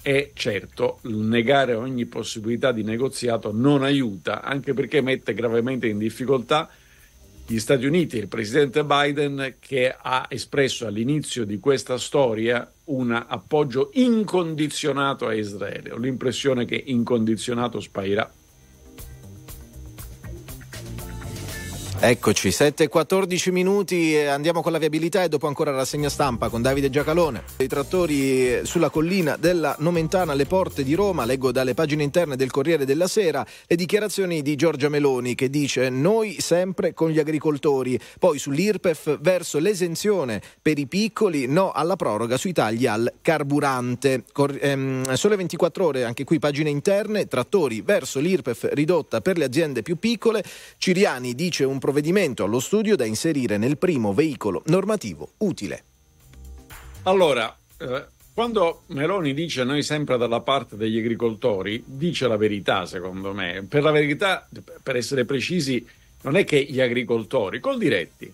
[0.02, 6.70] e certo negare ogni possibilità di negoziato non aiuta, anche perché mette gravemente in difficoltà
[7.46, 13.12] gli Stati Uniti e il presidente Biden che ha espresso all'inizio di questa storia un
[13.12, 15.92] appoggio incondizionato a Israele.
[15.92, 18.32] Ho l'impressione che incondizionato spairà.
[22.02, 26.48] Eccoci, 7 e 14 minuti, andiamo con la viabilità e dopo ancora la rassegna stampa
[26.48, 27.44] con Davide Giacalone.
[27.58, 32.52] I trattori sulla collina della Nomentana alle porte di Roma, leggo dalle pagine interne del
[32.52, 38.00] Corriere della Sera le dichiarazioni di Giorgia Meloni che dice noi sempre con gli agricoltori,
[38.18, 44.24] poi sull'IRPEF verso l'esenzione per i piccoli, no alla proroga sui tagli al carburante.
[44.32, 49.44] Cor- ehm, sole 24 ore, anche qui pagine interne, trattori verso l'IRPEF ridotta per le
[49.44, 50.42] aziende più piccole,
[50.78, 55.84] Ciriani dice un provvedimento allo studio da inserire nel primo veicolo normativo utile.
[57.04, 63.34] Allora, eh, quando Meloni dice noi sempre dalla parte degli agricoltori, dice la verità secondo
[63.34, 63.66] me.
[63.68, 64.48] Per la verità,
[64.84, 65.84] per essere precisi,
[66.22, 68.32] non è che gli agricoltori, Coldiretti,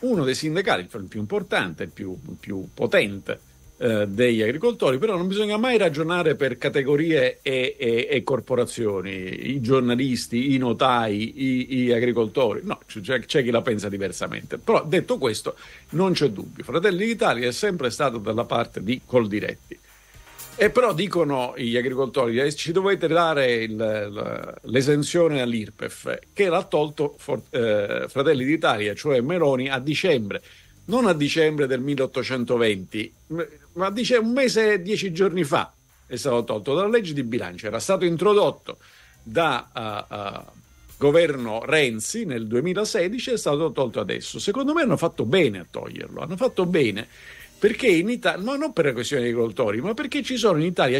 [0.00, 3.40] uno dei sindacati, il più importante, il più, più potente
[3.80, 9.60] eh, degli agricoltori, però non bisogna mai ragionare per categorie e, e, e corporazioni, i
[9.60, 14.58] giornalisti, i notai, i, gli agricoltori, no, c'è, c'è, chi la pensa diversamente.
[14.58, 15.54] Però detto questo,
[15.90, 19.78] non c'è dubbio, Fratelli d'Italia è sempre stato dalla parte di Coldiretti.
[20.60, 27.14] E però dicono gli agricoltori, eh, ci dovete dare il, l'esenzione all'IRPEF, che l'ha tolto
[27.16, 30.42] for, eh, Fratelli d'Italia, cioè Meloni, a dicembre
[30.88, 33.12] non a dicembre del 1820,
[33.78, 35.72] ma dice un mese e dieci giorni fa
[36.06, 38.78] è stato tolto dalla legge di bilancio, era stato introdotto
[39.22, 40.58] da uh, uh,
[40.96, 44.38] governo Renzi nel 2016 è stato tolto adesso.
[44.38, 47.06] Secondo me hanno fatto bene a toglierlo, hanno fatto bene
[47.58, 50.66] perché in Italia, ma non per la questione dei agricoltori, ma perché ci sono in
[50.66, 50.98] Italia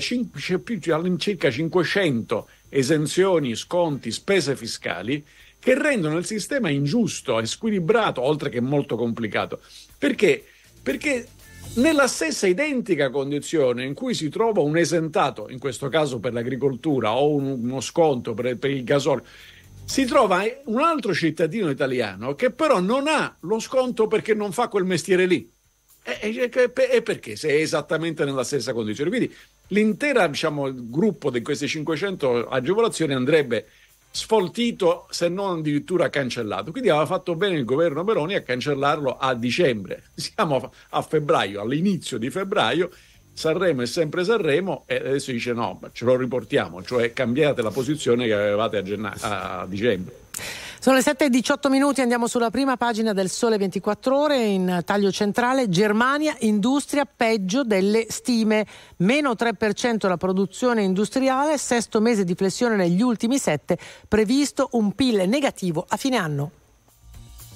[0.95, 5.25] all'incirca 500 esenzioni, sconti, spese fiscali
[5.61, 9.61] che rendono il sistema ingiusto, squilibrato, oltre che molto complicato.
[9.97, 10.45] Perché?
[10.83, 11.27] Perché
[11.75, 17.17] nella stessa identica condizione in cui si trova un esentato, in questo caso per l'agricoltura,
[17.17, 19.25] o uno sconto per, per il gasolio,
[19.85, 24.69] si trova un altro cittadino italiano che però non ha lo sconto perché non fa
[24.69, 25.51] quel mestiere lì.
[26.03, 27.37] E, e, e perché?
[27.37, 29.11] Se è esattamente nella stessa condizione.
[29.11, 29.35] Quindi
[29.69, 33.67] l'intero diciamo, gruppo di queste 500 agevolazioni andrebbe
[34.19, 36.73] sfoltito se non addirittura cancellato.
[36.73, 40.03] Quindi aveva fatto bene il governo Meloni a cancellarlo a dicembre.
[40.15, 42.91] Siamo a febbraio, all'inizio di febbraio.
[43.33, 48.27] Sanremo è sempre Sanremo e adesso dice no, ce lo riportiamo, cioè cambiate la posizione
[48.27, 50.13] che avevate a, genna- a dicembre.
[50.81, 54.83] Sono le 7 e 18 minuti, andiamo sulla prima pagina del Sole 24 Ore in
[54.85, 55.69] taglio centrale.
[55.69, 58.65] Germania, industria peggio delle stime.
[58.99, 63.77] Meno 3% la produzione industriale, sesto mese di flessione negli ultimi sette,
[64.07, 66.53] previsto un PIL negativo a fine anno.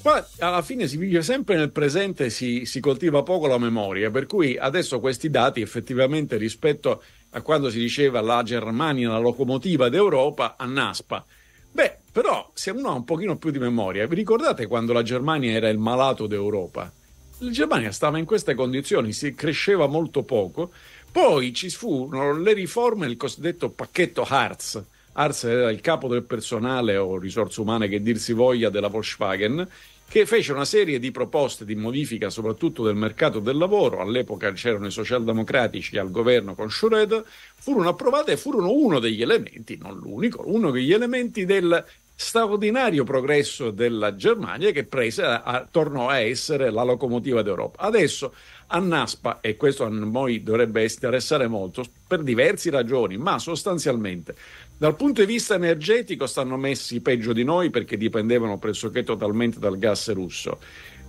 [0.03, 4.27] Poi alla fine si vive sempre nel presente, si, si coltiva poco la memoria, per
[4.27, 7.01] cui adesso questi dati effettivamente rispetto
[7.31, 11.25] a quando si diceva la Germania la locomotiva d'Europa a Naspa
[11.73, 15.53] Beh, però se uno ha un pochino più di memoria, vi ricordate quando la Germania
[15.53, 16.93] era il malato d'Europa?
[17.39, 20.71] La Germania stava in queste condizioni, si cresceva molto poco,
[21.11, 24.83] poi ci furono le riforme, il cosiddetto pacchetto Hartz.
[25.15, 29.67] Hartz era il capo del personale o risorse umane che dir si voglia della Volkswagen,
[30.13, 34.87] che fece una serie di proposte di modifica soprattutto del mercato del lavoro, all'epoca c'erano
[34.87, 40.43] i socialdemocratici al governo con Schröder, furono approvate e furono uno degli elementi, non l'unico,
[40.45, 41.83] uno degli elementi del
[42.15, 47.81] straordinario progresso della Germania che prese a, tornò a essere la locomotiva d'Europa.
[47.81, 48.35] Adesso
[48.75, 54.35] a NASPA, e questo a noi dovrebbe interessare molto, per diverse ragioni, ma sostanzialmente
[54.79, 59.79] dal punto di vista energetico stanno messi peggio di noi perché dipendevano pressoché totalmente dal
[59.79, 60.59] gas russo,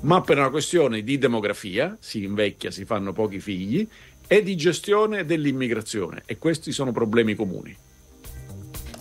[0.01, 3.87] ma per una questione di demografia, si invecchia, si fanno pochi figli,
[4.27, 7.75] e di gestione dell'immigrazione e questi sono problemi comuni.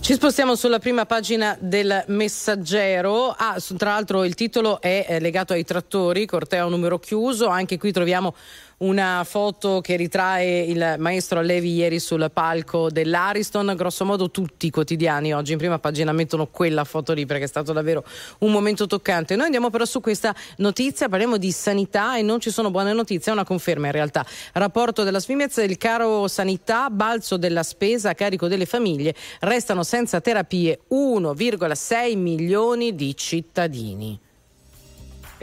[0.03, 3.29] Ci spostiamo sulla prima pagina del Messaggero.
[3.29, 7.47] Ah, tra l'altro il titolo è legato ai trattori, corteo numero chiuso.
[7.47, 8.35] Anche qui troviamo
[8.83, 13.75] una foto che ritrae il maestro Allevi ieri sul palco dell'Ariston.
[13.77, 17.49] Grosso modo tutti i quotidiani oggi in prima pagina mettono quella foto lì perché è
[17.49, 18.05] stato davvero
[18.39, 19.37] un momento toccante.
[19.37, 23.31] Noi andiamo però su questa notizia, parliamo di sanità e non ci sono buone notizie,
[23.31, 24.27] è una conferma in realtà.
[24.53, 30.21] Rapporto della Svimez, il caro sanità, balzo della spesa a carico delle famiglie, restano senza
[30.21, 34.22] terapie 1,6 milioni di cittadini.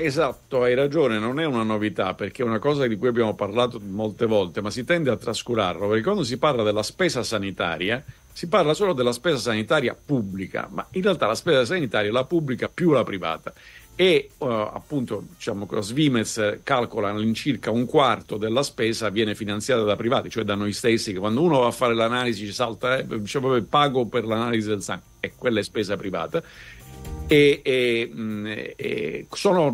[0.02, 3.82] Esatto, hai ragione, non è una novità perché è una cosa di cui abbiamo parlato
[3.84, 5.88] molte volte, ma si tende a trascurarlo.
[5.90, 10.88] Perché quando si parla della spesa sanitaria si parla solo della spesa sanitaria pubblica, ma
[10.92, 13.52] in realtà la spesa sanitaria è la pubblica più la privata.
[13.94, 20.30] E uh, appunto diciamo, Svimez calcola all'incirca un quarto della spesa viene finanziata da privati,
[20.30, 23.62] cioè da noi stessi, che quando uno va a fare l'analisi ci salta, eh, diciamo,
[23.64, 26.42] pago per l'analisi del sangue, e quella è spesa privata
[27.28, 28.46] e, e, mm,
[28.76, 29.74] e sono,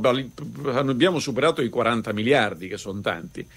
[0.74, 3.48] abbiamo superato i 40 miliardi, che sono tanti.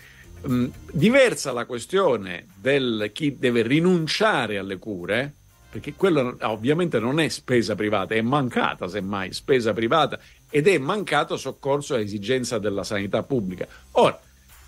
[0.48, 5.32] Mm, diversa la questione del chi deve rinunciare alle cure,
[5.68, 11.36] perché quello ovviamente non è spesa privata, è mancata semmai spesa privata ed è mancato
[11.36, 13.66] soccorso a esigenza della sanità pubblica.
[13.92, 14.18] Ora,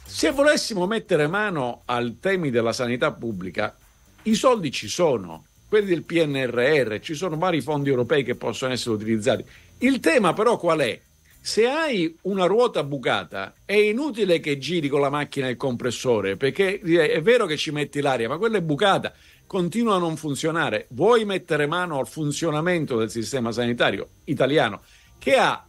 [0.04, 3.76] se volessimo mettere mano ai temi della sanità pubblica,
[4.22, 8.96] i soldi ci sono, quelli del PNRR, ci sono vari fondi europei che possono essere
[8.96, 9.44] utilizzati.
[9.78, 11.00] Il tema però qual è?
[11.40, 16.36] Se hai una ruota bucata è inutile che giri con la macchina e il compressore,
[16.36, 19.14] perché è vero che ci metti l'aria, ma quella è bucata,
[19.46, 20.86] continua a non funzionare.
[20.90, 24.82] Vuoi mettere mano al funzionamento del sistema sanitario italiano
[25.18, 25.64] che ha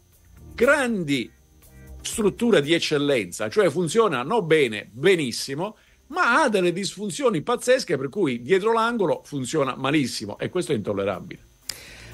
[0.56, 1.32] grandi
[2.02, 5.78] struttura di eccellenza, cioè funziona non bene, benissimo,
[6.12, 11.51] ma ha delle disfunzioni pazzesche per cui dietro l'angolo funziona malissimo e questo è intollerabile.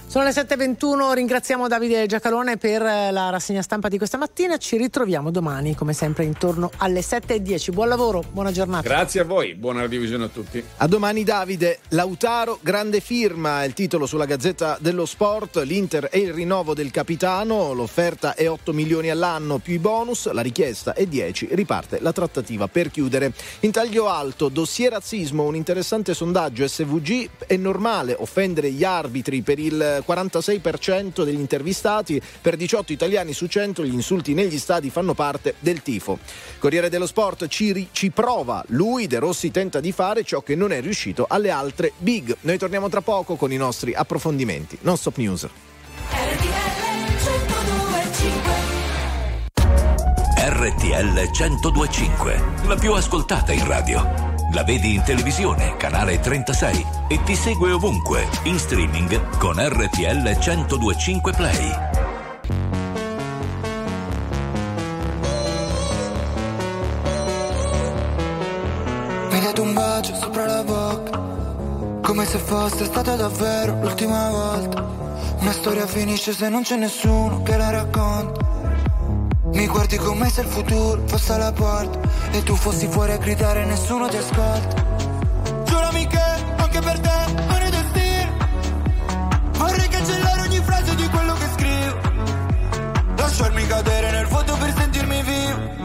[0.10, 4.56] Sono le 7.21, ringraziamo Davide Giacalone per eh, la rassegna stampa di questa mattina.
[4.56, 7.74] Ci ritroviamo domani, come sempre, intorno alle 7.10.
[7.74, 8.88] Buon lavoro, buona giornata.
[8.88, 10.64] Grazie a voi, buona divisione a tutti.
[10.78, 16.32] A domani Davide, Lautaro, grande firma, il titolo sulla Gazzetta dello Sport, l'Inter e il
[16.32, 21.50] rinnovo del capitano, l'offerta è 8 milioni all'anno più i bonus, la richiesta è 10,
[21.52, 23.34] riparte la trattativa per chiudere.
[23.60, 29.60] In taglio alto, dossier razzismo, un interessante sondaggio SVG, è normale offendere gli arbitri per
[29.60, 35.56] il 46% degli intervistati, per 18 italiani su 100 gli insulti negli stadi fanno parte
[35.60, 36.20] del tifo.
[36.60, 40.72] Corriere dello Sport ci, ci prova, lui De Rossi tenta di fare ciò che non
[40.72, 42.36] è riuscito alle altre big.
[42.42, 44.78] Noi torniamo tra poco con i nostri approfondimenti.
[44.82, 45.48] Non stop news.
[50.50, 54.37] RTL 1025, la più ascoltata in radio.
[54.58, 61.32] La vedi in televisione, canale 36 e ti segue ovunque, in streaming con RTL 1025
[61.34, 61.72] Play.
[69.30, 71.22] Mi date un bacio sopra la bocca,
[72.02, 74.84] come se fosse stata davvero l'ultima volta.
[75.38, 78.57] Una storia finisce se non c'è nessuno che la racconta.
[79.54, 82.00] Mi guardi come se il futuro fosse alla porta
[82.32, 84.86] E tu fossi fuori a gridare e nessuno ti ascolta.
[85.66, 86.22] Giurami che
[86.58, 88.38] anche per te non è destino
[89.54, 92.00] Vorrei cancellare ogni frase di quello che scrivo.
[93.16, 95.76] Lasciarmi cadere nel vuoto per sentirmi vivo.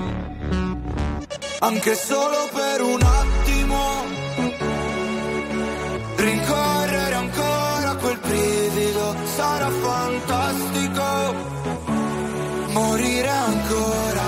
[1.61, 4.05] Anche solo per un attimo.
[6.17, 10.72] Rincorrere ancora quel brivido Sarà fantastico
[12.73, 14.23] morire ancora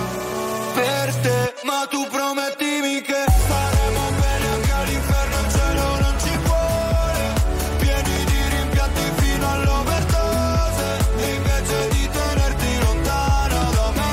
[0.75, 7.33] per te, ma tu promettimi che staremo bene anche all'inferno, il cielo non ci vuole,
[7.79, 10.85] pieni di rimpianti fino all'overdose,
[11.17, 14.13] e invece di tenerti lontana da me,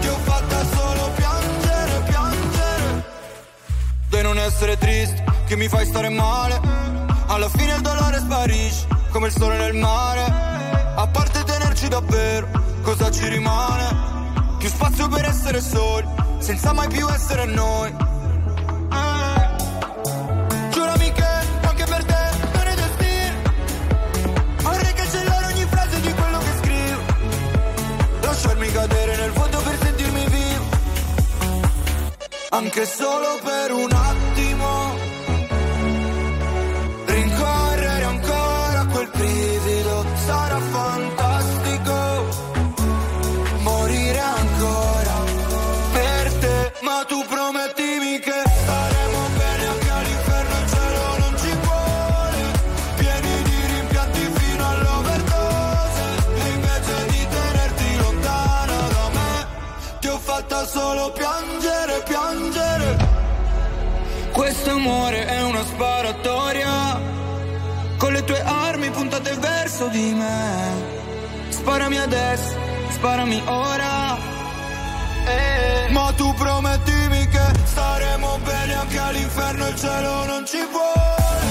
[0.00, 3.04] ti ho fatta solo piangere, piangere,
[4.08, 6.60] di non essere triste, che mi fai stare male,
[7.26, 10.24] alla fine il dolore sparisce, come il sole nel mare,
[10.94, 14.10] a parte tenerci davvero cosa ci rimane?
[14.58, 16.06] Più spazio per essere soli,
[16.38, 17.90] senza mai più essere noi.
[18.92, 19.50] Eh.
[20.70, 21.24] Giurami che
[21.62, 23.36] anche per te non è destino.
[24.62, 27.00] Vorrei cancellare ogni frase di quello che scrivo.
[28.20, 30.64] Lasciarmi cadere nel vuoto per sentirmi vivo.
[32.50, 35.10] Anche solo per un attimo.
[37.06, 39.51] Rincorrere ancora quel brivido
[47.32, 52.40] promettimi che staremo bene anche all'inferno, il cielo non ci vuole,
[52.98, 56.04] pieni di rimpianti fino all'overdose,
[56.52, 59.46] invece di tenerti lontana da me,
[60.00, 62.90] ti ho fatta solo piangere, piangere.
[64.30, 67.00] Questo amore è una sparatoria,
[67.96, 71.00] con le tue armi puntate verso di me.
[71.48, 72.54] Sparami adesso
[72.90, 74.16] sparami ora.
[75.24, 75.90] Eh.
[75.92, 77.01] Ma tu promettimi
[78.72, 81.46] che staremo bene anche all'inferno, il cielo non ci vuole.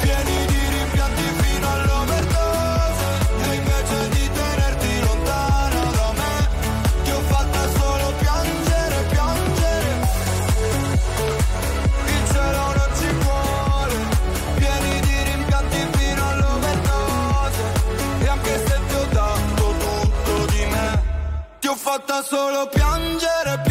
[0.00, 3.04] Pieni di rimpianti fino all'overdose.
[3.42, 6.48] E invece di tenerti lontana da me,
[7.04, 9.90] ti ho fatta solo piangere, piangere.
[12.06, 13.94] Il cielo non ci vuole.
[14.56, 17.62] Pieni di rimpianti fino all'overdose.
[18.20, 21.02] E anche se ti ho dato tutto di me,
[21.60, 23.65] ti ho fatta solo piangere, piangere.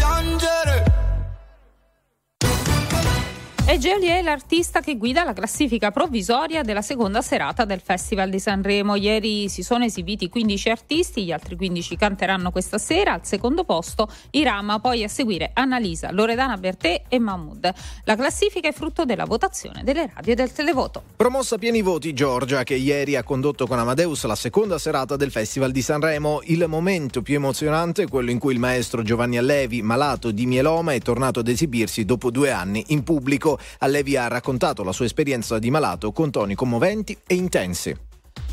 [3.75, 8.39] E Geolier è l'artista che guida la classifica provvisoria della seconda serata del Festival di
[8.39, 8.95] Sanremo.
[8.95, 13.11] Ieri si sono esibiti 15 artisti, gli altri 15 canteranno questa sera.
[13.11, 17.73] Al secondo posto Irama, poi a seguire Annalisa, Loredana Bertè e Mahmoud.
[18.05, 21.03] La classifica è frutto della votazione delle radio e del televoto.
[21.17, 25.71] Promossa pieni voti Giorgia, che ieri ha condotto con Amadeus la seconda serata del Festival
[25.71, 26.39] di Sanremo.
[26.45, 30.93] Il momento più emozionante è quello in cui il maestro Giovanni Allevi, malato di mieloma,
[30.93, 33.59] è tornato ad esibirsi dopo due anni in pubblico.
[33.79, 37.95] Allevi ha raccontato la sua esperienza di malato con toni commoventi e intensi.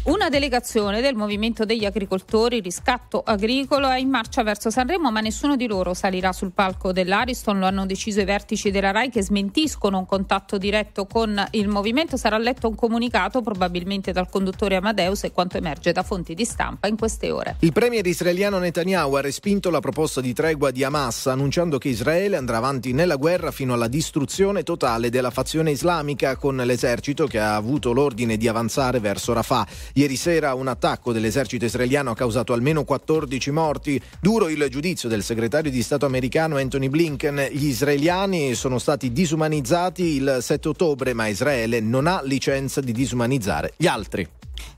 [0.04, 5.54] Una delegazione del Movimento degli Agricoltori Riscatto Agricolo è in marcia verso Sanremo, ma nessuno
[5.54, 7.60] di loro salirà sul palco dell'Ariston.
[7.60, 12.16] Lo hanno deciso i vertici della RAI che smentiscono un contatto diretto con il movimento.
[12.16, 16.88] Sarà letto un comunicato, probabilmente dal conduttore Amadeus, e quanto emerge da fonti di stampa
[16.88, 17.54] in queste ore.
[17.60, 22.36] Il premier israeliano Netanyahu ha respinto la proposta di tregua di Hamas, annunciando che Israele
[22.36, 27.54] andrà avanti nella guerra fino alla distruzione totale della fazione islamica, con l'esercito che ha
[27.54, 29.90] avuto l'ordine di avanzare verso Rafah.
[29.94, 34.00] Ieri sera un attacco dell'esercito israeliano ha causato almeno 14 morti.
[34.20, 37.48] Duro il giudizio del segretario di Stato americano Anthony Blinken.
[37.52, 43.74] Gli israeliani sono stati disumanizzati il 7 ottobre, ma Israele non ha licenza di disumanizzare
[43.76, 44.26] gli altri.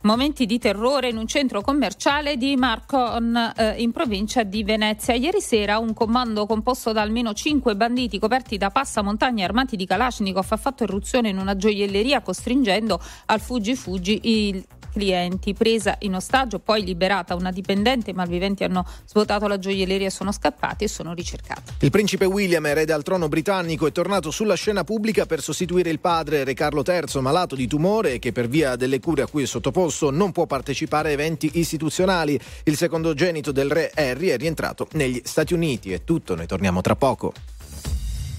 [0.02, 5.14] Momenti di terrore in un centro commerciale di Marcon eh, in provincia di Venezia.
[5.14, 10.46] Ieri sera un comando composto da almeno cinque banditi coperti da passamontagna armati di Kalashnikov
[10.50, 16.60] ha fatto irruzione in una gioielleria costringendo al fuggi fuggi il clienti, presa in ostaggio,
[16.60, 21.72] poi liberata una dipendente, i malviventi hanno svuotato la gioielleria sono scappati e sono ricercati.
[21.80, 25.98] Il principe William, erede al trono britannico, è tornato sulla scena pubblica per sostituire il
[25.98, 29.42] padre Re Carlo III, malato di tumore e che per via delle cure a cui
[29.42, 29.73] è sottoposto
[30.10, 32.38] non può partecipare a eventi istituzionali.
[32.64, 35.92] Il secondogenito del re Harry è rientrato negli Stati Uniti.
[35.92, 37.32] È tutto, noi torniamo tra poco.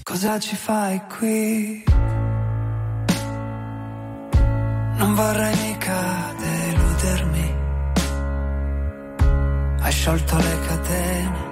[0.02, 1.84] Cosa ci fai qui?
[4.96, 7.54] Non vorrei mica deludermi.
[9.80, 11.44] Hai sciolto le catene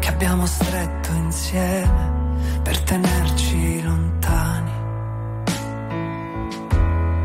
[0.00, 2.12] che abbiamo stretto insieme
[2.62, 3.43] per tenerci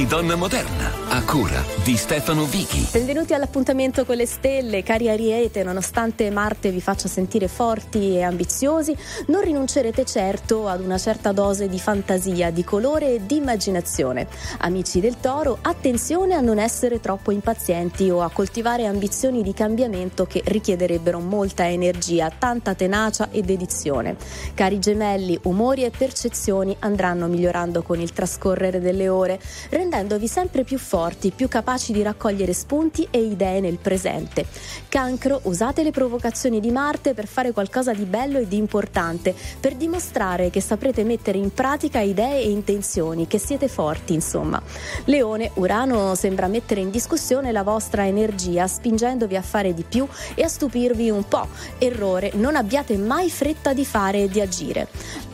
[0.00, 0.99] di Donna Moderna,
[1.30, 2.88] cura di Stefano Vichi.
[2.90, 8.96] Benvenuti all'appuntamento con le stelle, cari Ariete, nonostante Marte vi faccia sentire forti e ambiziosi,
[9.26, 14.26] non rinuncerete certo ad una certa dose di fantasia, di colore e di immaginazione.
[14.58, 20.26] Amici del Toro, attenzione a non essere troppo impazienti o a coltivare ambizioni di cambiamento
[20.26, 24.16] che richiederebbero molta energia, tanta tenacia e dedizione.
[24.52, 29.38] Cari Gemelli, umori e percezioni andranno migliorando con il trascorrere delle ore,
[29.68, 34.46] rendendovi sempre più forti forti, più capaci di raccogliere spunti e idee nel presente.
[34.88, 39.74] Cancro, usate le provocazioni di Marte per fare qualcosa di bello e di importante, per
[39.74, 44.60] dimostrare che saprete mettere in pratica idee e intenzioni, che siete forti, insomma.
[45.04, 50.42] Leone, Urano sembra mettere in discussione la vostra energia, spingendovi a fare di più e
[50.42, 51.46] a stupirvi un po'.
[51.78, 54.88] Errore, non abbiate mai fretta di fare e di agire.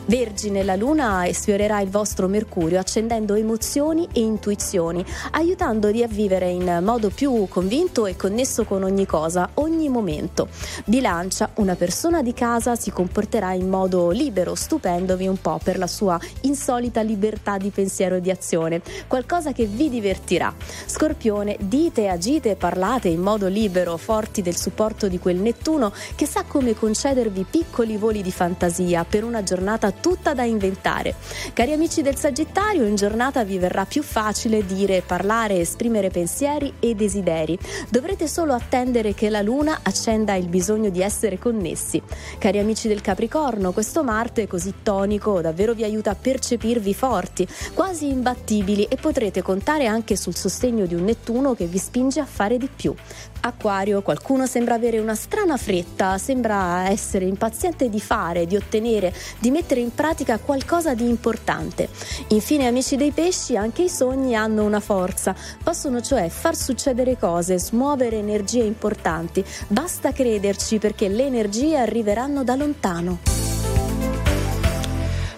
[0.07, 6.79] Vergine, la luna sfiorerà il vostro mercurio accendendo emozioni e intuizioni, aiutandovi a vivere in
[6.81, 10.47] modo più convinto e connesso con ogni cosa, ogni momento.
[10.85, 15.87] Bilancia, una persona di casa si comporterà in modo libero, stupendovi un po' per la
[15.87, 20.53] sua insolita libertà di pensiero e di azione, qualcosa che vi divertirà.
[20.85, 26.43] Scorpione, dite, agite parlate in modo libero, forti del supporto di quel Nettuno che sa
[26.47, 31.15] come concedervi piccoli voli di fantasia per una giornata tutta da inventare.
[31.53, 36.95] Cari amici del Sagittario, in giornata vi verrà più facile dire, parlare, esprimere pensieri e
[36.95, 37.57] desideri.
[37.89, 42.01] Dovrete solo attendere che la luna accenda il bisogno di essere connessi.
[42.37, 48.09] Cari amici del Capricorno, questo Marte così tonico davvero vi aiuta a percepirvi forti, quasi
[48.09, 52.57] imbattibili e potrete contare anche sul sostegno di un Nettuno che vi spinge a fare
[52.57, 52.93] di più.
[53.39, 59.51] Acquario, qualcuno sembra avere una strana fretta, sembra essere impaziente di fare, di ottenere, di
[59.51, 61.89] mettere in pratica qualcosa di importante.
[62.29, 67.59] Infine, amici dei pesci, anche i sogni hanno una forza, possono cioè far succedere cose,
[67.59, 69.43] smuovere energie importanti.
[69.67, 73.19] Basta crederci perché le energie arriveranno da lontano.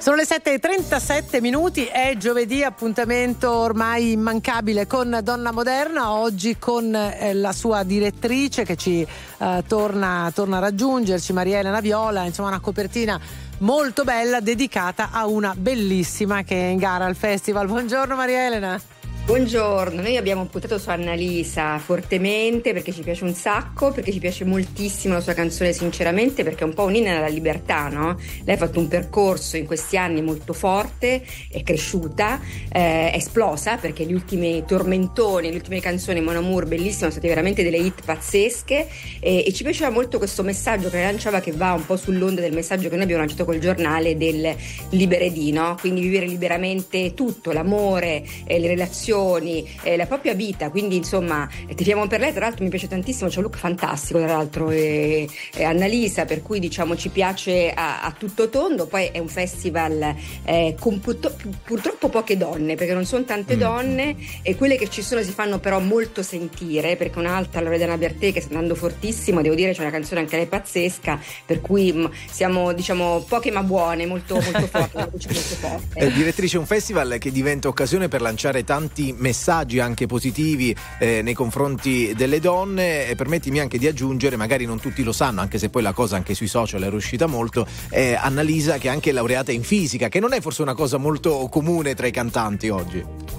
[0.09, 7.33] Sono le 7.37 minuti, è giovedì, appuntamento ormai immancabile con Donna Moderna, oggi con eh,
[7.33, 12.61] la sua direttrice che ci eh, torna, torna a raggiungerci, Maria Elena Viola, insomma una
[12.61, 13.19] copertina
[13.59, 17.67] molto bella dedicata a una bellissima che è in gara al festival.
[17.67, 18.81] Buongiorno Maria Elena.
[19.29, 24.43] Buongiorno, noi abbiamo puntato su Annalisa fortemente perché ci piace un sacco, perché ci piace
[24.43, 28.17] moltissimo la sua canzone sinceramente perché è un po' un'inna alla libertà, no?
[28.43, 32.39] Lei ha fatto un percorso in questi anni molto forte, è cresciuta,
[32.71, 37.27] eh, è esplosa perché gli ultimi tormentoni, le ultime canzoni Mon Amour bellissime sono state
[37.27, 38.87] veramente delle hit pazzesche
[39.19, 42.53] e, e ci piaceva molto questo messaggio che lanciava che va un po' sull'onda del
[42.53, 44.55] messaggio che noi abbiamo lanciato col giornale del
[44.89, 45.77] liberedì, no?
[45.79, 52.07] Quindi vivere liberamente tutto, l'amore, eh, le relazioni eh, la propria vita, quindi insomma tifiamo
[52.07, 55.63] per lei, tra l'altro mi piace tantissimo, c'è un look fantastico tra l'altro e, e
[55.63, 60.75] Annalisa, per cui diciamo ci piace a, a tutto tondo, poi è un festival eh,
[60.79, 63.59] con purtro- purtroppo poche donne, perché non sono tante mm.
[63.59, 68.31] donne e quelle che ci sono si fanno però molto sentire, perché un'altra, Loredana Bertè
[68.31, 72.11] che sta andando fortissimo, devo dire c'è una canzone anche lei pazzesca, per cui mh,
[72.29, 74.97] siamo diciamo poche ma buone, molto, molto forti.
[74.97, 75.99] molto forte.
[75.99, 81.33] È direttrice un festival che diventa occasione per lanciare tanti messaggi anche positivi eh, nei
[81.33, 85.69] confronti delle donne e permettimi anche di aggiungere, magari non tutti lo sanno, anche se
[85.69, 89.51] poi la cosa anche sui social è riuscita molto, è Annalisa che è anche laureata
[89.51, 93.29] in fisica, che non è forse una cosa molto comune tra i cantanti oggi.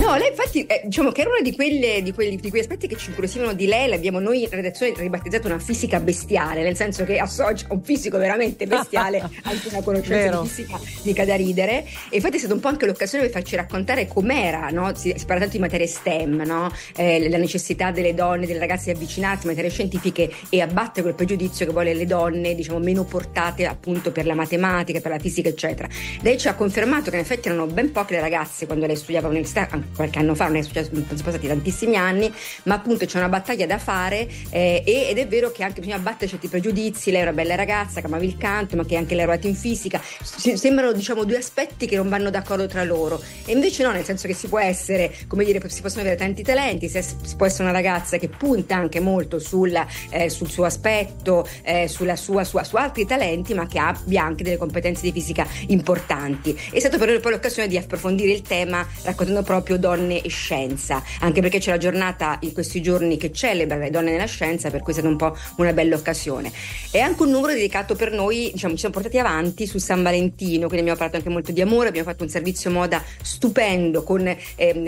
[0.00, 2.88] No, lei infatti eh, diciamo che era uno di, quelle, di, quelli, di quegli aspetti
[2.88, 7.04] che ci incuriosivano di lei, l'abbiamo noi in redazione ribattezzato una fisica bestiale, nel senso
[7.04, 10.42] che associa un fisico veramente bestiale anche una conoscenza Vero.
[10.42, 13.56] di fisica mica da ridere e infatti è stata un po' anche l'occasione per farci
[13.56, 14.92] raccontare com'era, no?
[15.06, 16.72] Si, si, parla tanto di materie STEM, no?
[16.96, 21.14] eh, la necessità delle donne, delle ragazze di avvicinarsi a materie scientifiche e abbattere quel
[21.14, 25.48] pregiudizio che vuole le donne diciamo meno portate appunto per la matematica, per la fisica
[25.48, 25.88] eccetera.
[26.22, 29.26] Lei ci ha confermato che in effetti erano ben poche le ragazze quando lei studiava
[29.26, 32.32] all'università qualche anno fa, non è successo, sono passati tantissimi anni,
[32.64, 36.28] ma appunto c'è una battaglia da fare eh, ed è vero che anche bisogna battere
[36.28, 39.26] certi pregiudizi, lei è una bella ragazza che amavi il canto, ma che anche lei
[39.26, 43.82] è in fisica, sembrano diciamo due aspetti che non vanno d'accordo tra loro e invece
[43.82, 44.95] no, nel senso che si può essere,
[45.26, 47.02] come dire, si possono avere tanti talenti, si,
[47.36, 52.16] può essere una ragazza che punta anche molto sulla, eh, sul suo aspetto, eh, sulla
[52.16, 56.58] sua, sua, su altri talenti, ma che abbia anche delle competenze di fisica importanti.
[56.70, 60.28] È stato per noi poi l'occasione di approfondire il tema raccontando proprio proprio donne e
[60.28, 64.70] scienza, anche perché c'è la giornata in questi giorni che celebra le donne nella scienza,
[64.70, 66.52] per cui è stata un po' una bella occasione.
[66.90, 70.68] È anche un numero dedicato per noi, diciamo, ci siamo portati avanti su San Valentino,
[70.68, 74.85] quindi abbiamo parlato anche molto di amore, abbiamo fatto un servizio moda stupendo con ehm,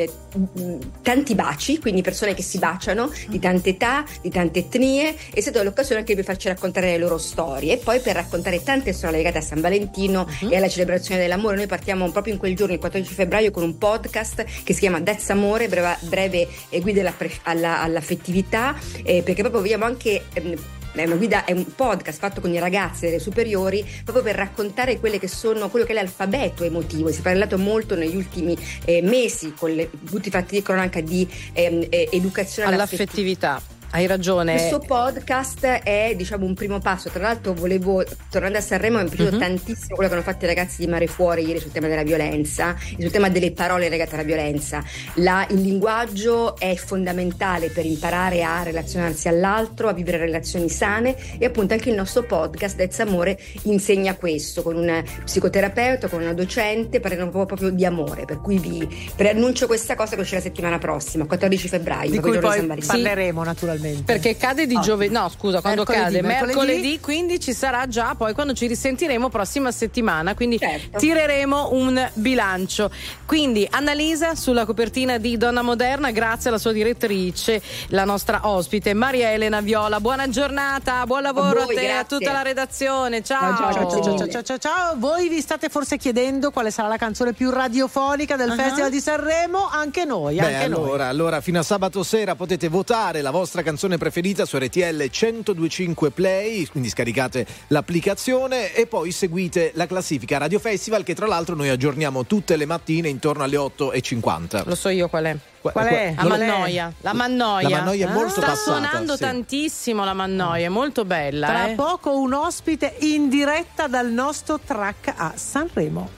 [1.03, 5.63] tanti baci, quindi persone che si baciano di tante età, di tante etnie, è stata
[5.63, 9.39] l'occasione anche per farci raccontare le loro storie e poi per raccontare tante storie legate
[9.39, 10.51] a San Valentino uh-huh.
[10.51, 11.57] e alla celebrazione dell'amore.
[11.57, 15.01] Noi partiamo proprio in quel giorno, il 14 febbraio, con un podcast che si chiama
[15.01, 16.49] That's Amore, breve, breve
[16.81, 20.57] guida alla, alla, all'affettività, eh, perché proprio vogliamo anche ehm,
[20.95, 25.19] una guida, è un podcast fatto con i ragazzi delle superiori proprio per raccontare quelle
[25.19, 27.11] che sono, quello che è l'alfabeto emotivo.
[27.11, 31.01] Si è parlato molto negli ultimi eh, mesi con le, tutti i fatti di cronaca
[31.01, 33.77] di eh, educazione all'affettività.
[33.91, 34.53] Hai ragione.
[34.53, 37.09] Questo podcast è diciamo un primo passo.
[37.09, 39.41] Tra l'altro, volevo, tornando a Sanremo, mi è piaciuto uh-huh.
[39.41, 42.77] tantissimo quello che hanno fatto i ragazzi di Mare Fuori ieri sul tema della violenza,
[42.79, 44.85] sul tema delle parole legate alla violenza.
[45.15, 51.47] La, il linguaggio è fondamentale per imparare a relazionarsi all'altro, a vivere relazioni sane e
[51.47, 57.01] appunto anche il nostro podcast Dezza Amore insegna questo con un psicoterapeuta, con una docente,
[57.01, 58.27] parliamo proprio di amore.
[58.27, 58.87] Per cui vi
[59.17, 62.11] preannuncio questa cosa che uscirà la settimana prossima, 14 febbraio.
[62.11, 64.13] Di cui poi parleremo naturalmente naturalmente.
[64.13, 64.81] Perché cade di oh.
[64.81, 66.57] giovedì, no scusa, quando mercoledì, cade mercoledì.
[66.57, 70.99] mercoledì, quindi ci sarà già poi quando ci risentiremo prossima settimana, quindi certo.
[70.99, 72.91] tireremo un bilancio.
[73.25, 79.33] Quindi Annalisa sulla copertina di Donna Moderna, grazie alla sua direttrice, la nostra ospite Maria
[79.33, 80.01] Elena Viola.
[80.01, 83.23] Buona giornata, buon lavoro a, voi, a te e a tutta la redazione.
[83.23, 83.57] Ciao.
[83.57, 86.97] Ciao ciao, ciao ciao, ciao, ciao, ciao, Voi vi state forse chiedendo quale sarà la
[86.97, 88.57] canzone più radiofonica del uh-huh.
[88.57, 89.69] Festival di Sanremo?
[89.71, 91.09] Anche noi, Beh, anche allora, noi.
[91.09, 93.68] allora fino a sabato sera potete votare la vostra canzone
[93.99, 101.03] preferita su RTL 1025 Play, quindi scaricate l'applicazione e poi seguite la classifica Radio Festival
[101.03, 104.63] che tra l'altro noi aggiorniamo tutte le mattine intorno alle 8.50.
[104.67, 105.37] Lo so io qual è.
[105.61, 106.15] Qual è?
[106.17, 106.93] La Mannoia.
[107.01, 107.69] La Mannoia.
[107.69, 108.57] La Mannoia è molto Sta passata.
[108.57, 109.21] Sta suonando sì.
[109.21, 111.47] tantissimo la Mannoia, è molto bella.
[111.49, 111.75] Tra eh.
[111.75, 116.18] poco un ospite in diretta dal nostro track a Sanremo.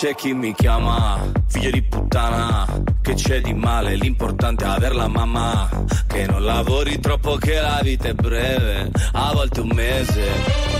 [0.00, 2.66] C'è chi mi chiama figlio di puttana,
[3.02, 5.68] che c'è di male, l'importante è aver la mamma,
[6.06, 10.79] che non lavori troppo che la vita è breve, a volte un mese.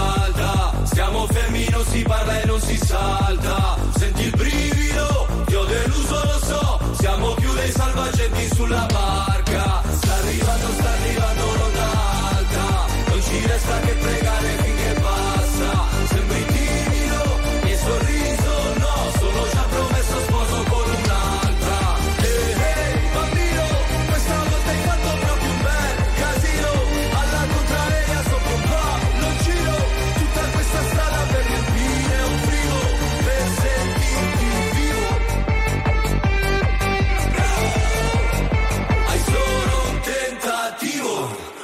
[1.91, 3.77] si parla e non si salta.
[3.97, 6.79] Senti il brivido, ti ho deluso, lo so.
[6.97, 8.85] Siamo più dei salvagenti sulla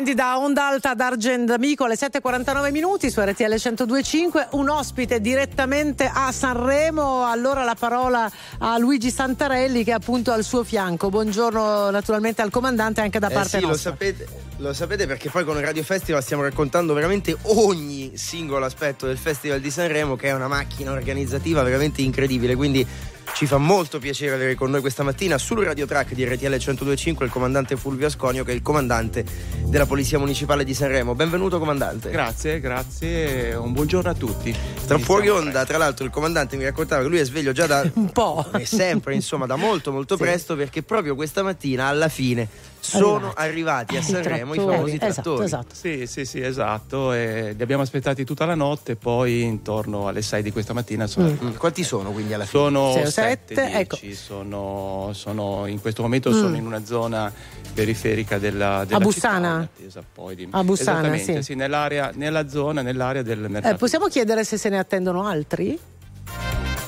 [0.00, 5.20] quindi da Onda Alta ad Argent D'Amico alle 7.49 minuti su RTL 102.5, un ospite
[5.20, 11.08] direttamente a Sanremo, allora la parola a Luigi Santarelli che è appunto al suo fianco.
[11.08, 13.90] Buongiorno naturalmente al comandante anche da Eh parte sì, lo nostra.
[13.90, 19.04] sapete, lo sapete perché poi con il Radio Festival stiamo raccontando veramente ogni singolo aspetto
[19.04, 22.86] del Festival di Sanremo che è una macchina organizzativa veramente incredibile, quindi
[23.34, 27.24] ci fa molto piacere avere con noi questa mattina sul Radio Track di RTL 1025
[27.24, 29.24] il comandante Fulvio Asconio che è il comandante
[29.64, 31.14] della Polizia Municipale di Sanremo.
[31.14, 32.10] Benvenuto comandante.
[32.10, 34.54] Grazie, grazie, un buongiorno a tutti.
[34.86, 37.88] Tra fuori onda, tra l'altro, il comandante mi raccontava che lui è sveglio già da
[37.94, 38.46] un po'.
[38.50, 42.48] È sempre, insomma, da molto, molto presto, perché proprio questa mattina, alla fine,
[42.80, 45.44] sono arrivati a Sanremo i famosi trattori.
[45.44, 45.74] esatto.
[45.74, 47.12] Sì, sì, sì, esatto.
[47.12, 51.28] E li abbiamo aspettati tutta la notte, poi intorno alle 6 di questa mattina sono.
[51.30, 51.54] Mm.
[51.56, 52.62] Quanti sono quindi alla fine?
[52.62, 53.98] Sono Sei o 7, sette, ecco.
[54.14, 56.32] sono, sono- in questo momento Mm.
[56.34, 57.32] sono in una zona
[57.74, 59.60] periferica della, della A Bussana?
[59.60, 61.54] città, attesa poi di- A Bussana, Esattamente, sì.
[61.54, 63.74] nell'area, nella zona, nell'area del mercato.
[63.74, 65.78] Eh, possiamo chiedere se se ne attendono altri?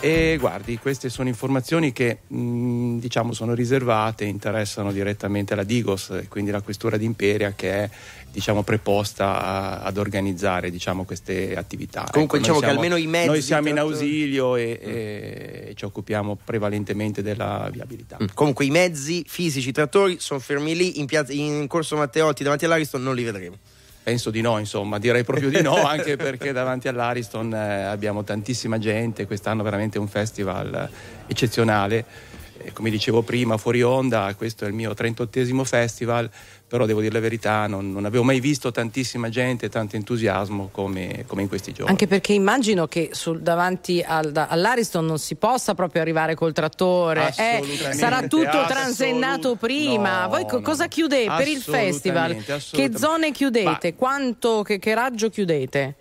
[0.02, 6.26] E guardi, queste sono informazioni che mh, diciamo sono riservate, interessano direttamente la Digos, e
[6.26, 7.90] quindi la questura di Imperia che è
[8.32, 12.08] diciamo preposta a- ad organizzare diciamo, queste attività.
[12.10, 15.84] Comunque Ecco, diciamo che siamo- almeno i mezzi Noi siamo in ausilio e, e ci
[15.84, 18.16] occupiamo prevalentemente della viabilità.
[18.22, 18.28] Mm.
[18.32, 22.64] Comunque i mezzi fisici, i trattori, sono fermi lì in, piazza- in corso Matteotti davanti
[22.64, 23.58] all'Ariston, non li vedremo.
[24.10, 28.76] Penso di no, insomma, direi proprio di no, anche perché davanti all'Ariston eh, abbiamo tantissima
[28.76, 30.90] gente, quest'anno veramente un festival
[31.28, 32.04] eccezionale.
[32.72, 36.28] Come dicevo prima, fuori onda, questo è il mio 38esimo festival,
[36.70, 41.24] però devo dire la verità, non, non avevo mai visto tantissima gente, tanto entusiasmo come,
[41.26, 41.90] come in questi giorni.
[41.90, 46.52] Anche perché immagino che sul- davanti al- da- all'Ariston non si possa proprio arrivare col
[46.52, 47.34] trattore.
[47.36, 47.60] Eh,
[47.92, 50.22] sarà tutto transennato prima.
[50.22, 52.36] no, Voi co- no, cosa chiudete per il festival?
[52.70, 53.96] Che zone chiudete?
[53.96, 55.96] Quanto, che, che raggio chiudete?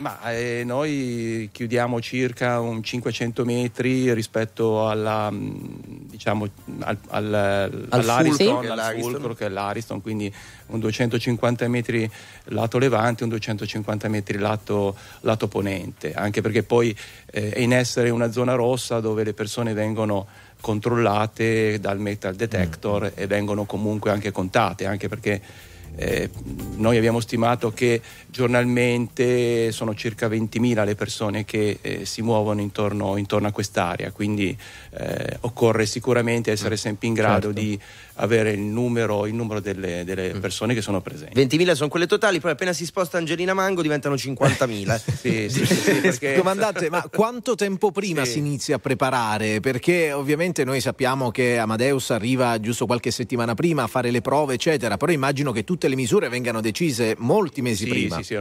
[0.00, 6.48] Ma eh, noi chiudiamo circa un 500 metri rispetto alla, mh, diciamo,
[6.78, 10.32] al, al, all'Ariston, fulcro, al fulcro che è l'Ariston, quindi
[10.68, 12.10] un 250 metri
[12.44, 16.96] lato levante, un 250 metri lato, lato ponente, anche perché poi
[17.30, 20.26] eh, è in essere una zona rossa dove le persone vengono
[20.62, 26.30] controllate dal metal detector e vengono comunque anche contate, anche perché eh,
[26.76, 33.16] noi abbiamo stimato che giornalmente sono circa 20.000 le persone che eh, si muovono intorno,
[33.16, 34.56] intorno a quest'area, quindi
[34.90, 37.60] eh, occorre sicuramente essere sempre in grado Certo.
[37.60, 37.78] di
[38.20, 41.38] avere il numero, il numero delle, delle persone che sono presenti.
[41.40, 45.00] 20.000 sono quelle totali, poi appena si sposta Angelina Mango diventano 50.000.
[45.20, 48.32] sì, sì, sì, sì, perché- Comandante, ma quanto tempo prima Sì.
[48.32, 49.60] si inizia a preparare?
[49.60, 54.54] Perché ovviamente noi sappiamo che Amadeus arriva giusto qualche settimana prima a fare le prove,
[54.54, 58.16] eccetera, però immagino che tutte le misure vengano decise molti mesi Sì, prima.
[58.16, 58.40] sì, sì,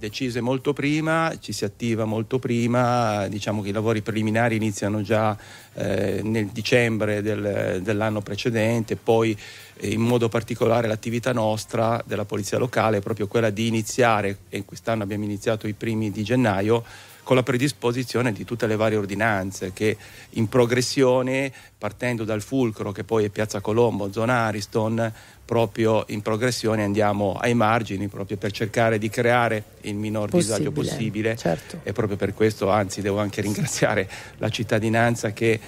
[0.00, 5.36] decise molto prima, ci si attiva molto prima, diciamo che i lavori preliminari iniziano già
[5.74, 9.38] eh, nel dicembre del- dell'anno precedente, poi
[9.76, 14.64] eh, in modo particolare l'attività nostra della Polizia Locale è proprio quella di iniziare, e
[14.64, 16.82] quest'anno abbiamo iniziato i primi di gennaio,
[17.22, 19.96] con la predisposizione di tutte le varie ordinanze che
[20.30, 25.12] in progressione, partendo dal fulcro che poi è Piazza Colombo, zona Ariston,
[25.50, 31.30] proprio in progressione andiamo ai margini proprio per cercare di creare il minor disagio Possibile,
[31.32, 31.80] possibile certo.
[31.82, 34.08] e proprio per questo anzi devo anche ringraziare
[34.38, 35.58] la cittadinanza che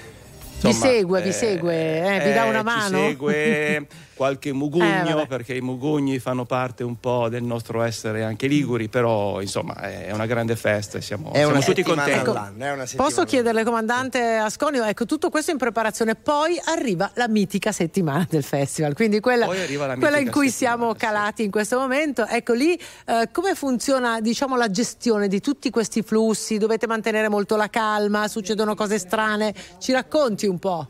[0.61, 2.99] Vi insomma, segue, vi segue, eh, vi dà una ci mano?
[3.09, 8.47] segue qualche mugugno Eh, perché i mugugni fanno parte un po' del nostro essere anche
[8.47, 12.65] liguri però insomma è una grande festa e siamo, È siamo una tutti contenti all'anno,
[12.65, 17.29] è una settimana Posso chiederle, comandante Asconio, ecco tutto questo in preparazione, poi arriva la
[17.29, 22.27] mitica settimana del festival, quindi quella, quella in cui siamo calati in questo momento.
[22.27, 26.59] Ecco lì eh, come funziona diciamo, la gestione di tutti questi flussi?
[26.59, 30.89] Dovete mantenere molto la calma, succedono cose strane, ci racconti un po'?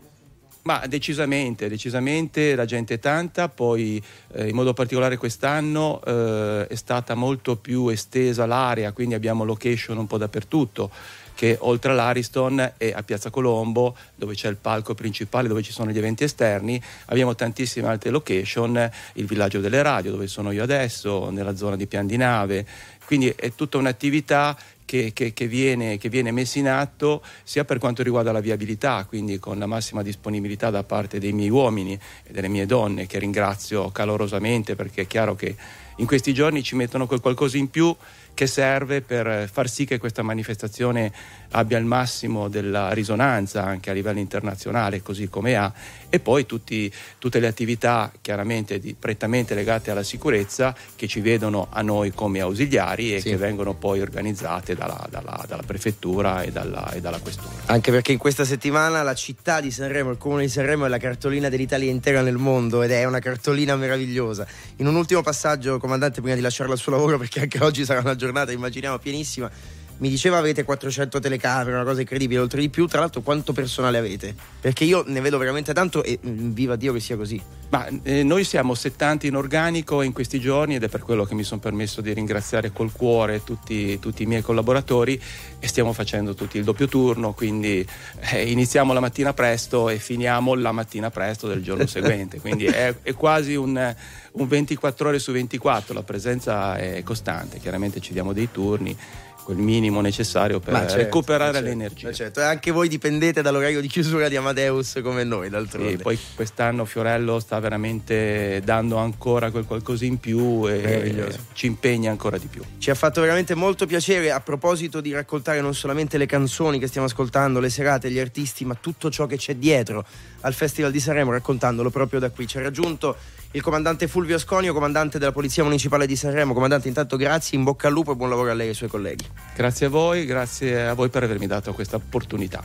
[0.62, 4.00] Ma decisamente, decisamente la gente è tanta, poi
[4.34, 9.98] eh, in modo particolare quest'anno eh, è stata molto più estesa l'area, quindi abbiamo location
[9.98, 10.90] un po' dappertutto
[11.34, 15.90] che oltre all'Ariston e a Piazza Colombo, dove c'è il palco principale, dove ci sono
[15.90, 21.30] gli eventi esterni, abbiamo tantissime altre location, il villaggio delle radio, dove sono io adesso,
[21.30, 22.66] nella zona di Pian di Nave,
[23.04, 24.56] quindi è tutta un'attività
[24.92, 29.06] che, che- che viene, che viene messa in atto sia per quanto riguarda la viabilità,
[29.08, 33.18] quindi con la massima disponibilità da parte dei miei uomini e delle mie donne, che
[33.18, 35.56] ringrazio calorosamente perché è chiaro che
[35.96, 37.94] in questi giorni ci mettono quel qualcosa in più
[38.34, 41.12] che serve per far sì che questa manifestazione
[41.52, 45.72] abbia il massimo della risonanza anche a livello internazionale, così come ha,
[46.08, 51.68] e poi tutti, tutte le attività chiaramente di, prettamente legate alla sicurezza che ci vedono
[51.70, 53.30] a noi come ausiliari e sì.
[53.30, 57.50] che vengono poi organizzate dalla, dalla, dalla prefettura e dalla, e dalla, questura.
[57.66, 60.98] Anche perché in questa settimana la città di Sanremo, il comune di Sanremo è la
[60.98, 64.46] cartolina dell'Italia intera nel mondo ed è una cartolina meravigliosa.
[64.76, 68.00] In un ultimo passaggio, comandante, prima di lasciarla al suo lavoro, perché anche oggi sarà
[68.00, 68.21] una giornata,
[68.52, 69.50] immaginiamo, pienissima.
[69.98, 73.98] Mi diceva avete 400 telecamere, una cosa incredibile, oltre di più, tra l'altro quanto personale
[73.98, 74.34] avete?
[74.60, 77.40] Perché io ne vedo veramente tanto e mm, viva Dio che sia così.
[77.70, 81.34] Ma eh, noi siamo 70 in organico in questi giorni ed è per quello che
[81.34, 85.20] mi sono permesso di ringraziare col cuore tutti, tutti, i miei collaboratori
[85.58, 87.86] e stiamo facendo tutti il doppio turno, quindi
[88.32, 92.94] eh, iniziamo la mattina presto e finiamo la mattina presto del giorno seguente, quindi è,
[93.02, 93.94] è quasi un
[94.32, 98.96] un 24 ore su 24, la presenza è costante, chiaramente ci diamo dei turni
[99.42, 102.12] quel minimo necessario per certo, recuperare certo, l'energia.
[102.12, 102.40] Certo.
[102.40, 105.90] E anche voi dipendete dall'orario di chiusura di Amadeus come noi, d'altronde.
[105.90, 112.10] Sì, poi quest'anno Fiorello sta veramente dando ancora quel qualcosa in più e ci impegna
[112.10, 112.62] ancora di più.
[112.78, 116.86] Ci ha fatto veramente molto piacere a proposito di raccontare non solamente le canzoni che
[116.86, 120.04] stiamo ascoltando, le serate, gli artisti, ma tutto ciò che c'è dietro
[120.40, 122.46] al Festival di Sanremo, raccontandolo proprio da qui.
[122.46, 123.16] Ci ha raggiunto
[123.52, 126.54] il comandante Fulvio Sconio, comandante della Polizia Municipale di Sanremo.
[126.54, 128.88] Comandante, intanto grazie, in bocca al lupo e buon lavoro a lei e ai suoi
[128.88, 129.24] colleghi.
[129.54, 132.64] Grazie a voi, grazie a voi per avermi dato questa opportunità.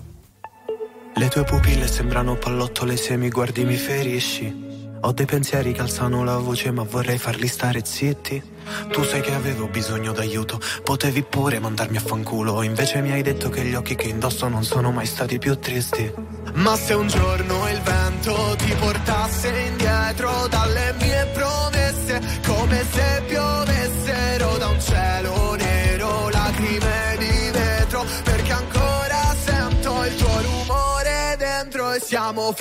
[1.15, 4.76] Le tue pupille sembrano pallottole se mi guardi mi ferisci.
[5.07, 8.43] Ho dei pensieri che alzano la voce ma vorrei farli stare zitti.
[8.91, 13.47] Tu sai che avevo bisogno d'aiuto, potevi pure mandarmi a fanculo, invece mi hai detto
[13.47, 16.13] che gli occhi che indosso non sono mai stati più tristi.
[16.55, 24.57] Ma se un giorno il vento ti portasse indietro dalle mie promesse, come se piovessero
[24.57, 32.01] da un cielo nero, lacrime di vetro, perché ancora sento il tuo rumore dentro e
[32.01, 32.51] siamo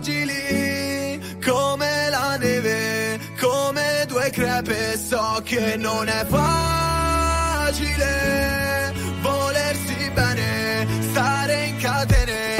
[0.00, 7.74] fragili come la neve, come due crepe, so che non è facile
[9.20, 12.59] volersi bene, stare in catene.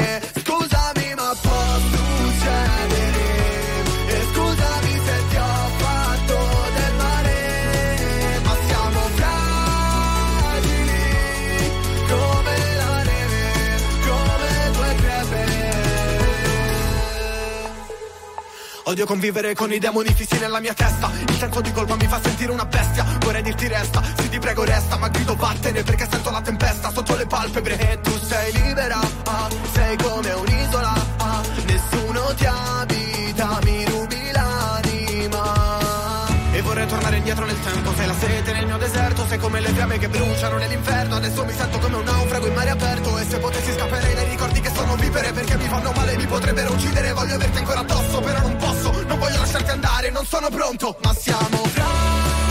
[18.85, 21.09] Odio convivere con i demoni fissi nella mia testa.
[21.27, 23.05] Il senso di colpa mi fa sentire una bestia.
[23.19, 27.15] Vorrei dirti resta, sì ti prego resta Ma grido vattene perché sento la tempesta Sotto
[27.15, 27.77] le palpebre.
[27.77, 35.89] E tu sei libera ah, Sei come un'isola ah, Nessuno ti abita, mi rubi l'anima.
[36.53, 37.93] E vorrei tornare indietro nel tempo.
[37.93, 41.15] Sei la sete nel mio deserto Sei come le fiamme che bruciano nell'inferno.
[41.15, 43.17] Adesso mi sento come un naufrago in mare aperto.
[43.19, 46.73] E se potessi scapperei dai ricordi che sono vivere Perché mi fanno male, mi potrebbero
[46.73, 47.13] uccidere.
[47.13, 48.70] Voglio averti ancora addosso, però non posso
[49.21, 52.50] voglio lasciarti andare, non sono pronto Ma siamo fragili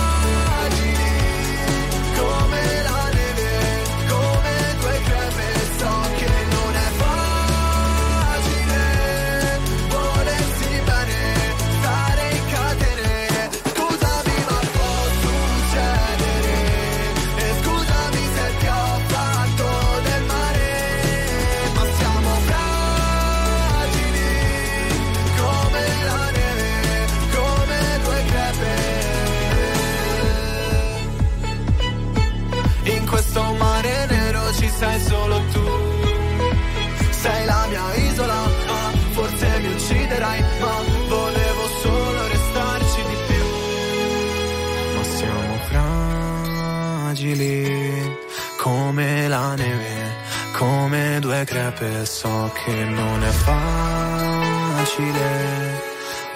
[51.45, 55.19] Crepe So che non è facile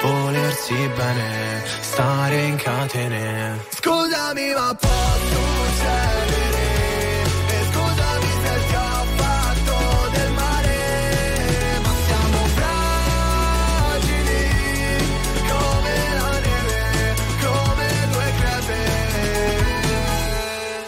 [0.00, 3.64] Volersi bene Stare in catene.
[3.70, 6.43] Scusami ma può succedere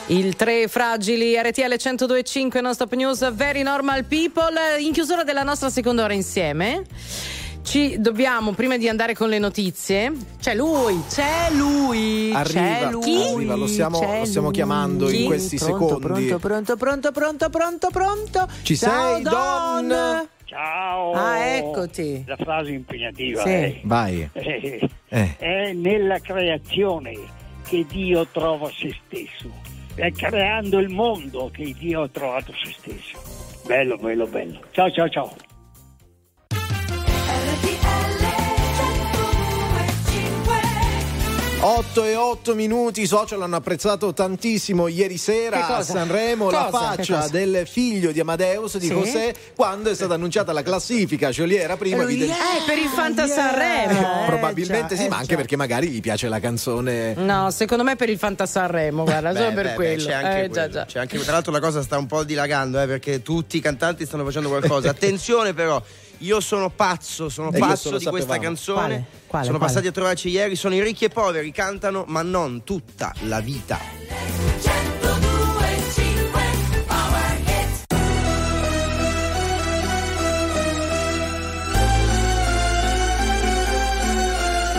[0.09, 5.69] Il 3 fragili RTL 1025 Non Stop News Very Normal People in chiusura della nostra
[5.69, 6.85] seconda ora insieme.
[7.65, 13.27] Ci dobbiamo, prima di andare con le notizie, c'è lui, c'è lui, Arriva, c'è lui.
[13.35, 14.55] arriva, lo stiamo- C'è lo stiamo lui.
[14.57, 16.27] chiamando in questi pronto, secondi.
[16.27, 18.49] Pronto, pronto, pronto, pronto, pronto, pronto.
[18.63, 19.89] Ci Ciao, sei, Don?
[19.89, 21.13] Ciao Ciao.
[21.15, 22.23] Ah, eccoti.
[22.25, 23.49] La frase impegnativa Sì.
[23.49, 24.29] è, Vai.
[24.33, 25.37] è- Eh.
[25.37, 27.13] è nella creazione
[27.69, 29.66] che Dio trova se stesso.
[29.97, 33.19] È creando il mondo che Dio ha trovato se stesso.
[33.67, 34.61] Bello, bello, bello.
[34.73, 35.46] Ciao, ciao, ciao.
[41.59, 45.83] 8 e 8 minuti, i social hanno apprezzato tantissimo ieri sera a?
[45.83, 46.91] Sanremo la Cosa?
[46.91, 48.93] Che faccia del figlio di Amadeus di Sì?
[48.93, 51.31] José quando è stata annunciata la classifica.
[51.31, 54.27] Joliet era prima, evidente- Eh, per il Fanta Sanremo.
[54.27, 55.37] probabilmente già, sì, eh, ma anche già.
[55.37, 57.15] perché magari gli piace la canzone.
[57.15, 60.05] No, secondo me per il Fanta Sanremo, guarda, Beh, solo beh, per beh, quello.
[60.05, 60.71] c'è anche Eh, già, quello.
[60.73, 60.85] già.
[60.85, 64.05] C'è anche- tra l'altro la cosa sta un po' dilagando eh, perché tutti i cantanti
[64.05, 64.91] stanno facendo qualcosa.
[64.91, 65.83] Attenzione però,
[66.19, 68.43] io sono pazzo, sono E pazzo di questa sapevamo.
[68.43, 68.77] canzone.
[68.87, 69.05] Quale?
[69.27, 69.45] Quale?
[69.45, 69.73] sono Quale?
[69.73, 73.79] passati a trovarci ieri, sono i ricchi e poveri, cantano ma non tutta la vita.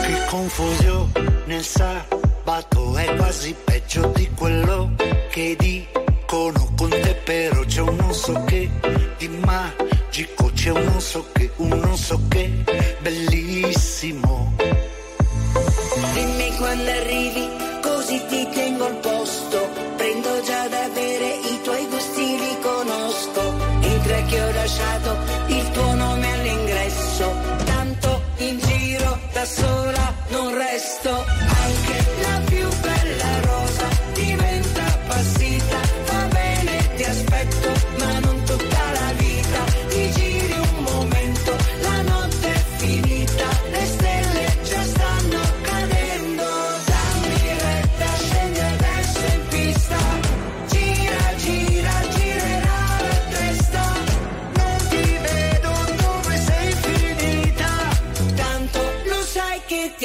[0.01, 4.95] Che confusione sabato è quasi peggio di quello
[5.29, 5.55] che
[6.27, 8.69] dicono con te però c'è un non so che
[9.17, 12.51] di magico c'è un non so che un non so che
[12.99, 14.53] bellissimo.
[16.13, 17.56] Dimmi quando arrivi,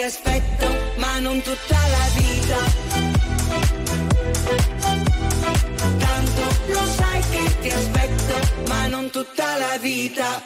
[0.02, 0.66] ti aspetto,
[0.96, 2.56] ma non tutta la vita.
[5.98, 8.34] Tanto lo sai che ti aspetto,
[8.66, 10.42] ma non tutta la vita.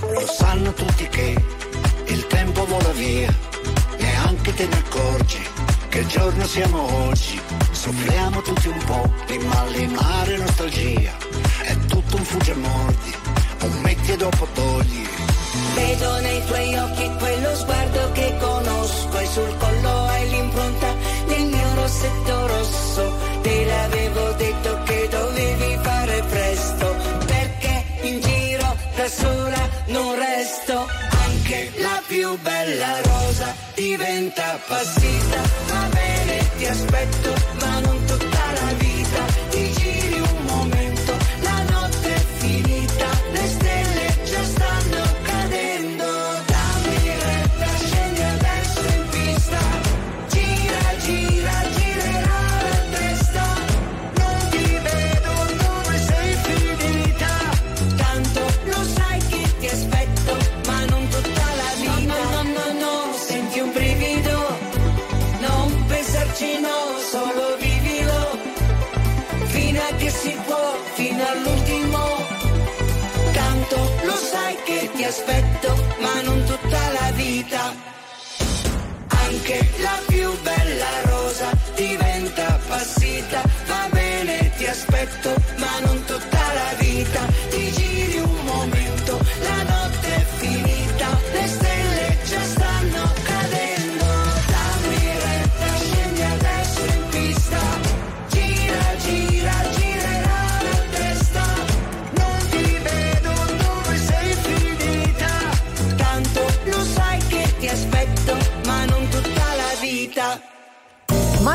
[0.00, 1.34] lo sanno tutti che
[2.06, 3.34] il tempo vola via
[3.98, 5.42] neanche te ne accorgi
[5.88, 7.40] che giorno siamo oggi
[7.72, 11.12] soffriamo tutti un po' di malinare nostalgia
[11.62, 13.14] è tutto un fugge mordi
[13.62, 15.08] un metti e dopo togli
[15.74, 20.94] Vedo nei tuoi occhi quello sguardo che conosco e sul collo hai l'impronta
[21.26, 23.16] del mio rossetto rosso.
[23.42, 26.96] Te l'avevo detto che dovevi fare presto,
[27.26, 30.86] perché in giro da sola non resto.
[31.26, 35.40] Anche la più bella rosa diventa passita.
[35.68, 38.03] Va bene, ti aspetto, ma non
[75.14, 75.70] aspetto,
[76.00, 77.72] ma non tutta la vita.
[79.26, 83.42] Anche la più bella rosa diventa passita.
[83.66, 85.63] Va bene, ti aspetto, ma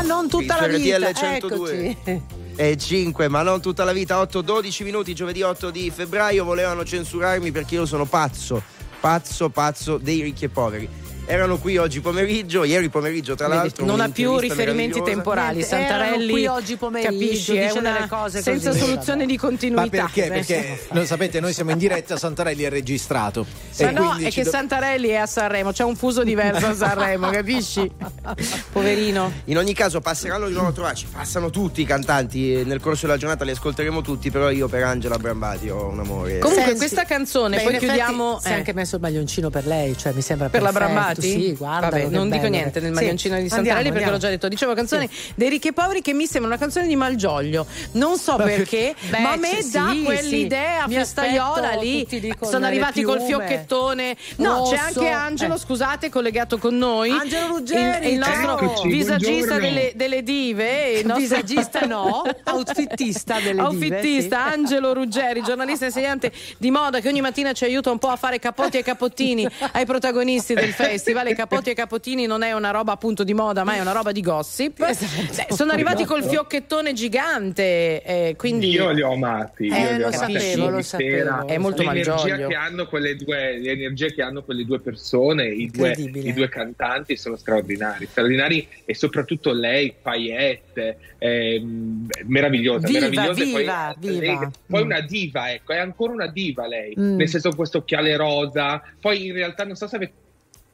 [0.06, 0.96] Ma non tutta la vita.
[0.96, 1.88] RTL 102.
[1.88, 2.22] Eccoci.
[2.56, 4.20] E 5, ma non tutta la vita.
[4.22, 6.44] 8-12 minuti, giovedì 8 di febbraio.
[6.44, 8.62] Volevano censurarmi perché io sono pazzo,
[9.00, 10.88] pazzo, pazzo dei ricchi e poveri.
[11.30, 13.84] Erano qui oggi pomeriggio, ieri pomeriggio tra l'altro.
[13.84, 15.58] non ha più riferimenti temporali.
[15.58, 18.80] Niente, erano Santarelli, qui oggi pomeriggio, capisci, è dice una delle cose senza così.
[18.80, 19.88] soluzione di Ma continuità.
[19.90, 20.26] perché?
[20.28, 23.46] Perché lo sapete, noi siamo in diretta, Santarelli è registrato.
[23.78, 26.66] Ma E no, quindi è che do- Santarelli è a Sanremo, c'è un fuso diverso
[26.66, 27.88] a Sanremo, capisci?
[28.72, 29.32] Poverino.
[29.44, 33.18] In ogni caso passeranno di nuovo a trovarci, passano tutti i cantanti nel corso della
[33.18, 36.38] giornata li ascolteremo tutti, però io per Angela Brambati ho un amore.
[36.38, 39.48] Comunque Senti, questa canzone, beh, poi effetti chiudiamo Si è eh, anche messo il maglioncino
[39.50, 41.19] per lei, cioè mi sembra per la perfetto, Brambati.
[41.20, 41.88] Sì, guarda.
[41.90, 44.48] Vabbè, non dico niente nel maglioncino di Santarelli perché l'ho già detto.
[44.48, 47.66] Dicevo canzone dei ricchi e poveri che mi sembra una canzone di Malgioglio.
[47.92, 52.06] Non so perché, Beh, ma a me sì, dà sì, quell'idea Mi festaiola lì.
[52.42, 53.28] Sono arrivati col piume.
[53.46, 54.16] fiocchettone.
[54.36, 54.74] No, Rosso.
[54.74, 55.58] c'è anche Angelo, Eh.
[55.58, 57.10] scusate, collegato con noi.
[57.10, 60.90] Angelo Ruggeri, il, il nostro Eccoci, visagista delle, delle dive.
[61.00, 64.52] il nostro- Visagista no, outfittista delle dive, Outfittista sì.
[64.54, 68.16] Angelo Ruggeri, giornalista e insegnante di moda che ogni mattina ci aiuta un po' a
[68.16, 70.98] fare capotti e capottini ai protagonisti del festival.
[71.30, 74.12] I capotti e capottini non è una roba appunto di moda, ma è una roba
[74.12, 74.78] di gossip.
[74.90, 75.44] Esatto.
[75.48, 76.20] Beh, sono arrivati Esatto.
[76.20, 80.32] col fiocchettone gigante, eh, quindi Io li ho amati, io Eh, li ho lo amati
[80.38, 81.30] sapevo, lo sera.
[81.38, 81.46] sapevo.
[81.48, 82.48] È molto l'energia malgioglio.
[82.48, 87.16] che hanno quelle due, l'energia che hanno quelle due persone, i due, i due cantanti
[87.16, 93.44] sono straordinari, straordinari e soprattutto lei, Payette, ehm, meravigliosa, Viva, meravigliosa.
[93.44, 94.20] viva, poi, viva.
[94.20, 94.86] lei- poi Mm.
[94.86, 97.16] una diva, ecco, è ancora una diva lei, Mm.
[97.16, 100.12] nel senso questo occhiale rosa, poi in realtà non so se avete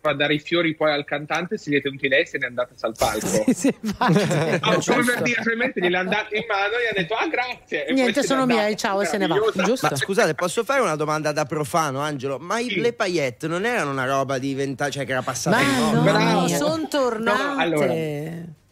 [0.09, 2.73] a dare i fiori poi al cantante si è tenuti lei e se n'è andata
[2.81, 3.27] al palco
[3.99, 4.11] Ah,
[4.85, 8.23] come per dire, probabilmente gliel'ha andata in mano e ha detto ah grazie e Niente,
[8.23, 9.35] sono miei, ciao, e se ne va.
[9.35, 9.89] Meravigliosa.
[9.91, 12.39] Ma scusate, posso fare una domanda da profano, Angelo?
[12.39, 15.65] Ma i- le paillette non erano una roba di vent'anni, cioè che era passata di
[15.81, 15.99] moda?
[16.01, 16.49] Bravo.
[16.49, 17.43] sono tornate.
[17.43, 17.95] No, allora,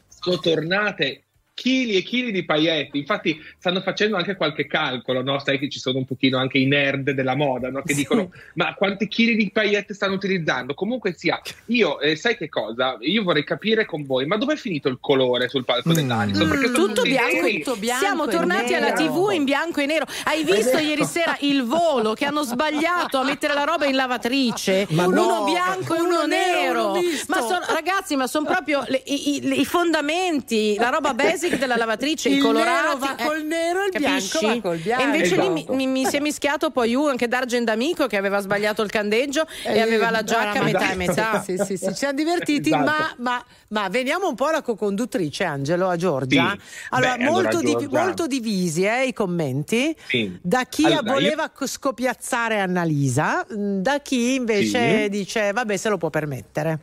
[0.09, 1.23] sono tornate
[1.55, 2.99] chili e chili di pailletti.
[2.99, 5.39] Infatti, stanno facendo anche qualche calcolo, no?
[5.39, 7.83] Sai che ci sono un pochino anche i nerd della moda, no?
[7.83, 10.75] Che dicono: Ma quanti chili di paillette stanno utilizzando?
[10.75, 12.97] Comunque sia, io eh, sai che cosa?
[13.01, 16.49] Io vorrei capire con voi, ma dov'è finito il colore sul palco dell'Ariston?
[16.49, 20.07] Perché sono tutto bianco, tutto bianco siamo tornati alla TV in bianco e nero.
[20.25, 24.87] Hai visto ieri sera il volo che hanno sbagliato a mettere la roba in lavatrice?
[24.91, 27.09] Ma uno no, bianco e uno, uno nero, nero.
[27.29, 31.15] Ma sono ragazzi, ma sono proprio le- i, i- i fondamenti, la roba
[31.45, 32.71] basic della lavatrice, i Il colorati.
[32.87, 34.39] nero va eh, col nero e il capisci?
[34.39, 35.03] bianco va col bianco.
[35.03, 35.75] E invece lì mi, Esatto.
[35.75, 39.47] mi- mi si è mischiato poi uh, anche D'Argent Amico che aveva sbagliato il candeggio
[39.65, 40.79] e, Eh, aveva la giacca veramente.
[40.79, 41.43] metà e metà.
[41.43, 42.85] Sì, sì, sì, ci siamo divertiti, Esatto.
[42.85, 46.51] ma, ma- ma veniamo un po' alla co-conduttrice Angelo, a Giorgia.
[46.57, 46.87] Sì.
[46.91, 49.95] Allora, Beh, allora, molto, divi- Giorgia- molto divisi eh, i commenti.
[50.07, 50.39] Sì.
[50.43, 55.09] Da chi Allora, io- voleva co- scopiazzare Annalisa, da chi invece Sì.
[55.09, 56.79] dice vabbè se lo può permettere.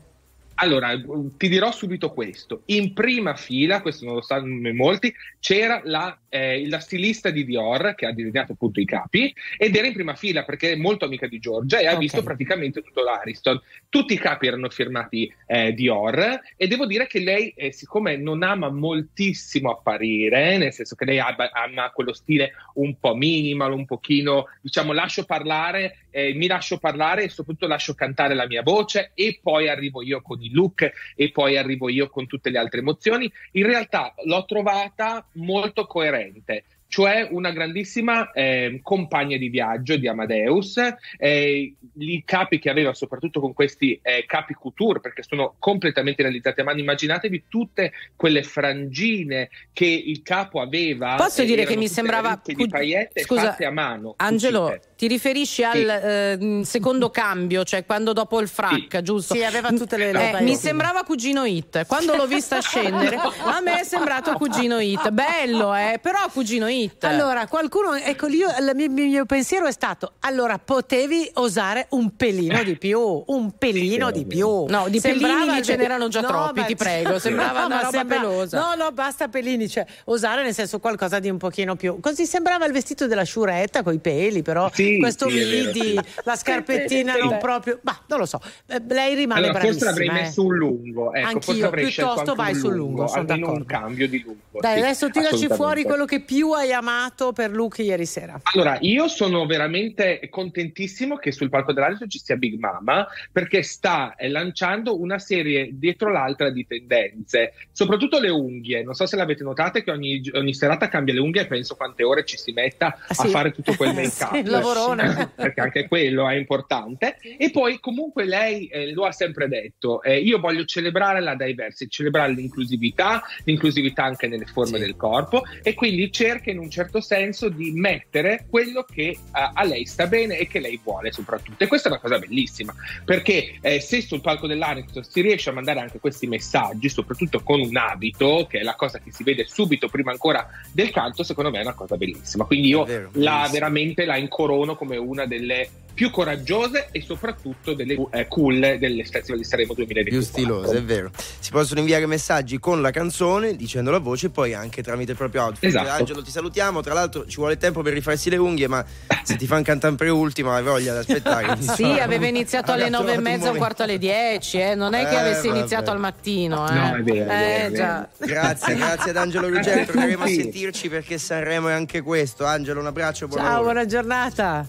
[0.61, 0.93] Allora,
[1.38, 2.61] ti dirò subito questo.
[2.67, 7.95] In prima fila, questo non lo sanno molti, c'era la, eh, la stilista di Dior
[7.95, 11.25] che ha disegnato appunto i capi ed era in prima fila perché è molto amica
[11.25, 11.97] di Giorgia e ha Ok.
[11.97, 13.59] visto praticamente tutto l'Ariston.
[13.89, 18.43] Tutti i capi erano firmati eh, Dior e devo dire che lei, eh, siccome non
[18.43, 24.45] ama moltissimo apparire, nel senso che lei ama quello stile un po' minimal, un pochino,
[24.61, 29.39] diciamo, lascio parlare, eh, mi lascio parlare e soprattutto lascio cantare la mia voce e
[29.41, 33.31] poi arrivo io con i look e poi arrivo io con tutte le altre emozioni.
[33.53, 36.65] In realtà l'ho trovata molto coerente.
[36.91, 40.75] Cioè una grandissima eh, compagna di viaggio di Amadeus,
[41.17, 46.59] eh, i capi che aveva soprattutto con questi eh, capi couture, perché sono completamente realizzati
[46.59, 46.79] a mano.
[46.81, 51.15] Immaginatevi tutte quelle frangine che il capo aveva.
[51.15, 54.15] Posso dire che mi sembrava cu- paillette Scusa, fatte a mano.
[54.17, 54.90] Angelo, cucite.
[55.01, 59.33] Ti riferisci al eh, secondo cambio, cioè quando dopo il frac, giusto?
[59.33, 61.87] Sì, aveva tutte le- Eh, mi sembrava Cugino Hit.
[61.87, 65.09] Quando l'ho vista scendere, a me è sembrato Cugino Hit.
[65.09, 67.03] Bello, eh, però Cugino Hit.
[67.05, 72.61] Allora, qualcuno, ecco, io, il mio, mio pensiero è stato: allora potevi osare un pelino
[72.61, 74.65] di più, un pelino di più.
[74.67, 78.05] No, di Sembrava pelini il- ce n'erano già troppi, ti prego, sembrava una ma roba
[78.05, 78.59] pelosa.
[78.59, 81.99] No, no, basta pelini, cioè osare nel senso qualcosa di un pochino più.
[81.99, 87.15] Così sembrava il vestito della sciuretta con i peli, però Sì, questo midi, la scarpettina
[87.15, 87.80] non proprio.
[87.84, 89.89] Ma non lo so, eh, lei rimane Allora, forse bravissima.
[89.89, 90.11] l'avrei eh.
[90.27, 93.53] messo un lungo, ecco, forse Anch'io, piuttosto anche vai un sul lungo, sono almeno un
[93.59, 93.65] d'accordo.
[93.65, 94.59] cambio di lungo.
[94.59, 98.39] Dai, sì, adesso tiraci fuori quello che più hai amato per Luke ieri sera.
[98.53, 104.15] Allora, io sono veramente contentissimo che sul palco dell'Ariston ci sia Big Mama perché sta
[104.15, 108.84] eh, lanciando una serie dietro l'altra di tendenze, soprattutto le unghie.
[108.84, 112.03] Non so se l'avete notate che ogni, ogni serata cambia le unghie e penso quante
[112.03, 113.27] ore ci si metta Ah, sì.
[113.27, 114.34] a fare tutto quel make-up.
[114.35, 114.43] Sì,
[114.81, 115.31] lavorone.
[115.35, 117.17] perché anche quello è importante.
[117.37, 121.89] E poi comunque lei eh, lo ha sempre detto, eh, io voglio celebrare la diversity,
[121.89, 127.49] celebrare l'inclusività, l'inclusività anche nelle forme del corpo e quindi cerca in un certo senso
[127.49, 131.63] di mettere quello che eh, a lei sta bene e che lei vuole soprattutto.
[131.63, 135.53] E questa è una cosa bellissima, perché eh, se sul palco dell'Ariston si riesce a
[135.53, 139.45] mandare anche questi messaggi, soprattutto con un abito, che è la cosa che si vede
[139.45, 142.45] subito prima ancora del canto, secondo me è una cosa bellissima.
[142.45, 147.95] Quindi io vero, la veramente la incorono come una delle più coraggiose e soprattutto delle
[148.11, 150.11] eh, cool del Festival di Sanremo 2024.
[150.11, 151.11] Più stilose, è vero.
[151.39, 155.18] Si possono inviare messaggi con la canzone, dicendo la voce, e poi anche tramite il
[155.18, 155.69] proprio outfit.
[155.69, 155.89] Esatto.
[155.89, 156.81] Angelo, ti salutiamo.
[156.81, 158.84] Tra l'altro, ci vuole tempo per rifarsi le unghie, ma
[159.23, 161.57] se ti fanno cantare preultima, hai voglia di aspettare.
[161.81, 164.76] Sì, aveva iniziato alle nove e mezza, un quarto alle dieci, eh.
[164.76, 165.59] non è che Eh, avessi vabbè.
[165.59, 166.68] iniziato al mattino.
[166.69, 166.73] Eh.
[166.73, 168.09] No, è vero, è Eh, vero, già.
[168.18, 169.85] Grazie, grazie ad Angelo Ruggero.
[169.91, 172.45] Torneremo a sentirci perché Sanremo è anche questo.
[172.45, 173.27] Angelo, un abbraccio.
[173.27, 173.72] Buon Ciao, lavoro.
[173.72, 174.68] buona giornata.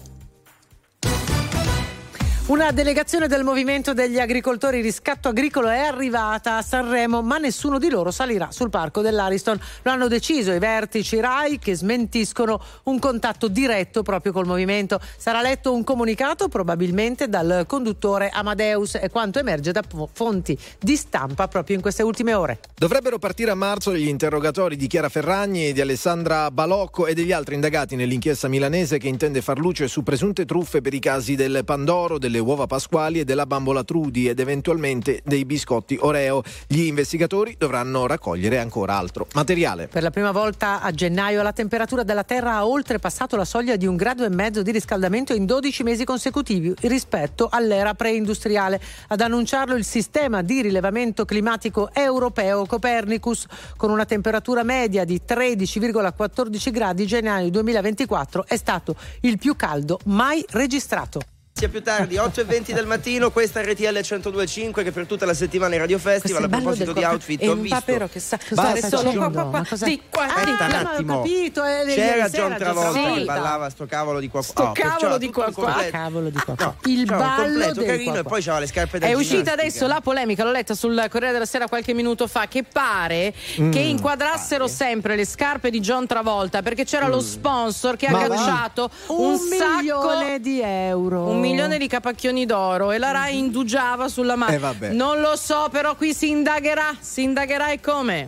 [2.45, 7.89] Una delegazione del movimento degli agricoltori Riscatto Agricolo è arrivata a Sanremo, ma nessuno di
[7.89, 9.57] loro salirà sul parco dell'Ariston.
[9.83, 14.99] Lo hanno deciso i vertici RAI che smentiscono un contatto diretto proprio col movimento.
[15.15, 21.47] Sarà letto un comunicato probabilmente dal conduttore Amadeus e quanto emerge da fonti di stampa
[21.47, 22.59] proprio in queste ultime ore.
[22.75, 27.55] Dovrebbero partire a marzo gli interrogatori di Chiara Ferragni, di Alessandra Balocco e degli altri
[27.55, 32.17] indagati nell'inchiesta milanese che intende far luce su presunte truffe per i casi del Pandoro,
[32.33, 36.41] delle uova pasquali e della bambola Trudi ed eventualmente dei biscotti Oreo.
[36.65, 39.87] Gli investigatori dovranno raccogliere ancora altro materiale.
[39.87, 43.85] Per la prima volta a gennaio la temperatura della Terra ha oltrepassato la soglia di
[43.85, 48.81] un grado e mezzo di riscaldamento in 12 mesi consecutivi rispetto all'era preindustriale.
[49.09, 53.45] Ad annunciarlo il sistema di rilevamento climatico europeo Copernicus
[53.77, 60.43] con una temperatura media di 13,14 gradi gennaio 2024 è stato il più caldo mai
[60.49, 61.21] registrato.
[61.55, 65.25] Sia più tardi, 8 e 20 del mattino, questa è RTL 1025 che per tutta
[65.27, 66.43] la settimana è Radio Festival.
[66.45, 67.75] A proposito di outfit, ho visto.
[67.75, 71.17] papero che sa Basta, solo qua, qua, qua, di qua, Aspetta un qua, attimo.
[71.21, 74.41] capito, eh, C'era John Travolta che ballava sto cavolo di qua.
[74.41, 75.73] Sto Oh, perciò cavolo di qua il qua.
[75.91, 76.75] Cavolo di qua qua.
[76.85, 78.31] Il ballo del carino qua e qua.
[78.31, 81.45] poi c'aveva le scarpe da È uscita adesso la polemica, l'ho letta sul Corriere della
[81.45, 83.31] Sera qualche minuto fa, che pare
[83.61, 87.11] Mm, che inquadrassero sempre le scarpe di John Travolta perché c'era Mm.
[87.11, 91.41] lo sponsor che ha cacciato un, sacco milione di euro.
[91.43, 94.53] Un milione di capacchioni d'oro e la Rai indugiava sulla mano.
[94.53, 94.91] Eh, vabbè.
[94.91, 98.27] non lo so, però qui si indagherà, si indagherà e come?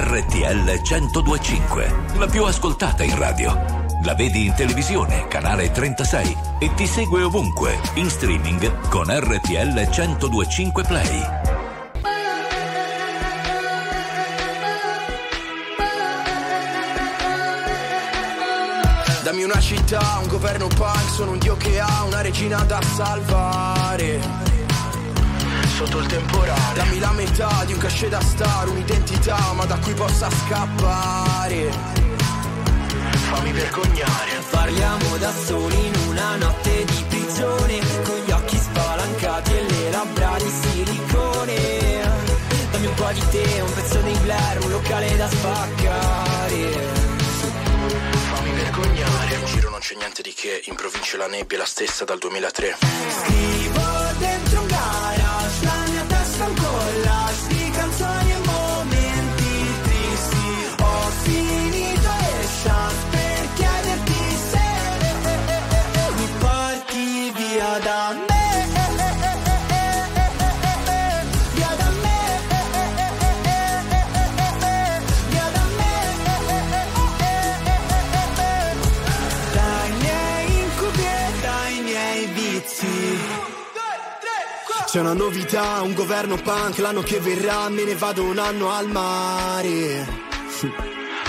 [0.00, 3.86] RTL 1025, la più ascoltata in radio.
[4.04, 10.82] La vedi in televisione, canale 36 e ti segue ovunque, in streaming con RTL 1025
[10.84, 11.47] Play.
[19.50, 24.20] Una città, un governo punk, sono un dio che ha una regina da salvare.
[25.74, 26.74] Sotto il temporale.
[26.74, 31.70] Dammi la metà di un cachet da star, un'identità, ma da cui possa scappare.
[33.30, 34.36] Fammi vergognare.
[34.50, 40.36] Parliamo da soli in una notte di prigione Con gli occhi spalancati e le labbra
[40.38, 41.56] di silicone
[42.72, 46.97] Dammi un po' di te, un pezzo dei Blair, un locale da spaccare.
[49.38, 52.18] In giro non c'è niente di che, in provincia la nebbia è la stessa dal
[52.18, 52.76] 2003.
[52.80, 53.80] Scrivo
[54.18, 54.67] dentro un
[84.90, 88.88] C'è una novità, un governo punk, l'anno che verrà me ne vado un anno al
[88.88, 90.06] mare.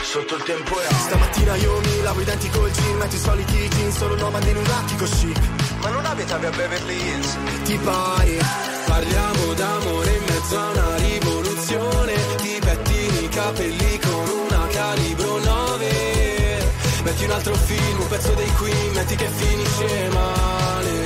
[0.02, 0.96] Sotto il temporale.
[0.96, 4.56] Stamattina io mi lavo i denti col gin, metto i soliti jeans, sono nomade in
[4.56, 5.38] un attico chic.
[5.82, 7.38] Ma non abitavi a Beverly Hills?
[7.66, 8.38] Ti pare?
[8.86, 12.14] Parliamo d'amore in mezzo a una rivoluzione.
[12.38, 16.72] Ti pettini i capelli con una calibro 9.
[17.04, 20.99] Metti un altro film, un pezzo dei Queen, metti che finisce male.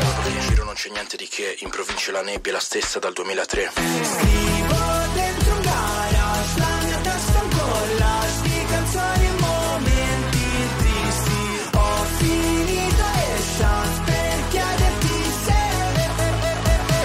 [0.00, 2.98] Pensavo, in giro non c'è niente di che, in provincia la nebbia è la stessa
[2.98, 3.72] dal 2003.
[3.74, 4.76] Scrivo
[5.12, 10.44] dentro un garage, la mia testa è un canzoni e momenti
[10.78, 11.76] tristi.
[11.76, 15.58] Ho finito le chance per chiederti se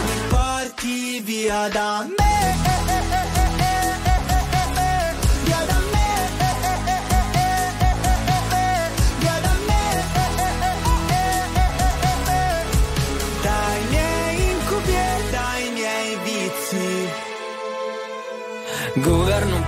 [0.05, 2.34] mi porti via da me.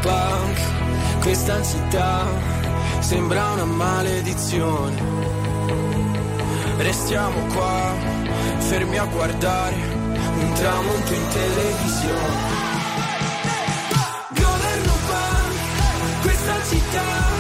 [0.08, 2.26] Punk, questa città
[3.00, 4.96] sembra una maledizione.
[6.78, 7.94] Restiamo qua,
[8.60, 12.56] fermi a guardare un tramonto in televisione.
[14.30, 17.37] Governo punk, questa città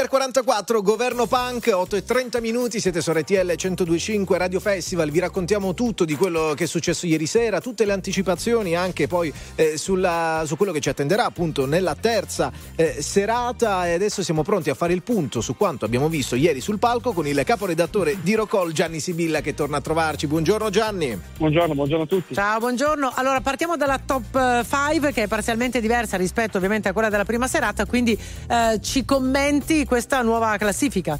[0.00, 5.18] Bunker 44, governo punk, 8 e 30 minuti, siete su RTL 1025 Radio Festival, vi
[5.18, 9.76] raccontiamo tutto di quello che è successo ieri sera, tutte le anticipazioni anche poi eh,
[9.76, 14.70] sulla, su quello che ci attenderà appunto nella terza eh, serata e adesso siamo pronti
[14.70, 18.34] a fare il punto su quanto abbiamo visto ieri sul palco con il caporedattore di
[18.34, 20.26] Rocol Gianni Sibilla che torna a trovarci.
[20.26, 21.20] Buongiorno Gianni.
[21.36, 22.34] Buongiorno, buongiorno a tutti.
[22.34, 23.12] Ciao, buongiorno.
[23.16, 27.46] Allora partiamo dalla top 5 che è parzialmente diversa rispetto ovviamente a quella della prima
[27.46, 28.18] serata, quindi
[28.48, 31.18] eh, ci commenti questa nuova classifica?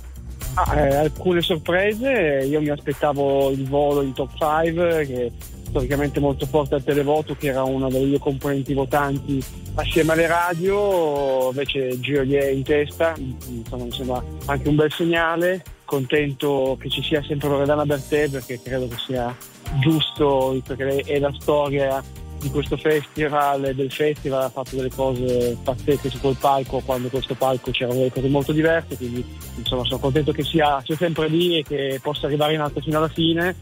[0.54, 5.30] Ah, eh, alcune sorprese, io mi aspettavo il volo in top 5 che è
[5.64, 9.42] storicamente molto forte al televoto che era una delle due componenti votanti
[9.74, 16.76] assieme alle radio, invece Giolier in testa, insomma mi sembra anche un bel segnale, contento
[16.78, 19.36] che ci sia sempre Loredana Bertè perché credo che sia
[19.80, 22.00] giusto, perché è la storia
[22.40, 27.34] di questo festival, del festival, ha fatto delle cose pazzesche su quel palco, quando questo
[27.34, 29.24] palco c'erano delle cose molto diverse, quindi
[29.56, 32.98] insomma sono contento che sia, sia sempre lì e che possa arrivare in alto fino
[32.98, 33.54] alla fine.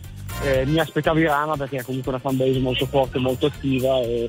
[0.45, 4.29] Eh, mi aspettavo Irama perché è comunque una fanbase molto forte, molto attiva e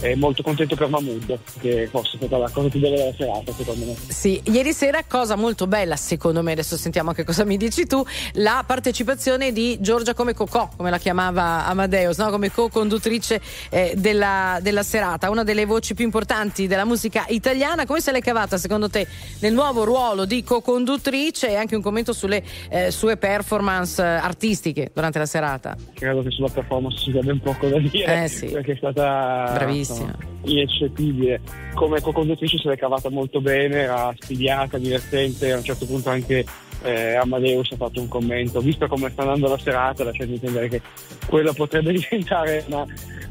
[0.00, 3.84] e molto contento per Mahmood che fosse stata la cosa più bella della serata secondo
[3.86, 7.86] me sì ieri sera cosa molto bella secondo me adesso sentiamo anche cosa mi dici
[7.86, 8.04] tu
[8.34, 12.30] la partecipazione di Giorgia come Cocò come la chiamava Amadeus no?
[12.30, 13.40] come co-conduttrice
[13.70, 18.20] eh, della, della, serata una delle voci più importanti della musica italiana come se l'è
[18.20, 19.06] cavata secondo te
[19.40, 25.18] nel nuovo ruolo di co-conduttrice e anche un commento sulle eh, sue performance artistiche durante
[25.18, 28.46] la serata credo che sulla performance ci sia ben poco da dire eh, sì.
[28.46, 29.85] perché è stata bravissima
[30.42, 31.40] ineccepibile.
[31.74, 36.44] Come co-conduttrice se l'è cavata molto bene, era spigliata, divertente, a un certo punto anche
[36.82, 40.80] eh, Amadeus ha fatto un commento, visto come sta andando la serata, lasciando intendere che
[41.26, 42.86] quello potrebbe diventare una,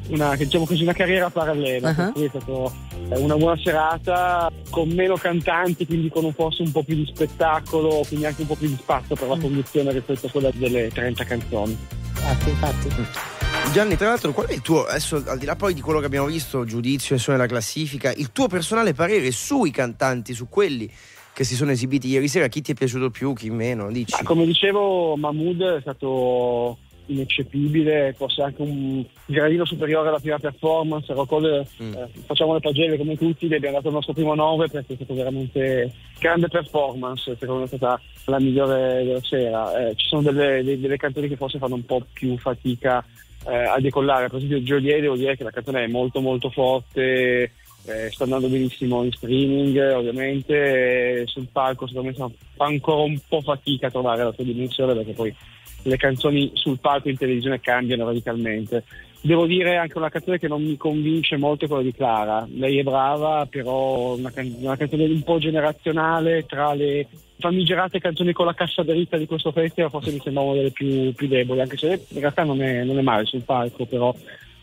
[0.10, 1.94] una, diciamo così, una carriera parallela.
[1.98, 2.24] Uh-huh.
[2.24, 2.84] È stata
[3.20, 8.04] una buona serata con meno cantanti, quindi con un forse un po' più di spettacolo,
[8.08, 11.24] quindi anche un po' più di spazio per la conduzione rispetto a quella delle 30
[11.24, 11.78] canzoni.
[12.16, 13.35] Infatti, infatti.
[13.72, 16.06] Gianni, tra l'altro, qual è il tuo, adesso al di là poi di quello che
[16.06, 20.90] abbiamo visto, giudizio e sono nella classifica, il tuo personale parere sui cantanti, su quelli
[21.34, 23.92] che si sono esibiti ieri sera, chi ti è piaciuto più, chi meno?
[23.92, 24.16] Dici.
[24.16, 26.78] Ma come dicevo, Mahmood è stato
[27.08, 31.14] ineccepibile, forse anche un gradino superiore alla prima performance.
[31.14, 31.94] Rocco, mm.
[31.94, 34.96] eh, facciamo le pagelle come tutti, gli abbiamo dato il nostro primo 9 perché è
[34.96, 39.90] stato veramente grande performance, secondo me è stata la migliore della sera.
[39.90, 43.04] Eh, ci sono delle, delle, delle canzoni che forse fanno un po' più fatica
[43.48, 44.28] eh, a decollare.
[44.28, 47.52] Per esempio Joliet devo dire che la canzone è molto molto forte,
[47.86, 53.42] eh, sta andando benissimo in streaming ovviamente, sul palco secondo me fa ancora un po'
[53.42, 55.36] fatica a trovare la sua dimensione perché poi
[55.84, 58.84] le canzoni sul palco in televisione cambiano radicalmente.
[59.22, 62.48] Devo dire anche una canzone che non mi convince molto è quella di Clara.
[62.48, 68.34] Lei è brava, però una, can- una canzone un po' generazionale tra le famigerate canzoni
[68.34, 71.62] con la cassa dritta di questo festival, forse mi sembra una delle più, più deboli,
[71.62, 74.16] anche se in realtà non è, non è male sul palco, però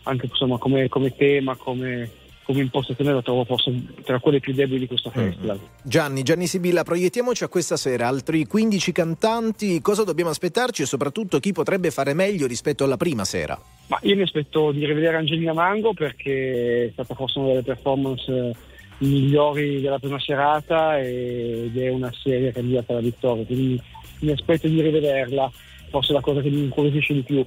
[0.03, 2.09] anche insomma, come, come tema, come,
[2.43, 3.73] come impostazione la trovo forse
[4.03, 5.57] tra quelle più deboli di questo festival.
[5.57, 5.65] Mm.
[5.83, 11.39] Gianni, Gianni Sibilla, proiettiamoci a questa sera, altri 15 cantanti, cosa dobbiamo aspettarci e soprattutto
[11.39, 13.59] chi potrebbe fare meglio rispetto alla prima sera?
[13.87, 18.71] Ma io mi aspetto di rivedere Angelina Mango perché è stata forse una delle performance
[18.99, 23.81] migliori della prima serata ed è una serie candidata alla vittoria, quindi
[24.19, 25.51] mi aspetto di rivederla
[25.89, 27.45] forse la cosa che mi incuriosisce di più.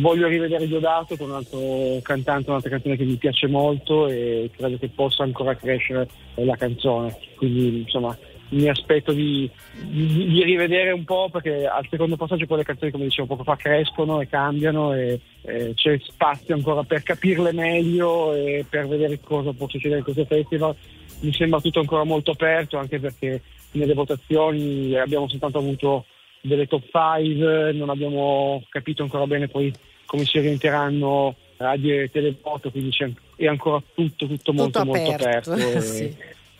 [0.00, 4.78] Voglio rivedere Diodato con un altro cantante, un'altra canzone che mi piace molto e credo
[4.78, 7.16] che possa ancora crescere la canzone.
[7.34, 8.16] Quindi insomma
[8.50, 12.90] mi aspetto di, di, di rivedere un po' perché al secondo passaggio poi le canzoni
[12.90, 18.34] come dicevo poco fa crescono e cambiano e, e c'è spazio ancora per capirle meglio
[18.34, 20.74] e per vedere cosa può succedere in questo festival.
[21.20, 23.42] Mi sembra tutto ancora molto aperto anche perché
[23.72, 26.06] nelle votazioni abbiamo soltanto avuto
[26.40, 29.72] delle top 5, non abbiamo capito ancora bene poi
[30.06, 32.96] come si orienteranno radio e televoto, quindi
[33.36, 35.52] è ancora tutto, tutto molto, tutto molto aperto.
[35.52, 35.80] aperto.
[35.82, 36.16] sì.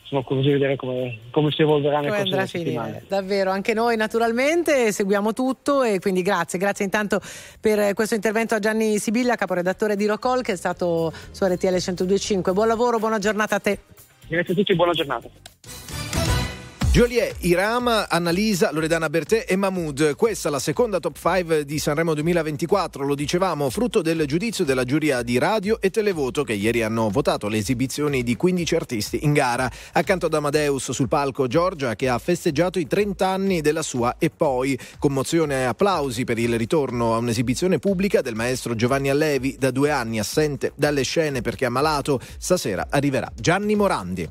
[0.08, 2.98] Sono curioso di vedere come, come si evolverà nel corso della settimana.
[3.06, 7.20] Davvero, anche noi naturalmente seguiamo tutto e quindi grazie, grazie intanto
[7.60, 12.52] per questo intervento a Gianni Sibilla, caporedattore di Rocol che è stato su RTL 1025.
[12.54, 13.80] Buon lavoro, buona giornata a te.
[14.28, 15.28] Grazie a tutti, buona giornata.
[16.90, 20.16] Joliet, Irama, Annalisa, Loredana Bertè e Mahmood.
[20.16, 24.84] Questa è la seconda top 5 di Sanremo 2024, lo dicevamo, frutto del giudizio della
[24.84, 29.34] giuria di radio e televoto che ieri hanno votato le esibizioni di 15 artisti in
[29.34, 29.70] gara.
[29.92, 34.30] Accanto ad Amadeus sul palco Giorgia che ha festeggiato i 30 anni della sua e
[34.30, 39.70] poi commozione e applausi per il ritorno a un'esibizione pubblica del maestro Giovanni Allevi da
[39.70, 42.18] due anni assente dalle scene perché ammalato.
[42.38, 44.28] Stasera arriverà Gianni Morandi.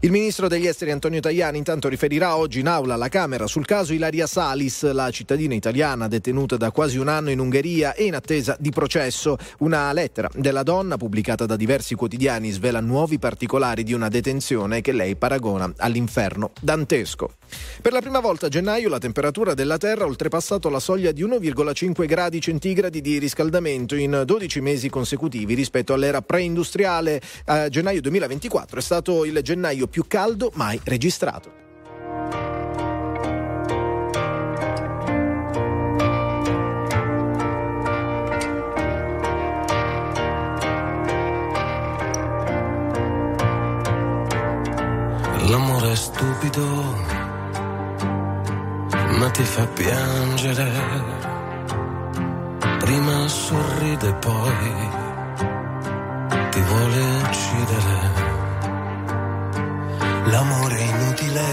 [0.00, 3.94] Il ministro degli esteri Antonio Tajani intanto riferirà oggi in aula alla Camera sul caso
[3.94, 8.56] Ilaria Salis, la cittadina italiana detenuta da quasi un anno in Ungheria e in attesa
[8.60, 9.38] di processo.
[9.60, 14.92] Una lettera della donna pubblicata da diversi quotidiani svela nuovi particolari di una detenzione che
[14.92, 17.30] lei paragona all'inferno dantesco.
[17.80, 21.24] Per la prima volta a gennaio la temperatura della Terra ha oltrepassato la soglia di
[21.24, 27.20] 1,5 gradi centigradi di riscaldamento in 12 mesi consecutivi rispetto all'era preindustriale.
[27.46, 31.52] A gennaio 2024 è stato il gennaio più caldo mai registrato.
[45.48, 46.66] L'amore è stupido,
[49.18, 50.70] ma ti fa piangere.
[52.78, 54.72] Prima sorride, poi
[56.50, 58.15] ti vuole uccidere.
[60.28, 61.44] L'amore è inutile,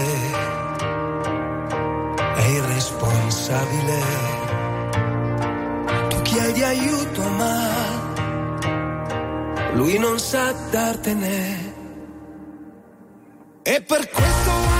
[2.34, 4.00] è irresponsabile.
[6.08, 8.12] Tu chiedi aiuto, ma
[9.74, 11.72] lui non sa dartene.
[13.62, 14.73] E per questo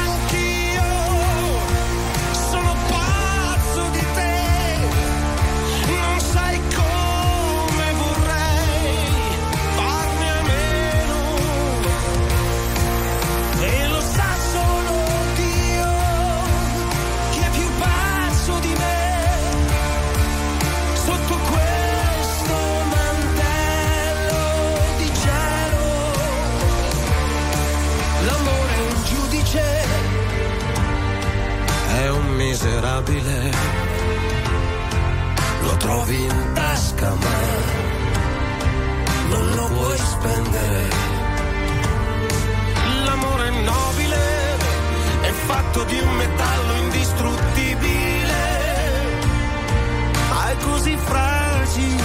[32.84, 33.50] miserabile.
[35.62, 37.38] Lo trovi in tasca ma
[39.28, 40.88] non lo puoi spendere.
[43.04, 44.18] L'amore è nobile,
[45.22, 48.42] è fatto di un metallo indistruttibile,
[50.28, 52.02] ma è così fragile.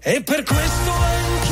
[0.00, 1.47] E per questo anch'io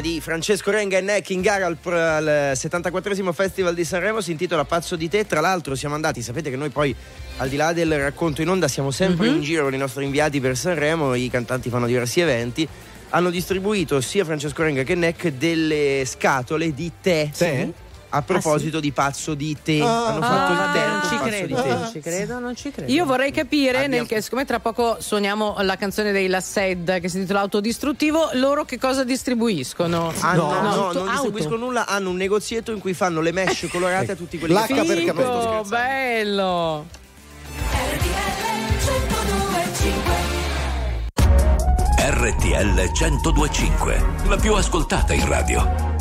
[0.00, 4.30] canzone di Francesco Renga e Neck in gara al, al 74 Festival di Sanremo si
[4.32, 5.26] intitola Pazzo di te.
[5.26, 6.94] Tra l'altro siamo andati, sapete che noi poi
[7.36, 9.34] al di là del racconto in onda siamo sempre Mhm.
[9.36, 12.66] in giro con i nostri inviati per Sanremo, i cantanti fanno diversi eventi.
[13.10, 17.28] Hanno distribuito sia Francesco Renga che Neck delle scatole di tè.
[17.36, 17.68] Tè?
[18.12, 21.62] A proposito di pazzo di te, Ah, hanno fatto ah, il con ci credo, di
[21.62, 21.68] te.
[21.68, 22.92] non ci credo, non ci credo.
[22.92, 26.98] Io vorrei capire, Abbiamo- nel che, siccome tra poco suoniamo la canzone dei La Sed
[27.00, 30.12] che si intitola Autodistruttivo, loro che cosa distribuiscono?
[30.20, 33.68] Hanno, No, no, auto- non distribuiscono nulla, hanno un negozietto in cui fanno le mesh
[33.70, 35.30] colorate a tutti quelli che Figo, fanno.
[35.30, 35.68] Sto scherzando.
[35.68, 36.86] bello.
[41.96, 45.89] RTL 1025, la più ascoltata in radio.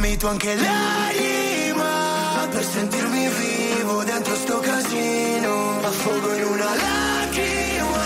[0.00, 5.78] Vomito anche l'anima per sentirmi vivo dentro sto casino.
[5.82, 8.00] Affogo in una lacrima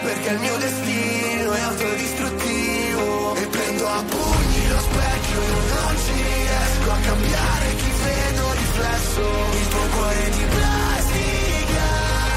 [0.00, 3.34] perché il mio destino è autodistruttivo.
[3.34, 9.22] E prendo a pugni lo specchio e non ci riesco a cambiare chi vedo riflesso.
[9.58, 11.86] Il tuo cuore di plastica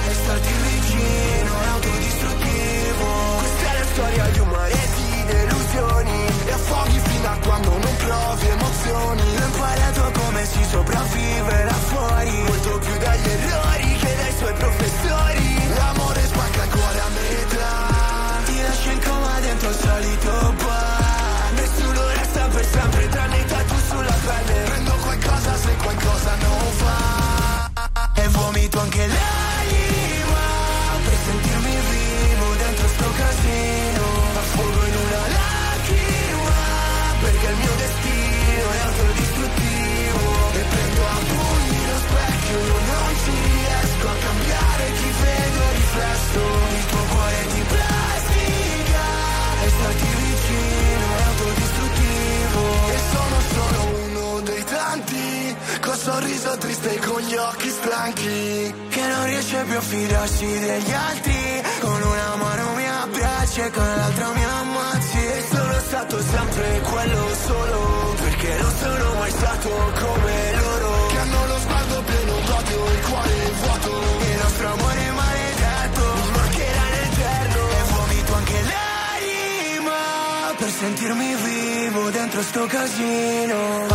[0.09, 3.05] e starti vicino è autodistruttivo.
[3.37, 7.86] Questa è la storia di un mare di delusioni e affoghi fino a quando non
[8.87, 9.35] emozioni.
[9.37, 15.06] Ho imparato come si sopravvive là fuori, molto più dagli errori che dai suoi professori.
[56.07, 61.61] Sorriso triste con gli occhi stanchi che non riesce più a fidarsi degli altri.
[61.81, 65.17] Con una mano mi abbracci e con l'altra mi ammazzi.
[65.17, 67.79] E sono stato sempre quello solo
[68.23, 69.69] perché non sono mai stato
[70.03, 71.07] come loro.
[71.11, 73.91] Che hanno lo sguardo pieno d'odio il cuore vuoto.
[74.31, 77.61] Il nostro amore maledetto mi mancherà nell'eterno.
[77.77, 79.99] E vomito anche l'anima
[80.57, 83.87] per sentirmi vivo dentro sto casino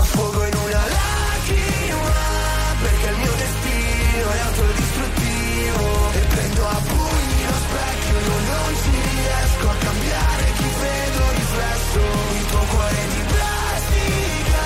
[4.13, 6.13] destino è autodistruttivo.
[6.13, 12.01] E prendo a pugni lo specchio non ci riesco a cambiare chi vedo riflesso.
[12.37, 14.65] Il tuo cuore di plastica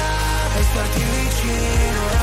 [0.58, 2.15] e starti vicino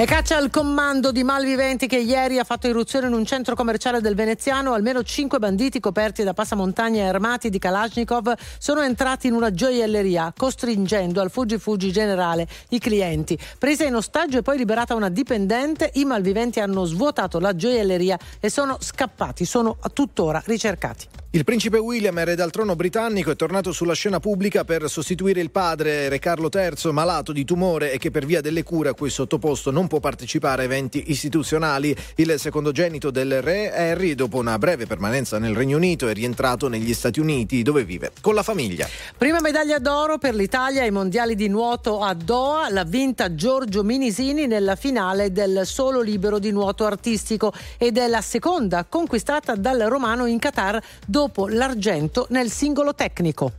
[0.00, 4.00] E caccia al comando di malviventi che ieri ha fatto irruzione in un centro commerciale
[4.00, 4.72] del Veneziano.
[4.72, 10.32] Almeno cinque banditi coperti da passamontagna e armati di Kalashnikov sono entrati in una gioielleria,
[10.34, 13.38] costringendo al fuggi-fuggi generale i clienti.
[13.58, 18.48] Presa in ostaggio e poi liberata una dipendente, i malviventi hanno svuotato la gioielleria e
[18.48, 19.44] sono scappati.
[19.44, 21.08] Sono tuttora ricercati.
[21.32, 25.52] Il principe William, erede al trono britannico, è tornato sulla scena pubblica per sostituire il
[25.52, 29.06] padre, Re Carlo III, malato di tumore e che per via delle cure a cui
[29.06, 31.94] è sottoposto non può partecipare a eventi istituzionali.
[32.16, 36.92] Il secondogenito del re, Harry, dopo una breve permanenza nel Regno Unito, è rientrato negli
[36.92, 38.88] Stati Uniti, dove vive con la famiglia.
[39.16, 44.48] Prima medaglia d'oro per l'Italia ai mondiali di nuoto a Doha, l'ha vinta Giorgio Minisini
[44.48, 50.26] nella finale del solo libero di nuoto artistico ed è la seconda conquistata dal romano
[50.26, 50.82] in Qatar
[51.20, 53.52] dopo l'argento nel singolo tecnico.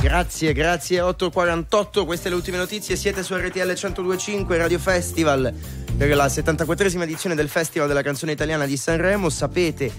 [0.00, 1.00] Grazie, grazie.
[1.00, 2.96] 8.48, queste le ultime notizie.
[2.96, 5.52] Siete su RTL 1025 Radio Festival
[5.94, 9.28] per la 74esima edizione del Festival della canzone italiana di Sanremo.
[9.28, 9.92] Sapete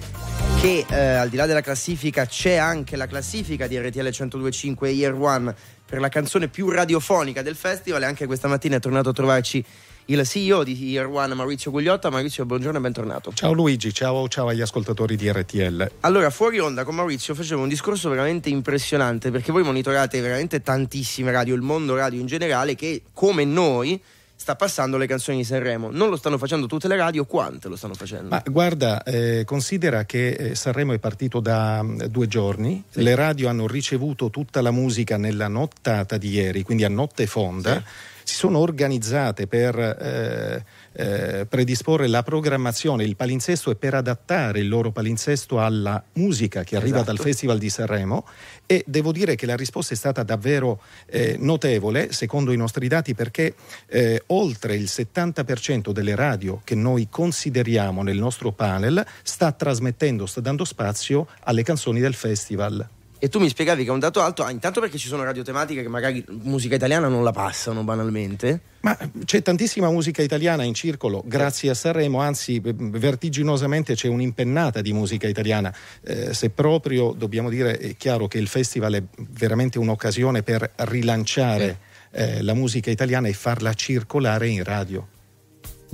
[0.60, 5.14] che eh, al di là della classifica c'è anche la classifica di RTL 1025 Year
[5.14, 5.54] One
[5.86, 9.64] per la canzone più radiofonica del festival e anche questa mattina è tornato a trovarci
[10.08, 12.10] il CEO di Year One Maurizio Gugliotta.
[12.10, 13.32] Maurizio, buongiorno e bentornato.
[13.34, 15.92] Ciao Luigi, ciao, ciao agli ascoltatori di RTL.
[16.02, 21.32] Allora, fuori onda con Maurizio facevo un discorso veramente impressionante perché voi monitorate veramente tantissime
[21.32, 24.00] radio, il mondo radio in generale, che come noi
[24.38, 25.90] sta passando le canzoni di Sanremo.
[25.92, 28.28] Non lo stanno facendo tutte le radio, quante lo stanno facendo?
[28.30, 33.02] Ma guarda, eh, considera che eh, Sanremo è partito da mh, due giorni, Sì.
[33.02, 37.82] le radio hanno ricevuto tutta la musica nella nottata di ieri, quindi a notte fonda.
[38.26, 44.68] Si sono organizzate per eh, eh, predisporre la programmazione, il palinsesto e per adattare il
[44.68, 47.12] loro palinsesto alla musica che arriva Esatto.
[47.12, 48.26] dal Festival di Sanremo
[48.66, 53.14] e devo dire che la risposta è stata davvero eh, notevole secondo i nostri dati
[53.14, 53.54] perché
[53.88, 60.42] eh, oltre il 70% delle radio che noi consideriamo nel nostro panel sta trasmettendo, sta
[60.42, 62.90] dando spazio alle canzoni del festival.
[63.18, 65.82] E tu mi spiegavi che è un dato alto, ah, intanto perché ci sono radiotematiche
[65.82, 68.60] che magari musica italiana non la passano banalmente.
[68.82, 74.82] Ma c'è tantissima musica italiana in circolo, grazie a Sanremo, anzi eh, vertiginosamente c'è un'impennata
[74.82, 75.74] di musica italiana.
[76.04, 81.80] Eh, se proprio dobbiamo dire, è chiaro che il festival è veramente un'occasione per rilanciare
[82.12, 85.08] eh, la musica italiana e farla circolare in radio.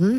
[0.02, 0.18] Mm?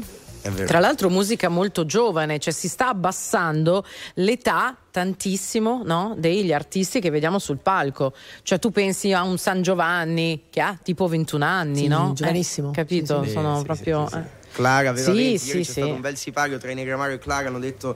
[0.66, 7.10] Tra l'altro musica molto giovane, cioè si sta abbassando l'età tantissimo no, degli artisti che
[7.10, 8.14] vediamo sul palco.
[8.44, 12.12] Cioè tu pensi a un San Giovanni che ha tipo 21 anni, Sì, no?
[12.14, 12.72] giovanissimo.
[12.72, 13.22] Eh, capito?
[13.24, 14.08] Sì, sì, Sono sì, proprio...
[14.08, 14.28] sì, sì, sì.
[14.28, 14.42] eh.
[14.54, 15.72] Clara aveva Sì, 20, sì, ieri c'è sì.
[15.72, 17.96] stato un bel sipario tra Negramaro e Clara, hanno detto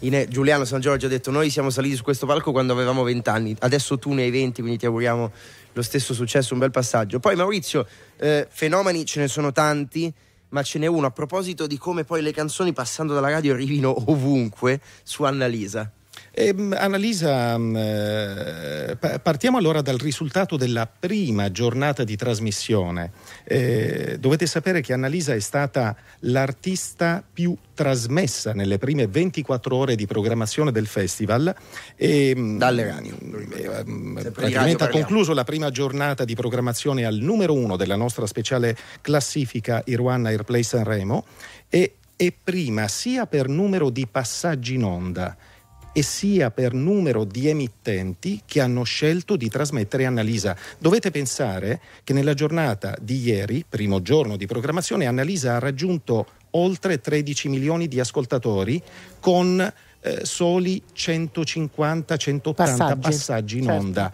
[0.00, 3.28] in- Giuliano San Giorgio ha detto noi siamo saliti su questo palco quando avevamo 20
[3.28, 5.32] anni, adesso tu ne hai 20, quindi ti auguriamo
[5.72, 7.18] lo stesso successo, un bel passaggio.
[7.18, 10.10] Poi Maurizio, eh, fenomeni ce ne sono tanti,
[10.50, 14.10] ma ce n'è uno a proposito di come poi le canzoni passando dalla radio arrivino
[14.10, 15.92] ovunque su Annalisa.
[16.40, 23.10] Ehm, Annalisa, mm, eh, pa- partiamo allora dal risultato della prima giornata di trasmissione.
[23.42, 30.06] Eh, dovete sapere che Annalisa è stata l'artista più trasmessa nelle prime 24 ore di
[30.06, 31.52] programmazione del festival.
[31.96, 33.16] E, mm, Dalle radio.
[33.20, 38.26] eh, mm, praticamente ha concluso la prima giornata di programmazione al numero uno della nostra
[38.26, 41.24] speciale classifica Irwan Airplay Sanremo
[41.68, 45.36] e è prima sia per numero di passaggi in onda
[45.98, 50.56] e sia per numero di emittenti che hanno scelto di trasmettere Annalisa.
[50.78, 57.00] Dovete pensare che nella giornata di ieri, primo giorno di programmazione, Annalisa ha raggiunto oltre
[57.00, 58.80] 13 milioni di ascoltatori
[59.18, 59.60] con
[60.00, 63.00] eh, soli 150-180 Passaggi.
[63.00, 63.80] passaggi, in Certo.
[63.80, 64.12] onda.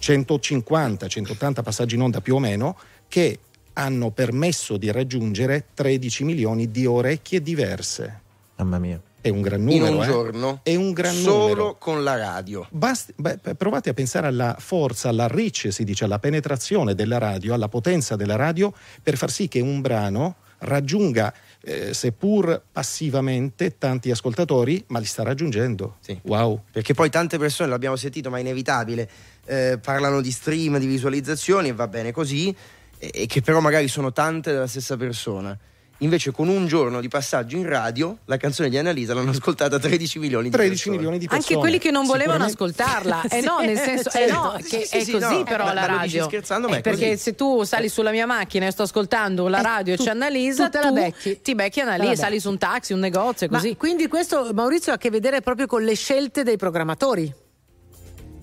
[0.00, 2.78] 150-180 passaggi in onda più o meno
[3.08, 3.40] che
[3.72, 8.20] hanno permesso di raggiungere 13 milioni di orecchie diverse.
[8.54, 9.02] Mamma mia.
[9.24, 9.96] È un gran In numero.
[9.96, 10.06] un eh.
[10.06, 11.76] giorno, È un gran solo numero.
[11.78, 12.66] con la radio.
[12.70, 17.54] Basti- beh, provate a pensare alla forza, alla reach, si dice, alla penetrazione della radio,
[17.54, 18.70] alla potenza della radio
[19.02, 21.32] per far sì che un brano raggiunga,
[21.62, 25.96] eh, seppur passivamente, tanti ascoltatori, ma li sta raggiungendo.
[26.24, 26.64] Wow.
[26.70, 29.08] Perché poi tante persone, l'abbiamo sentito, ma è inevitabile,
[29.46, 32.54] eh, parlano di stream, di visualizzazioni e va bene così,
[32.98, 35.58] e, e che però magari sono tante della stessa persona.
[36.04, 40.18] Invece con un giorno di passaggio in radio, la canzone di Annalisa l'hanno ascoltata 13
[40.18, 40.96] milioni di 13 persone.
[40.96, 44.26] milioni di Anche quelli che non volevano Sicuramente- ascoltarla, eh Sì, no, nel senso, eh
[44.30, 46.24] no, che sì, è sì, così no, però eh, la ma radio.
[46.24, 47.22] scherzando, ma Eh, è perché così.
[47.22, 50.70] se tu sali sulla mia macchina e sto ascoltando la radio e c'è Annalisa, tu
[50.72, 51.40] te la tu becchi.
[51.40, 53.74] ti becchi Annalisa, sali su un taxi, un negozio e Ma così.
[53.76, 57.32] quindi questo Maurizio ha a che vedere proprio con le scelte dei programmatori.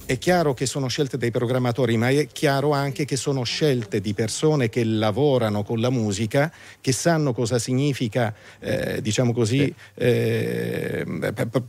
[0.05, 4.13] È chiaro che sono scelte dei programmatori, ma è chiaro anche che sono scelte di
[4.13, 6.51] persone che lavorano con la musica,
[6.81, 11.05] che sanno cosa significa, eh, diciamo così, eh,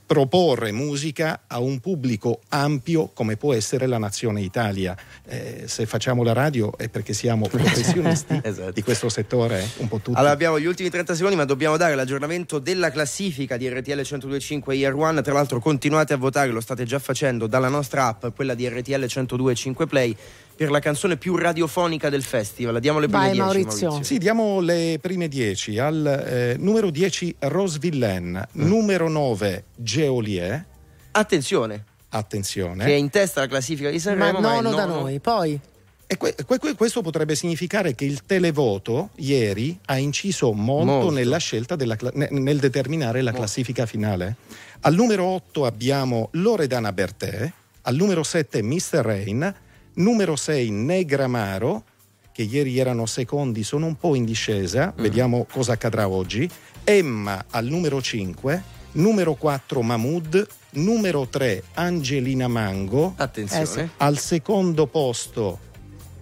[0.05, 4.97] proporre musica a un pubblico ampio come può essere la nazione Italia.
[5.25, 8.41] Eh, se facciamo la radio è perché siamo professionisti
[8.73, 10.19] di questo settore, un po' tutti.
[10.19, 14.75] Allora abbiamo gli ultimi 30 secondi, ma dobbiamo dare l'aggiornamento della classifica di RTL 1025
[14.75, 15.23] Year One.
[15.23, 18.93] Tra l'altro continuate a votare, lo state già facendo dalla nostra app, quella di RTL
[18.99, 20.17] 1025 Play,
[20.55, 22.79] per la canzone più radiofonica del festival.
[22.81, 25.79] Diamo le prime 10 Sì, diamo le prime 10.
[25.79, 30.65] Al eh, numero 10 Rose Villain, numero 9 Geolier.
[31.13, 31.85] Attenzione.
[32.11, 32.85] Attenzione.
[32.85, 35.59] Che è in testa alla classifica di Sanremo, ma, è nono da noi, poi.
[36.07, 41.11] E que- que- que- questo potrebbe significare che il televoto ieri ha inciso molto, Molto.
[41.11, 44.37] nella scelta della cla- ne- nel determinare la classifica finale.
[44.81, 47.51] Al numero 8 abbiamo Loredana Bertè,
[47.83, 49.01] al numero 7 Mr.
[49.01, 49.55] Rain,
[49.95, 51.85] numero 6 Negramaro,
[52.33, 56.49] che ieri erano secondi, sono un po' in discesa, vediamo cosa accadrà oggi.
[56.85, 63.15] Emma al numero 5, numero 4 Mahmood, numero 3 Angelina Mango.
[63.17, 63.63] Attenzione.
[63.63, 63.89] Eh sì.
[63.99, 65.59] Al secondo posto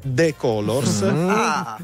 [0.03, 1.03] The Colors.
[1.03, 1.79] Ah.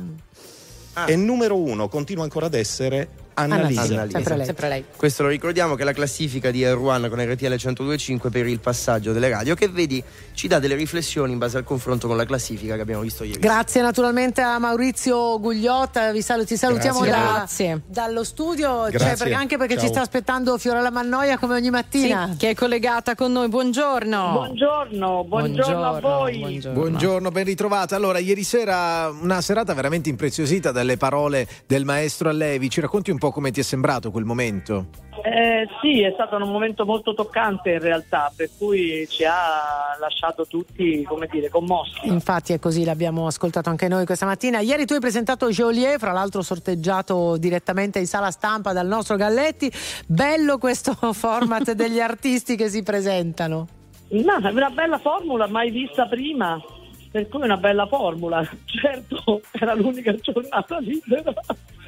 [1.06, 3.82] E numero 1 continua ancora ad essere Annalisa.
[3.82, 4.44] Annalisa.
[4.44, 4.84] Sempre lei.
[4.96, 9.12] Questo lo ricordiamo che è la classifica di Erwan con RTL 1025 per il passaggio
[9.12, 10.02] delle radio che vedi
[10.32, 13.38] ci dà delle riflessioni in base al confronto con la classifica che abbiamo visto ieri.
[13.38, 17.82] Grazie naturalmente a Maurizio Gugliotta, vi salu- ti salutiamo Grazie.
[17.86, 19.88] da- dallo studio, cioè, perché- anche perché ci Ciao.
[19.90, 22.28] sta aspettando Fiorella Mannoia come ogni mattina.
[22.32, 23.48] Sì, che è collegata con noi.
[23.48, 24.30] Buongiorno.
[24.32, 26.60] Buongiorno, buongiorno, a voi.
[26.72, 27.30] Buongiorno.
[27.30, 27.96] ben ritrovata.
[27.96, 32.70] Allora, ieri sera una serata veramente impreziosita dalle parole del maestro Allevi.
[32.70, 35.04] Ci racconti un po' come ti è sembrato quel momento?
[35.24, 40.46] Eh, sì, è stato un momento molto toccante in realtà, per cui ci ha lasciato
[40.46, 42.06] tutti, come dire, commossi.
[42.06, 44.60] Infatti è così, l'abbiamo ascoltato anche noi questa mattina.
[44.60, 49.70] Ieri tu hai presentato Geolier, fra l'altro sorteggiato direttamente in sala stampa dal nostro Galletti.
[50.06, 53.66] Bello questo format degli artisti che si presentano.
[54.08, 56.62] No, è una bella formula, mai vista prima,
[57.10, 58.46] per cui è una bella formula.
[58.66, 61.32] Certo, era l'unica giornata libera.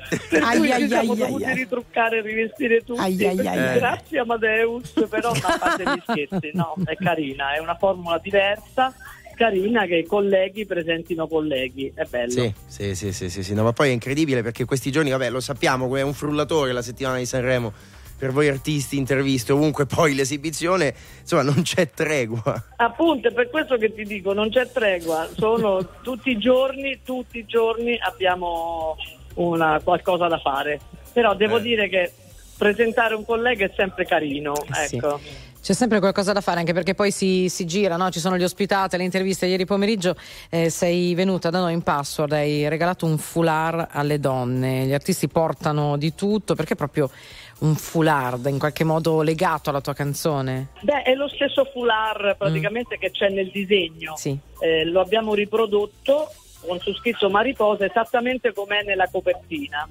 [0.09, 1.56] Per Ai, cui ai, ci siamo ai, dovuti ai, ai.
[1.56, 3.01] ritruccare e rivestire tutti.
[3.01, 3.78] Ai, ai, ai, ai.
[3.78, 8.94] Grazie Amadeus, però a parte gli scherzi, no, è carina, è una formula diversa
[9.39, 12.32] carina che i colleghi presentino colleghi, è bello.
[12.32, 13.55] Sì, sì, sì, sì, sì, sì.
[13.55, 16.82] No, ma poi è incredibile perché questi giorni, vabbè, lo sappiamo, è un frullatore la
[16.82, 17.72] settimana di Sanremo
[18.18, 22.64] per voi artisti, interviste, ovunque poi l'esibizione, insomma, non c'è tregua.
[22.76, 27.39] Appunto, è per questo che ti dico, non c'è tregua, sono tutti i giorni, tutti
[27.39, 28.97] i giorni abbiamo
[29.39, 30.81] una, qualcosa da fare.
[31.12, 31.62] Però devo Eh.
[31.62, 32.12] dire che
[32.56, 34.55] presentare un collega è sempre carino,
[34.85, 34.97] sì.
[34.97, 35.20] ecco.
[35.60, 38.10] C'è sempre qualcosa da fare, anche perché poi si, si gira, no?
[38.10, 39.47] ci sono gli ospitati, le interviste.
[39.47, 40.15] Ieri pomeriggio
[40.51, 44.86] eh, sei venuta da noi in password, hai regalato un foulard alle donne.
[44.86, 47.10] Gli artisti portano di tutto, perché proprio
[47.59, 50.69] un foulard in qualche modo legato alla tua canzone?
[50.81, 54.15] Beh, è lo stesso foulard praticamente che c'è nel disegno.
[54.60, 56.31] Eh, lo abbiamo riprodotto
[56.66, 59.89] con su scritto mariposa esattamente com'è nella copertina.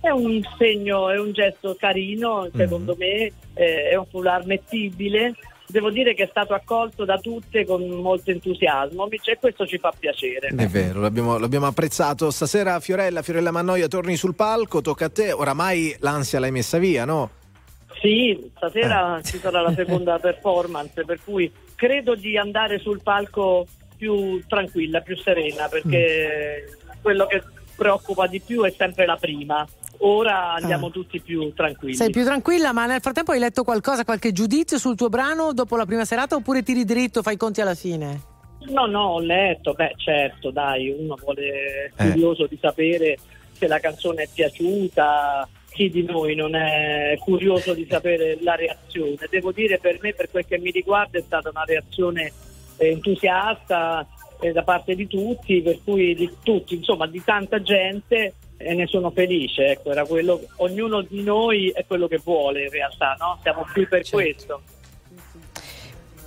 [0.00, 5.34] È un segno, è un gesto carino, secondo me, eh, è un foulard mettibile.
[5.66, 9.92] Devo dire che è stato accolto da tutte con molto entusiasmo e questo ci fa
[9.96, 10.48] piacere.
[10.48, 12.30] È vero, l'abbiamo, l'abbiamo apprezzato.
[12.30, 15.32] Stasera Fiorella, Fiorella Mannoia, torni sul palco, tocca a te.
[15.32, 17.30] Oramai l'ansia l'hai messa via, no?
[18.00, 23.66] Sì, stasera ci sarà la seconda performance, per cui credo di andare sul palco
[24.00, 26.64] più tranquilla, più serena, perché
[27.02, 27.42] quello che
[27.76, 29.66] preoccupa di più è sempre la prima.
[29.98, 31.94] Ora andiamo tutti più tranquilli.
[31.94, 35.76] Sei più tranquilla, ma nel frattempo hai letto qualcosa, qualche giudizio sul tuo brano dopo
[35.76, 38.22] la prima serata oppure tiri dritto, fai i conti alla fine?
[38.70, 42.10] No, no, ho letto, beh certo, dai, uno vuole Eh.
[42.10, 43.18] curioso di sapere
[43.52, 49.16] se la canzone è piaciuta, chi di noi non è curioso di sapere la reazione.
[49.28, 52.32] Devo dire per me, per quel che mi riguarda, è stata una reazione
[52.88, 54.06] entusiasta
[54.40, 58.86] eh, da parte di tutti, per cui di tutti, insomma, di tanta gente e ne
[58.86, 63.38] sono felice, ecco, era quello, ognuno di noi è quello che vuole in realtà, no?
[63.42, 64.62] Siamo qui per questo.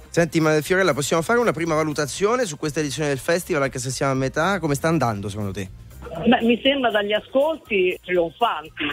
[0.09, 3.89] Senti, ma Fiorella, possiamo fare una prima valutazione su questa edizione del festival, anche se
[3.89, 4.59] siamo a metà?
[4.59, 5.69] Come sta andando secondo te?
[6.27, 8.85] Beh, mi sembra dagli ascolti trionfanti,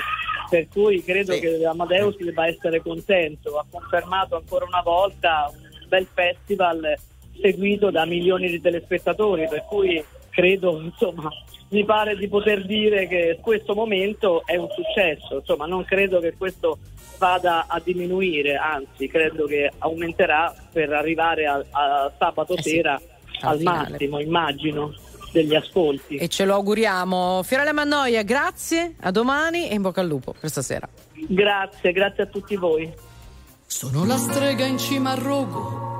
[0.48, 3.58] per cui credo che Amadeus debba essere contento.
[3.58, 6.96] Ha confermato ancora una volta un bel festival
[7.40, 11.28] seguito da milioni di telespettatori, per cui credo, insomma,
[11.70, 15.36] mi pare di poter dire che questo momento è un successo.
[15.36, 16.78] Insomma, non credo che questo
[17.18, 22.94] vada a diminuire, anzi, credo che aumenterà per arrivare a, a sabato Eh sì, sera
[22.94, 23.10] al
[23.42, 24.94] al massimo, immagino,
[25.32, 26.16] degli ascolti.
[26.16, 27.42] E ce lo auguriamo.
[27.42, 30.88] Fiorella Mannoia, grazie, a domani e in bocca al lupo per stasera.
[31.12, 32.92] Grazie, grazie a tutti voi.
[33.66, 35.99] Sono la strega in cima al rogo,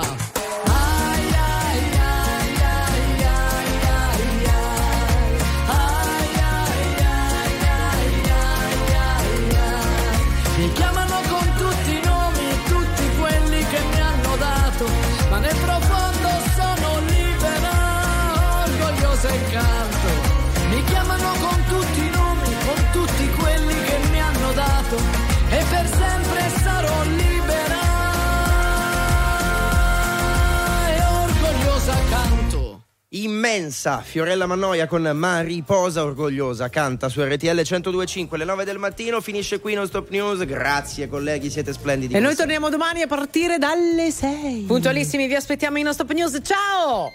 [33.13, 34.01] immensa.
[34.01, 39.19] Fiorella Mannoia con Mariposa Orgogliosa canta su RTL 102.5 alle 9 del mattino.
[39.19, 40.45] Finisce qui Non Stop News.
[40.45, 42.13] Grazie colleghi, siete splendidi.
[42.13, 44.63] E noi torniamo domani a partire dalle 6.
[44.63, 46.39] Puntualissimi, vi aspettiamo in Non Stop News.
[46.41, 47.11] Ciao!